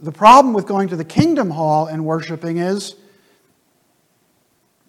The 0.00 0.12
problem 0.12 0.54
with 0.54 0.66
going 0.66 0.88
to 0.88 0.96
the 0.96 1.04
Kingdom 1.04 1.50
Hall 1.50 1.86
and 1.86 2.04
worshiping 2.04 2.58
is 2.58 2.96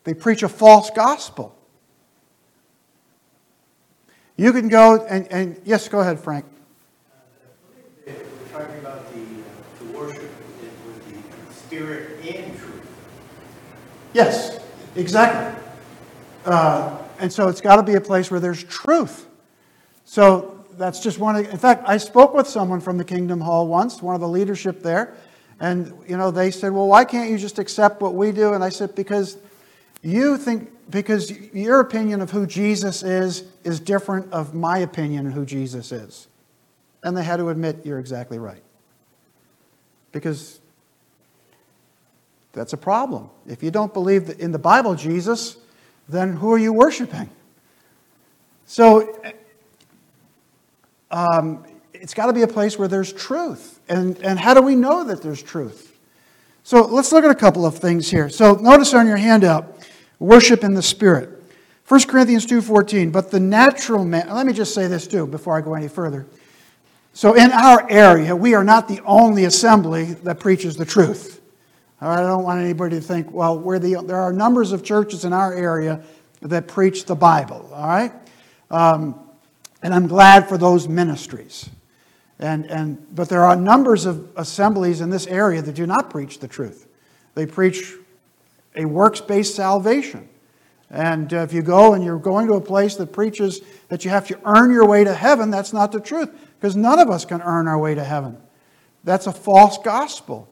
they 0.03 0.14
preach 0.14 0.43
a 0.43 0.49
false 0.49 0.89
gospel. 0.89 1.56
You 4.38 4.51
can 4.51 4.68
go 4.68 5.06
and, 5.06 5.28
and 5.32 5.62
yes, 5.64 5.88
go 5.88 5.99
ahead, 5.99 6.20
Frank. 6.20 6.45
Uh, 6.45 8.12
we're 8.51 8.60
talking 8.60 8.80
about 8.80 9.14
the, 9.14 9.24
worship 9.95 10.21
with 10.21 11.47
the 11.47 11.53
spirit 11.53 12.25
and 12.25 12.57
truth. 12.57 12.87
Yes, 14.13 14.59
exactly. 14.95 15.61
Uh, 16.45 16.97
and 17.19 17.31
so 17.31 17.47
it's 17.47 17.61
got 17.61 17.77
to 17.77 17.83
be 17.83 17.95
a 17.95 18.01
place 18.01 18.29
where 18.29 18.39
there's 18.39 18.63
truth. 18.63 19.27
So 20.05 20.63
that's 20.77 20.99
just 20.99 21.19
one. 21.19 21.35
Of, 21.35 21.49
in 21.49 21.57
fact, 21.57 21.83
I 21.87 21.97
spoke 21.97 22.33
with 22.33 22.47
someone 22.47 22.79
from 22.81 22.97
the 22.97 23.03
Kingdom 23.03 23.41
Hall 23.41 23.67
once, 23.67 24.01
one 24.01 24.15
of 24.15 24.21
the 24.21 24.27
leadership 24.27 24.81
there, 24.81 25.15
and 25.59 25.93
you 26.07 26.17
know 26.17 26.31
they 26.31 26.51
said, 26.51 26.71
"Well, 26.71 26.87
why 26.87 27.05
can't 27.05 27.29
you 27.29 27.37
just 27.37 27.59
accept 27.59 28.01
what 28.01 28.13
we 28.13 28.31
do?" 28.31 28.53
And 28.53 28.63
I 28.63 28.69
said, 28.69 28.95
"Because 28.95 29.37
you 30.01 30.37
think 30.37 30.69
because 30.89 31.31
your 31.53 31.79
opinion 31.79 32.21
of 32.21 32.31
who 32.31 32.45
Jesus 32.45 33.01
is 33.03 33.45
is 33.63 33.79
different 33.79 34.31
of 34.31 34.53
my 34.53 34.79
opinion 34.79 35.27
of 35.27 35.33
who 35.33 35.45
Jesus 35.45 35.91
is." 35.91 36.27
And 37.03 37.15
they 37.15 37.23
had 37.23 37.37
to 37.37 37.49
admit, 37.49 37.85
"You're 37.85 37.99
exactly 37.99 38.37
right." 38.37 38.61
Because 40.16 40.61
that's 42.53 42.72
a 42.72 42.78
problem. 42.78 43.30
If 43.47 43.61
you 43.61 43.70
don't 43.70 43.93
believe 43.93 44.39
in 44.39 44.53
the 44.53 44.57
Bible 44.57 44.95
Jesus, 44.95 45.57
then 46.07 46.38
who 46.38 46.53
are 46.53 46.57
you 46.57 46.72
worshiping? 46.72 47.30
So 48.66 49.13
um, 51.11 51.66
it's 51.93 52.13
got 52.13 52.28
to 52.28 52.34
be 52.34 52.43
a 52.43 52.47
place 52.47 52.80
where 52.80 52.88
there's 52.88 53.11
truth. 53.11 53.82
And, 53.89 54.18
and 54.20 54.39
how 54.39 54.53
do 54.53 54.61
we 54.61 54.74
know 54.74 55.03
that 55.03 55.22
there's 55.22 55.43
truth? 55.43 55.99
So 56.63 56.86
let's 56.86 57.11
look 57.11 57.26
at 57.26 57.30
a 57.32 57.36
couple 57.36 57.66
of 57.66 57.78
things 57.78 58.09
here. 58.09 58.30
So 58.30 58.53
notice 58.53 58.93
on 58.93 59.07
your 59.07 59.18
handout, 59.18 59.86
worship 60.20 60.63
in 60.63 60.76
the 60.76 60.82
Spirit. 60.82 61.30
1 61.89 62.03
Corinthians 62.03 62.45
2.14, 62.45 63.11
but 63.11 63.32
the 63.32 63.39
natural 63.41 64.05
man, 64.05 64.30
let 64.30 64.47
me 64.47 64.53
just 64.53 64.74
say 64.74 64.88
this 64.88 65.07
too 65.07 65.28
before 65.28 65.57
I 65.57 65.61
go 65.61 65.74
any 65.74 65.89
further. 65.89 66.26
So 67.16 67.34
in 67.34 67.53
our 67.53 67.89
area, 67.89 68.36
we 68.36 68.55
are 68.55 68.63
not 68.66 68.89
the 68.89 68.99
only 69.05 69.45
assembly 69.45 70.03
that 70.26 70.38
preaches 70.38 70.76
the 70.76 70.84
truth. 70.84 71.41
I 72.01 72.18
don't 72.18 72.43
want 72.43 72.59
anybody 72.59 72.97
to 72.97 73.01
think, 73.01 73.32
well, 73.32 73.57
we're 73.57 73.80
the, 73.80 74.03
there 74.05 74.20
are 74.20 74.34
numbers 74.34 74.74
of 74.74 74.84
churches 74.84 75.24
in 75.24 75.32
our 75.32 75.53
area 75.53 76.03
that 76.41 76.68
preach 76.68 77.05
the 77.05 77.16
Bible. 77.16 77.70
All 77.74 77.88
right? 77.88 78.11
Um, 78.70 79.18
and 79.82 79.93
I'm 79.93 80.07
glad 80.07 80.49
for 80.49 80.57
those 80.57 80.89
ministries. 80.89 81.70
And, 82.38 82.66
and, 82.66 83.16
but 83.16 83.30
there 83.30 83.45
are 83.45 83.55
numbers 83.55 84.05
of 84.05 84.30
assemblies 84.36 84.99
in 84.99 85.09
this 85.09 85.26
area 85.26 85.61
that 85.61 85.74
do 85.74 85.88
not 85.88 86.09
preach 86.09 86.39
the 86.39 86.49
truth. 86.49 86.86
They 87.34 87.45
preach 87.45 87.93
a 88.76 88.84
works 88.84 89.22
based 89.22 89.55
salvation. 89.55 90.28
And 90.89 91.32
if 91.32 91.53
you 91.53 91.61
go 91.61 91.93
and 91.93 92.03
you're 92.03 92.20
going 92.20 92.47
to 92.47 92.55
a 92.55 92.61
place 92.61 92.97
that 92.97 93.13
preaches 93.13 93.61
that 93.88 94.03
you 94.03 94.11
have 94.11 94.28
to 94.28 94.39
earn 94.43 94.70
your 94.74 94.86
way 94.86 95.05
to 95.05 95.13
heaven, 95.13 95.49
that's 95.49 95.72
not 95.72 95.93
the 95.93 96.01
truth, 96.01 96.30
because 96.60 96.76
none 96.76 96.99
of 96.99 97.10
us 97.10 97.26
can 97.26 97.41
earn 97.41 97.68
our 97.68 97.78
way 97.78 97.95
to 97.95 98.03
heaven. 98.03 98.38
That's 99.03 99.28
a 99.28 99.32
false 99.32 99.78
gospel. 99.78 100.49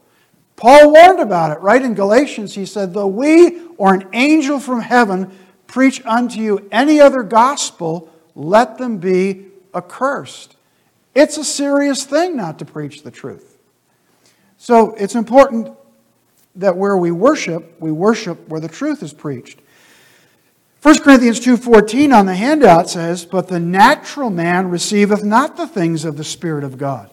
Paul 0.56 0.94
warned 0.94 1.20
about 1.20 1.52
it, 1.52 1.60
right? 1.62 1.82
In 1.82 1.94
Galatians, 1.96 2.54
he 2.54 2.66
said, 2.66 2.94
Though 2.94 3.08
we 3.08 3.66
or 3.78 3.94
an 3.94 4.08
angel 4.14 4.60
from 4.60 4.82
heaven 4.82 5.36
preach 5.68 6.06
unto 6.06 6.40
you 6.40 6.68
any 6.72 7.02
other 7.02 7.24
gospel, 7.24 8.14
let 8.36 8.78
them 8.78 9.00
be 9.00 9.48
accursed. 9.74 10.56
It's 11.16 11.38
a 11.38 11.44
serious 11.44 12.06
thing 12.06 12.38
not 12.38 12.60
to 12.60 12.66
preach 12.66 13.04
the 13.04 13.12
truth. 13.12 13.58
So 14.58 14.94
it's 14.96 15.16
important 15.16 15.76
that 16.56 16.78
where 16.78 16.98
we 16.98 17.12
worship, 17.12 17.76
we 17.80 17.92
worship 17.92 18.48
where 18.48 18.62
the 18.62 18.68
truth 18.68 19.02
is 19.04 19.14
preached. 19.14 19.60
1 20.84 21.02
Corinthians 21.02 21.40
2:14 21.40 22.12
on 22.12 22.26
the 22.26 22.36
handout 22.36 22.90
says, 22.90 23.24
"But 23.24 23.48
the 23.48 23.60
natural 23.60 24.30
man 24.30 24.70
receiveth 24.70 25.24
not 25.24 25.56
the 25.56 25.66
things 25.66 26.04
of 26.04 26.18
the 26.18 26.26
spirit 26.26 26.66
of 26.66 26.78
God." 26.78 27.10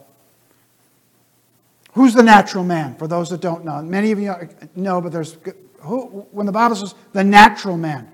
Who's 1.93 2.13
the 2.13 2.25
natural 2.25 2.65
man? 2.65 2.97
For 2.99 3.07
those 3.07 3.31
that 3.31 3.41
don't 3.41 3.65
know, 3.65 3.81
many 3.81 4.11
of 4.11 4.19
you 4.19 4.35
know, 4.75 5.01
but 5.01 5.13
there's 5.13 5.37
who, 5.83 6.27
when 6.33 6.47
the 6.47 6.53
Bible 6.53 6.75
says 6.75 6.97
the 7.13 7.23
natural 7.23 7.77
man, 7.77 8.09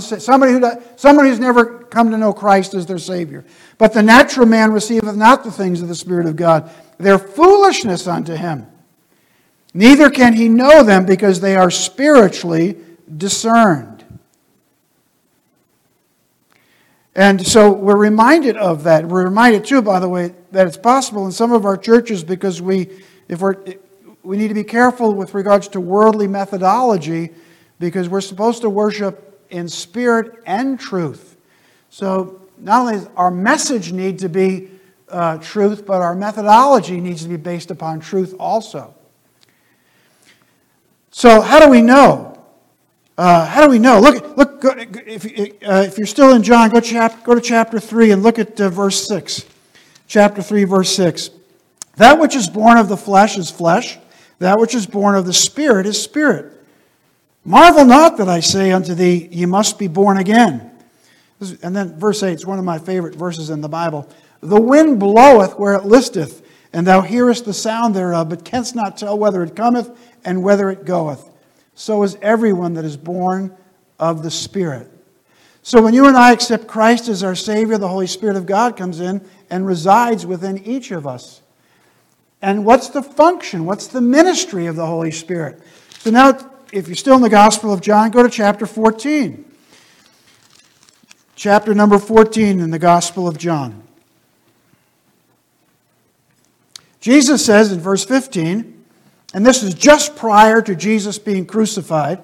Somebody, 0.00 0.50
who, 0.50 0.68
somebody 0.96 1.28
who's 1.28 1.38
never 1.38 1.64
come 1.64 2.10
to 2.10 2.18
know 2.18 2.32
Christ 2.32 2.74
as 2.74 2.86
their 2.86 2.98
Savior. 2.98 3.44
But 3.78 3.92
the 3.92 4.02
natural 4.02 4.46
man 4.46 4.72
receiveth 4.72 5.14
not 5.14 5.44
the 5.44 5.52
things 5.52 5.80
of 5.80 5.86
the 5.86 5.94
Spirit 5.94 6.26
of 6.26 6.34
God. 6.34 6.68
They're 6.98 7.20
foolishness 7.20 8.08
unto 8.08 8.34
him. 8.34 8.66
Neither 9.74 10.10
can 10.10 10.32
he 10.32 10.48
know 10.48 10.82
them 10.82 11.06
because 11.06 11.40
they 11.40 11.54
are 11.54 11.70
spiritually 11.70 12.76
discerned. 13.16 13.95
And 17.16 17.44
so 17.44 17.72
we're 17.72 17.96
reminded 17.96 18.58
of 18.58 18.84
that. 18.84 19.06
We're 19.06 19.24
reminded, 19.24 19.64
too, 19.64 19.80
by 19.80 20.00
the 20.00 20.08
way, 20.08 20.34
that 20.52 20.66
it's 20.66 20.76
possible 20.76 21.24
in 21.24 21.32
some 21.32 21.50
of 21.50 21.64
our 21.64 21.78
churches 21.78 22.22
because 22.22 22.60
we, 22.60 22.90
if 23.26 23.40
we're, 23.40 23.56
we 24.22 24.36
need 24.36 24.48
to 24.48 24.54
be 24.54 24.64
careful 24.64 25.14
with 25.14 25.32
regards 25.32 25.66
to 25.68 25.80
worldly 25.80 26.28
methodology 26.28 27.30
because 27.78 28.10
we're 28.10 28.20
supposed 28.20 28.60
to 28.60 28.68
worship 28.68 29.46
in 29.48 29.66
spirit 29.66 30.42
and 30.44 30.78
truth. 30.78 31.38
So 31.88 32.42
not 32.58 32.82
only 32.82 32.94
does 32.96 33.08
our 33.16 33.30
message 33.30 33.92
need 33.92 34.18
to 34.18 34.28
be 34.28 34.68
uh, 35.08 35.38
truth, 35.38 35.86
but 35.86 36.02
our 36.02 36.14
methodology 36.14 37.00
needs 37.00 37.22
to 37.22 37.30
be 37.30 37.38
based 37.38 37.70
upon 37.70 37.98
truth 37.98 38.34
also. 38.38 38.94
So 41.10 41.40
how 41.40 41.60
do 41.60 41.70
we 41.70 41.80
know? 41.80 42.35
Uh, 43.18 43.46
how 43.46 43.64
do 43.64 43.70
we 43.70 43.78
know? 43.78 43.98
Look, 43.98 44.36
look. 44.36 44.60
Go, 44.60 44.74
if, 44.76 45.24
uh, 45.66 45.84
if 45.86 45.96
you're 45.96 46.06
still 46.06 46.34
in 46.34 46.42
John, 46.42 46.68
go, 46.68 46.80
chap, 46.80 47.24
go 47.24 47.34
to 47.34 47.40
chapter 47.40 47.80
three 47.80 48.10
and 48.10 48.22
look 48.22 48.38
at 48.38 48.60
uh, 48.60 48.68
verse 48.68 49.06
six. 49.06 49.46
Chapter 50.06 50.42
three, 50.42 50.64
verse 50.64 50.94
six. 50.94 51.30
That 51.96 52.18
which 52.18 52.36
is 52.36 52.46
born 52.48 52.76
of 52.76 52.88
the 52.88 52.96
flesh 52.96 53.38
is 53.38 53.50
flesh. 53.50 53.98
That 54.38 54.60
which 54.60 54.74
is 54.74 54.86
born 54.86 55.14
of 55.14 55.24
the 55.24 55.32
spirit 55.32 55.86
is 55.86 56.00
spirit. 56.00 56.52
Marvel 57.44 57.84
not 57.84 58.18
that 58.18 58.28
I 58.28 58.40
say 58.40 58.72
unto 58.72 58.92
thee, 58.92 59.28
Ye 59.30 59.46
must 59.46 59.78
be 59.78 59.88
born 59.88 60.18
again. 60.18 60.70
And 61.62 61.76
then 61.76 61.98
verse 61.98 62.22
8 62.22 62.32
is 62.32 62.46
one 62.46 62.58
of 62.58 62.64
my 62.64 62.78
favorite 62.78 63.14
verses 63.14 63.50
in 63.50 63.60
the 63.60 63.68
Bible. 63.68 64.08
The 64.40 64.60
wind 64.60 64.98
bloweth 64.98 65.58
where 65.58 65.74
it 65.74 65.84
listeth, 65.84 66.46
and 66.72 66.86
thou 66.86 67.02
hearest 67.02 67.44
the 67.44 67.54
sound 67.54 67.94
thereof, 67.94 68.28
but 68.28 68.44
canst 68.44 68.74
not 68.74 68.96
tell 68.96 69.18
whether 69.18 69.42
it 69.42 69.54
cometh 69.54 69.90
and 70.24 70.42
whether 70.42 70.70
it 70.70 70.84
goeth. 70.84 71.30
So 71.76 72.02
is 72.02 72.16
everyone 72.20 72.74
that 72.74 72.84
is 72.84 72.96
born 72.96 73.54
of 74.00 74.24
the 74.24 74.30
Spirit. 74.30 74.90
So 75.62 75.82
when 75.82 75.94
you 75.94 76.06
and 76.06 76.16
I 76.16 76.32
accept 76.32 76.66
Christ 76.66 77.08
as 77.08 77.22
our 77.22 77.34
Savior, 77.34 77.76
the 77.76 77.88
Holy 77.88 78.06
Spirit 78.06 78.36
of 78.36 78.46
God 78.46 78.76
comes 78.76 78.98
in 78.98 79.24
and 79.50 79.66
resides 79.66 80.26
within 80.26 80.58
each 80.64 80.90
of 80.90 81.06
us. 81.06 81.42
And 82.40 82.64
what's 82.64 82.88
the 82.88 83.02
function? 83.02 83.66
What's 83.66 83.86
the 83.86 84.00
ministry 84.00 84.66
of 84.66 84.76
the 84.76 84.86
Holy 84.86 85.10
Spirit? 85.10 85.60
So 85.98 86.10
now 86.10 86.38
if 86.72 86.88
you're 86.88 86.96
still 86.96 87.16
in 87.16 87.22
the 87.22 87.28
Gospel 87.28 87.72
of 87.72 87.80
John, 87.80 88.10
go 88.10 88.22
to 88.22 88.30
chapter 88.30 88.66
14. 88.66 89.44
Chapter 91.34 91.74
number 91.74 91.98
14 91.98 92.60
in 92.60 92.70
the 92.70 92.78
Gospel 92.78 93.28
of 93.28 93.36
John. 93.36 93.82
Jesus 97.00 97.44
says 97.44 97.70
in 97.70 97.80
verse 97.80 98.04
15, 98.04 98.75
and 99.36 99.44
this 99.44 99.62
is 99.62 99.74
just 99.74 100.16
prior 100.16 100.62
to 100.62 100.74
Jesus 100.74 101.18
being 101.18 101.44
crucified, 101.44 102.22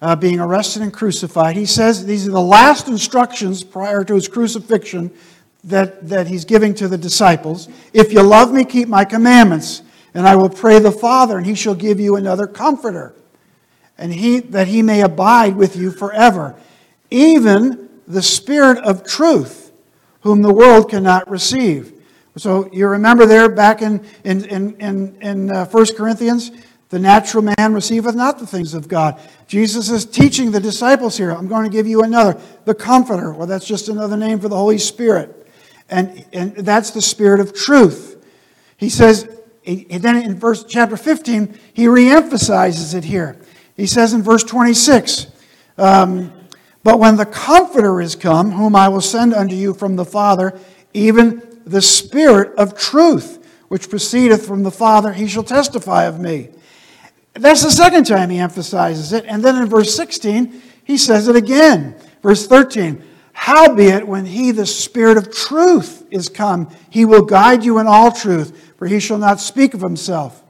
uh, 0.00 0.16
being 0.16 0.40
arrested 0.40 0.80
and 0.80 0.90
crucified. 0.90 1.54
He 1.54 1.66
says 1.66 2.06
these 2.06 2.26
are 2.26 2.30
the 2.30 2.40
last 2.40 2.88
instructions 2.88 3.62
prior 3.62 4.04
to 4.04 4.14
his 4.14 4.26
crucifixion 4.26 5.10
that, 5.64 6.08
that 6.08 6.28
he's 6.28 6.46
giving 6.46 6.72
to 6.76 6.88
the 6.88 6.96
disciples. 6.96 7.68
If 7.92 8.10
you 8.10 8.22
love 8.22 8.54
me, 8.54 8.64
keep 8.64 8.88
my 8.88 9.04
commandments, 9.04 9.82
and 10.14 10.26
I 10.26 10.34
will 10.34 10.48
pray 10.48 10.78
the 10.78 10.90
Father, 10.90 11.36
and 11.36 11.44
he 11.44 11.54
shall 11.54 11.74
give 11.74 12.00
you 12.00 12.16
another 12.16 12.46
comforter, 12.46 13.14
and 13.98 14.10
he, 14.10 14.40
that 14.40 14.66
he 14.66 14.80
may 14.80 15.02
abide 15.02 15.56
with 15.56 15.76
you 15.76 15.90
forever, 15.90 16.56
even 17.10 17.90
the 18.08 18.22
Spirit 18.22 18.78
of 18.78 19.04
truth, 19.04 19.72
whom 20.22 20.40
the 20.40 20.54
world 20.54 20.88
cannot 20.88 21.30
receive. 21.30 21.99
So 22.40 22.70
you 22.72 22.88
remember 22.88 23.26
there 23.26 23.50
back 23.50 23.82
in, 23.82 24.02
in, 24.24 24.46
in, 24.46 24.74
in, 24.80 25.16
in 25.20 25.50
uh, 25.50 25.66
1 25.66 25.94
Corinthians, 25.94 26.50
the 26.88 26.98
natural 26.98 27.44
man 27.44 27.74
receiveth 27.74 28.14
not 28.14 28.38
the 28.38 28.46
things 28.46 28.72
of 28.72 28.88
God. 28.88 29.20
Jesus 29.46 29.90
is 29.90 30.06
teaching 30.06 30.50
the 30.50 30.58
disciples 30.58 31.18
here. 31.18 31.32
I'm 31.32 31.48
going 31.48 31.64
to 31.64 31.70
give 31.70 31.86
you 31.86 32.02
another, 32.02 32.40
the 32.64 32.74
Comforter. 32.74 33.34
Well, 33.34 33.46
that's 33.46 33.66
just 33.66 33.90
another 33.90 34.16
name 34.16 34.40
for 34.40 34.48
the 34.48 34.56
Holy 34.56 34.78
Spirit. 34.78 35.48
And, 35.90 36.24
and 36.32 36.56
that's 36.56 36.92
the 36.92 37.02
Spirit 37.02 37.40
of 37.40 37.54
truth. 37.54 38.24
He 38.78 38.88
says, 38.88 39.28
he, 39.60 39.84
then 39.84 40.16
in 40.16 40.36
verse 40.36 40.64
chapter 40.64 40.96
15, 40.96 41.58
he 41.74 41.84
reemphasizes 41.84 42.94
it 42.94 43.04
here. 43.04 43.38
He 43.76 43.86
says 43.86 44.14
in 44.14 44.22
verse 44.22 44.44
26, 44.44 45.26
um, 45.76 46.32
But 46.84 46.98
when 46.98 47.16
the 47.16 47.26
Comforter 47.26 48.00
is 48.00 48.16
come, 48.16 48.52
whom 48.52 48.74
I 48.74 48.88
will 48.88 49.02
send 49.02 49.34
unto 49.34 49.54
you 49.54 49.74
from 49.74 49.96
the 49.96 50.06
Father, 50.06 50.58
even 50.94 51.49
the 51.64 51.82
Spirit 51.82 52.56
of 52.56 52.78
truth, 52.78 53.46
which 53.68 53.88
proceedeth 53.88 54.46
from 54.46 54.62
the 54.62 54.70
Father, 54.70 55.12
he 55.12 55.26
shall 55.26 55.44
testify 55.44 56.04
of 56.04 56.18
me. 56.20 56.48
That's 57.34 57.62
the 57.62 57.70
second 57.70 58.04
time 58.04 58.30
he 58.30 58.38
emphasizes 58.38 59.12
it. 59.12 59.24
And 59.26 59.44
then 59.44 59.62
in 59.62 59.68
verse 59.68 59.94
16, 59.94 60.62
he 60.84 60.98
says 60.98 61.28
it 61.28 61.36
again. 61.36 61.94
Verse 62.22 62.46
13, 62.46 63.02
Howbeit, 63.32 64.06
when 64.06 64.26
he, 64.26 64.50
the 64.50 64.66
Spirit 64.66 65.16
of 65.16 65.32
truth, 65.32 66.06
is 66.10 66.28
come, 66.28 66.68
he 66.90 67.04
will 67.04 67.22
guide 67.22 67.64
you 67.64 67.78
in 67.78 67.86
all 67.86 68.10
truth, 68.10 68.72
for 68.76 68.86
he 68.86 68.98
shall 68.98 69.18
not 69.18 69.40
speak 69.40 69.72
of 69.72 69.80
himself. 69.80 70.42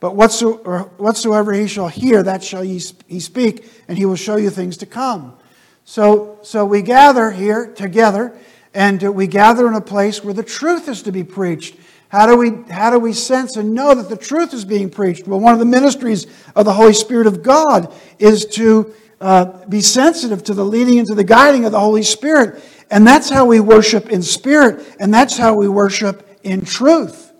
But 0.00 0.14
whatsoever 0.14 1.52
he 1.52 1.68
shall 1.68 1.88
hear, 1.88 2.22
that 2.22 2.42
shall 2.42 2.62
he 2.62 2.78
speak, 2.78 3.70
and 3.86 3.96
he 3.96 4.06
will 4.06 4.16
show 4.16 4.36
you 4.36 4.50
things 4.50 4.76
to 4.78 4.86
come. 4.86 5.36
So, 5.84 6.38
so 6.42 6.64
we 6.64 6.82
gather 6.82 7.30
here 7.30 7.72
together, 7.72 8.36
and 8.76 9.00
we 9.14 9.26
gather 9.26 9.66
in 9.66 9.74
a 9.74 9.80
place 9.80 10.22
where 10.22 10.34
the 10.34 10.42
truth 10.42 10.86
is 10.86 11.02
to 11.04 11.10
be 11.10 11.24
preached. 11.24 11.76
How 12.08 12.26
do, 12.26 12.36
we, 12.36 12.70
how 12.70 12.90
do 12.90 12.98
we 12.98 13.14
sense 13.14 13.56
and 13.56 13.72
know 13.72 13.94
that 13.94 14.10
the 14.10 14.18
truth 14.18 14.52
is 14.52 14.66
being 14.66 14.90
preached? 14.90 15.26
Well, 15.26 15.40
one 15.40 15.54
of 15.54 15.58
the 15.58 15.64
ministries 15.64 16.26
of 16.54 16.66
the 16.66 16.74
Holy 16.74 16.92
Spirit 16.92 17.26
of 17.26 17.42
God 17.42 17.92
is 18.18 18.44
to 18.48 18.94
uh, 19.18 19.66
be 19.66 19.80
sensitive 19.80 20.44
to 20.44 20.54
the 20.54 20.64
leading 20.64 20.98
and 20.98 21.08
to 21.08 21.14
the 21.14 21.24
guiding 21.24 21.64
of 21.64 21.72
the 21.72 21.80
Holy 21.80 22.02
Spirit. 22.02 22.62
And 22.90 23.06
that's 23.06 23.30
how 23.30 23.46
we 23.46 23.60
worship 23.60 24.10
in 24.10 24.22
spirit, 24.22 24.86
and 25.00 25.12
that's 25.12 25.38
how 25.38 25.54
we 25.54 25.68
worship 25.68 26.28
in 26.42 26.62
truth. 26.64 27.32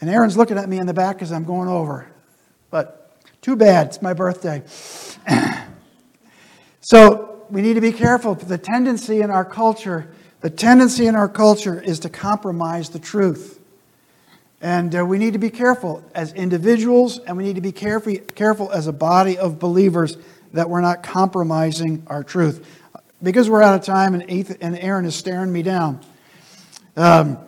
And 0.00 0.08
Aaron's 0.08 0.36
looking 0.36 0.56
at 0.56 0.66
me 0.66 0.78
in 0.78 0.86
the 0.86 0.94
back 0.94 1.20
as 1.20 1.30
I'm 1.30 1.44
going 1.44 1.68
over. 1.68 2.10
But 2.70 3.14
too 3.42 3.54
bad, 3.54 3.88
it's 3.88 4.00
my 4.00 4.14
birthday. 4.14 4.62
so 6.80 7.19
we 7.50 7.62
need 7.62 7.74
to 7.74 7.80
be 7.80 7.92
careful. 7.92 8.34
The 8.34 8.58
tendency 8.58 9.20
in 9.20 9.30
our 9.30 9.44
culture 9.44 10.08
the 10.40 10.50
tendency 10.50 11.06
in 11.06 11.16
our 11.16 11.28
culture 11.28 11.80
is 11.80 12.00
to 12.00 12.08
compromise 12.08 12.88
the 12.88 12.98
truth. 12.98 13.60
And 14.62 14.94
uh, 14.94 15.04
we 15.04 15.18
need 15.18 15.34
to 15.34 15.38
be 15.38 15.50
careful 15.50 16.02
as 16.14 16.32
individuals, 16.32 17.18
and 17.18 17.36
we 17.36 17.44
need 17.44 17.56
to 17.56 17.60
be 17.60 17.72
careful, 17.72 18.16
careful 18.34 18.70
as 18.70 18.86
a 18.86 18.92
body 18.92 19.38
of 19.38 19.58
believers 19.58 20.16
that 20.52 20.68
we're 20.68 20.80
not 20.80 21.02
compromising 21.02 22.02
our 22.06 22.24
truth. 22.24 22.66
Because 23.22 23.50
we're 23.50 23.62
out 23.62 23.74
of 23.74 23.84
time, 23.84 24.14
and, 24.14 24.30
Ethan, 24.30 24.56
and 24.62 24.78
Aaron 24.78 25.04
is 25.04 25.14
staring 25.14 25.52
me 25.52 25.62
down. 25.62 26.00
Um, 26.96 27.38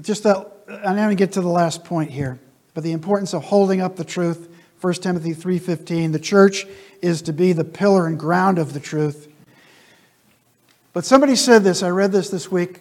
just 0.00 0.22
that, 0.22 0.50
I'm 0.68 0.96
going 0.96 1.10
to 1.10 1.14
get 1.14 1.32
to 1.32 1.42
the 1.42 1.48
last 1.48 1.84
point 1.84 2.10
here, 2.10 2.38
but 2.72 2.84
the 2.84 2.92
importance 2.92 3.34
of 3.34 3.44
holding 3.44 3.82
up 3.82 3.96
the 3.96 4.04
truth. 4.04 4.48
1 4.80 5.02
Timothy 5.02 5.34
3:15. 5.34 6.12
The 6.12 6.18
church 6.18 6.66
is 7.02 7.22
to 7.22 7.32
be 7.32 7.52
the 7.52 7.64
pillar 7.64 8.06
and 8.06 8.18
ground 8.18 8.58
of 8.58 8.72
the 8.72 8.80
truth. 8.80 9.28
But 10.92 11.04
somebody 11.04 11.36
said 11.36 11.64
this, 11.64 11.82
I 11.82 11.90
read 11.90 12.12
this 12.12 12.30
this 12.30 12.50
week. 12.50 12.80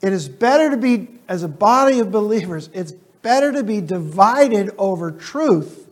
It 0.00 0.12
is 0.12 0.28
better 0.28 0.70
to 0.70 0.76
be, 0.76 1.08
as 1.28 1.42
a 1.42 1.48
body 1.48 1.98
of 2.00 2.12
believers, 2.12 2.70
it's 2.72 2.92
better 3.22 3.52
to 3.52 3.64
be 3.64 3.80
divided 3.80 4.70
over 4.78 5.10
truth 5.10 5.88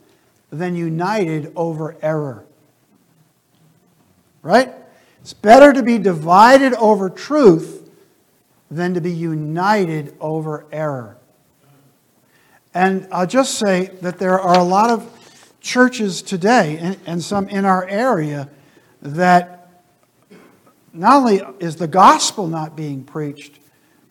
than 0.51 0.77
united 0.77 1.53
over 1.57 1.97
error. 2.03 2.45
Right? 4.43 4.73
It's 5.21 5.33
better 5.33 5.73
to 5.73 5.83
be 5.83 5.99
divided 5.99 6.73
over 6.75 7.11
truth 7.11 7.91
than 8.71 8.95
to 8.95 9.01
be 9.01 9.13
united 9.13 10.15
over 10.21 10.67
error. 10.71 11.17
And 12.75 13.09
I'll 13.11 13.27
just 13.27 13.59
say 13.59 13.91
that 14.03 14.19
there 14.19 14.39
are 14.39 14.59
a 14.59 14.63
lot 14.63 14.91
of 14.91 15.16
churches 15.67 16.23
today, 16.23 16.79
and, 16.79 16.97
and 17.07 17.23
some 17.23 17.49
in 17.49 17.65
our 17.65 17.87
area, 17.89 18.49
that 19.03 19.83
not 20.93 21.17
only 21.17 21.43
is 21.59 21.77
the 21.77 21.89
gospel 21.89 22.47
not 22.47 22.77
being 22.77 23.03
preached, 23.03 23.59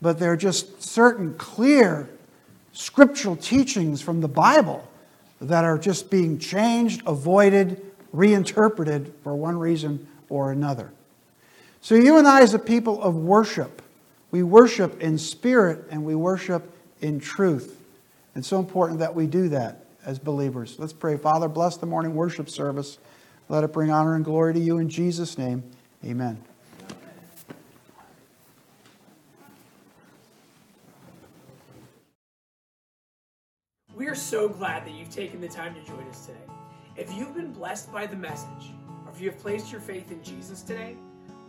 but 0.02 0.18
there 0.18 0.30
are 0.32 0.36
just 0.36 0.82
certain 0.82 1.34
clear 1.34 2.10
scriptural 2.72 3.36
teachings 3.36 4.02
from 4.02 4.20
the 4.20 4.28
Bible 4.28 4.86
that 5.40 5.64
are 5.64 5.78
just 5.78 6.10
being 6.10 6.38
changed, 6.38 7.02
avoided, 7.06 7.80
reinterpreted 8.12 9.12
for 9.24 9.34
one 9.34 9.58
reason 9.58 10.06
or 10.28 10.52
another. 10.52 10.92
So, 11.80 11.94
you 11.94 12.18
and 12.18 12.28
I, 12.28 12.42
as 12.42 12.52
a 12.52 12.58
people 12.58 13.02
of 13.02 13.16
worship, 13.16 13.80
we 14.30 14.42
worship 14.42 15.00
in 15.00 15.16
spirit 15.16 15.86
and 15.90 16.04
we 16.04 16.14
worship 16.14 16.70
in 17.00 17.18
truth. 17.18 17.80
It's 18.34 18.48
so 18.48 18.58
important 18.58 18.98
that 18.98 19.14
we 19.14 19.26
do 19.26 19.48
that 19.48 19.85
as 20.06 20.18
believers. 20.18 20.78
Let's 20.78 20.92
pray. 20.92 21.16
Father, 21.16 21.48
bless 21.48 21.76
the 21.76 21.86
morning 21.86 22.14
worship 22.14 22.48
service. 22.48 22.98
Let 23.48 23.64
it 23.64 23.72
bring 23.72 23.90
honor 23.90 24.14
and 24.14 24.24
glory 24.24 24.54
to 24.54 24.60
you 24.60 24.78
in 24.78 24.88
Jesus' 24.88 25.36
name. 25.36 25.62
Amen. 26.04 26.40
We 33.94 34.06
are 34.06 34.14
so 34.14 34.48
glad 34.48 34.86
that 34.86 34.92
you've 34.92 35.10
taken 35.10 35.40
the 35.40 35.48
time 35.48 35.74
to 35.74 35.82
join 35.82 36.06
us 36.08 36.26
today. 36.26 36.38
If 36.96 37.12
you've 37.12 37.34
been 37.34 37.52
blessed 37.52 37.92
by 37.92 38.06
the 38.06 38.16
message, 38.16 38.72
or 39.04 39.12
if 39.12 39.20
you 39.20 39.30
have 39.30 39.38
placed 39.38 39.72
your 39.72 39.80
faith 39.80 40.10
in 40.12 40.22
Jesus 40.22 40.62
today, 40.62 40.96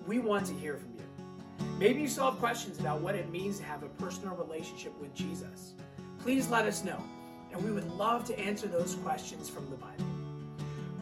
we 0.08 0.20
want 0.20 0.46
to 0.48 0.54
hear 0.54 0.78
from 0.78 0.94
you. 0.96 1.68
Maybe 1.78 2.02
you 2.02 2.08
still 2.08 2.32
have 2.32 2.40
questions 2.40 2.80
about 2.80 3.02
what 3.02 3.16
it 3.16 3.30
means 3.32 3.60
to 3.60 3.64
have 3.66 3.84
a 3.84 3.90
personal 3.90 4.36
relationship 4.36 5.00
with 5.00 5.14
Jesus. 5.14 5.74
Please 6.20 6.50
let 6.50 6.66
us 6.66 6.84
know, 6.84 7.02
and 7.58 7.66
we 7.66 7.72
would 7.72 7.92
love 7.94 8.24
to 8.26 8.40
answer 8.40 8.68
those 8.68 8.96
questions 9.04 9.50
from 9.50 9.70
the 9.70 9.78
Bible. 9.78 10.06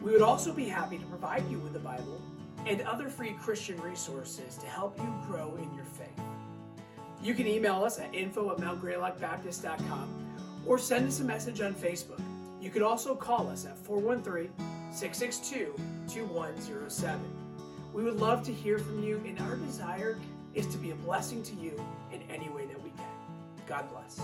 We 0.02 0.12
would 0.12 0.22
also 0.22 0.52
be 0.52 0.64
happy 0.64 0.98
to 0.98 1.04
provide 1.06 1.48
you 1.50 1.58
with 1.58 1.74
the 1.74 1.78
Bible 1.78 2.20
and 2.64 2.80
other 2.82 3.08
free 3.08 3.36
Christian 3.40 3.80
resources 3.80 4.56
to 4.56 4.66
help 4.66 4.98
you 4.98 5.14
grow 5.26 5.54
in 5.56 5.72
your 5.74 5.84
faith. 5.84 6.08
You 7.22 7.34
can 7.34 7.46
email 7.46 7.84
us 7.84 7.98
at 7.98 8.14
info 8.14 8.50
at 8.52 8.58
mountgreylockbaptist.com 8.58 10.08
or 10.64 10.78
send 10.78 11.08
us 11.08 11.20
a 11.20 11.24
message 11.24 11.60
on 11.60 11.74
Facebook. 11.74 12.20
You 12.60 12.70
can 12.70 12.82
also 12.82 13.14
call 13.14 13.48
us 13.48 13.66
at 13.66 13.76
413 13.78 14.50
662 14.90 15.74
2107. 16.08 17.20
We 17.92 18.02
would 18.02 18.16
love 18.16 18.42
to 18.44 18.52
hear 18.52 18.78
from 18.78 19.02
you, 19.02 19.22
and 19.26 19.38
our 19.40 19.56
desire 19.56 20.18
is 20.54 20.66
to 20.68 20.78
be 20.78 20.90
a 20.90 20.94
blessing 20.96 21.42
to 21.44 21.54
you 21.54 21.80
in 22.12 22.22
any 22.30 22.48
way 22.48 22.66
that 22.66 22.82
we 22.82 22.90
can. 22.90 23.06
God 23.66 23.88
bless. 23.90 24.20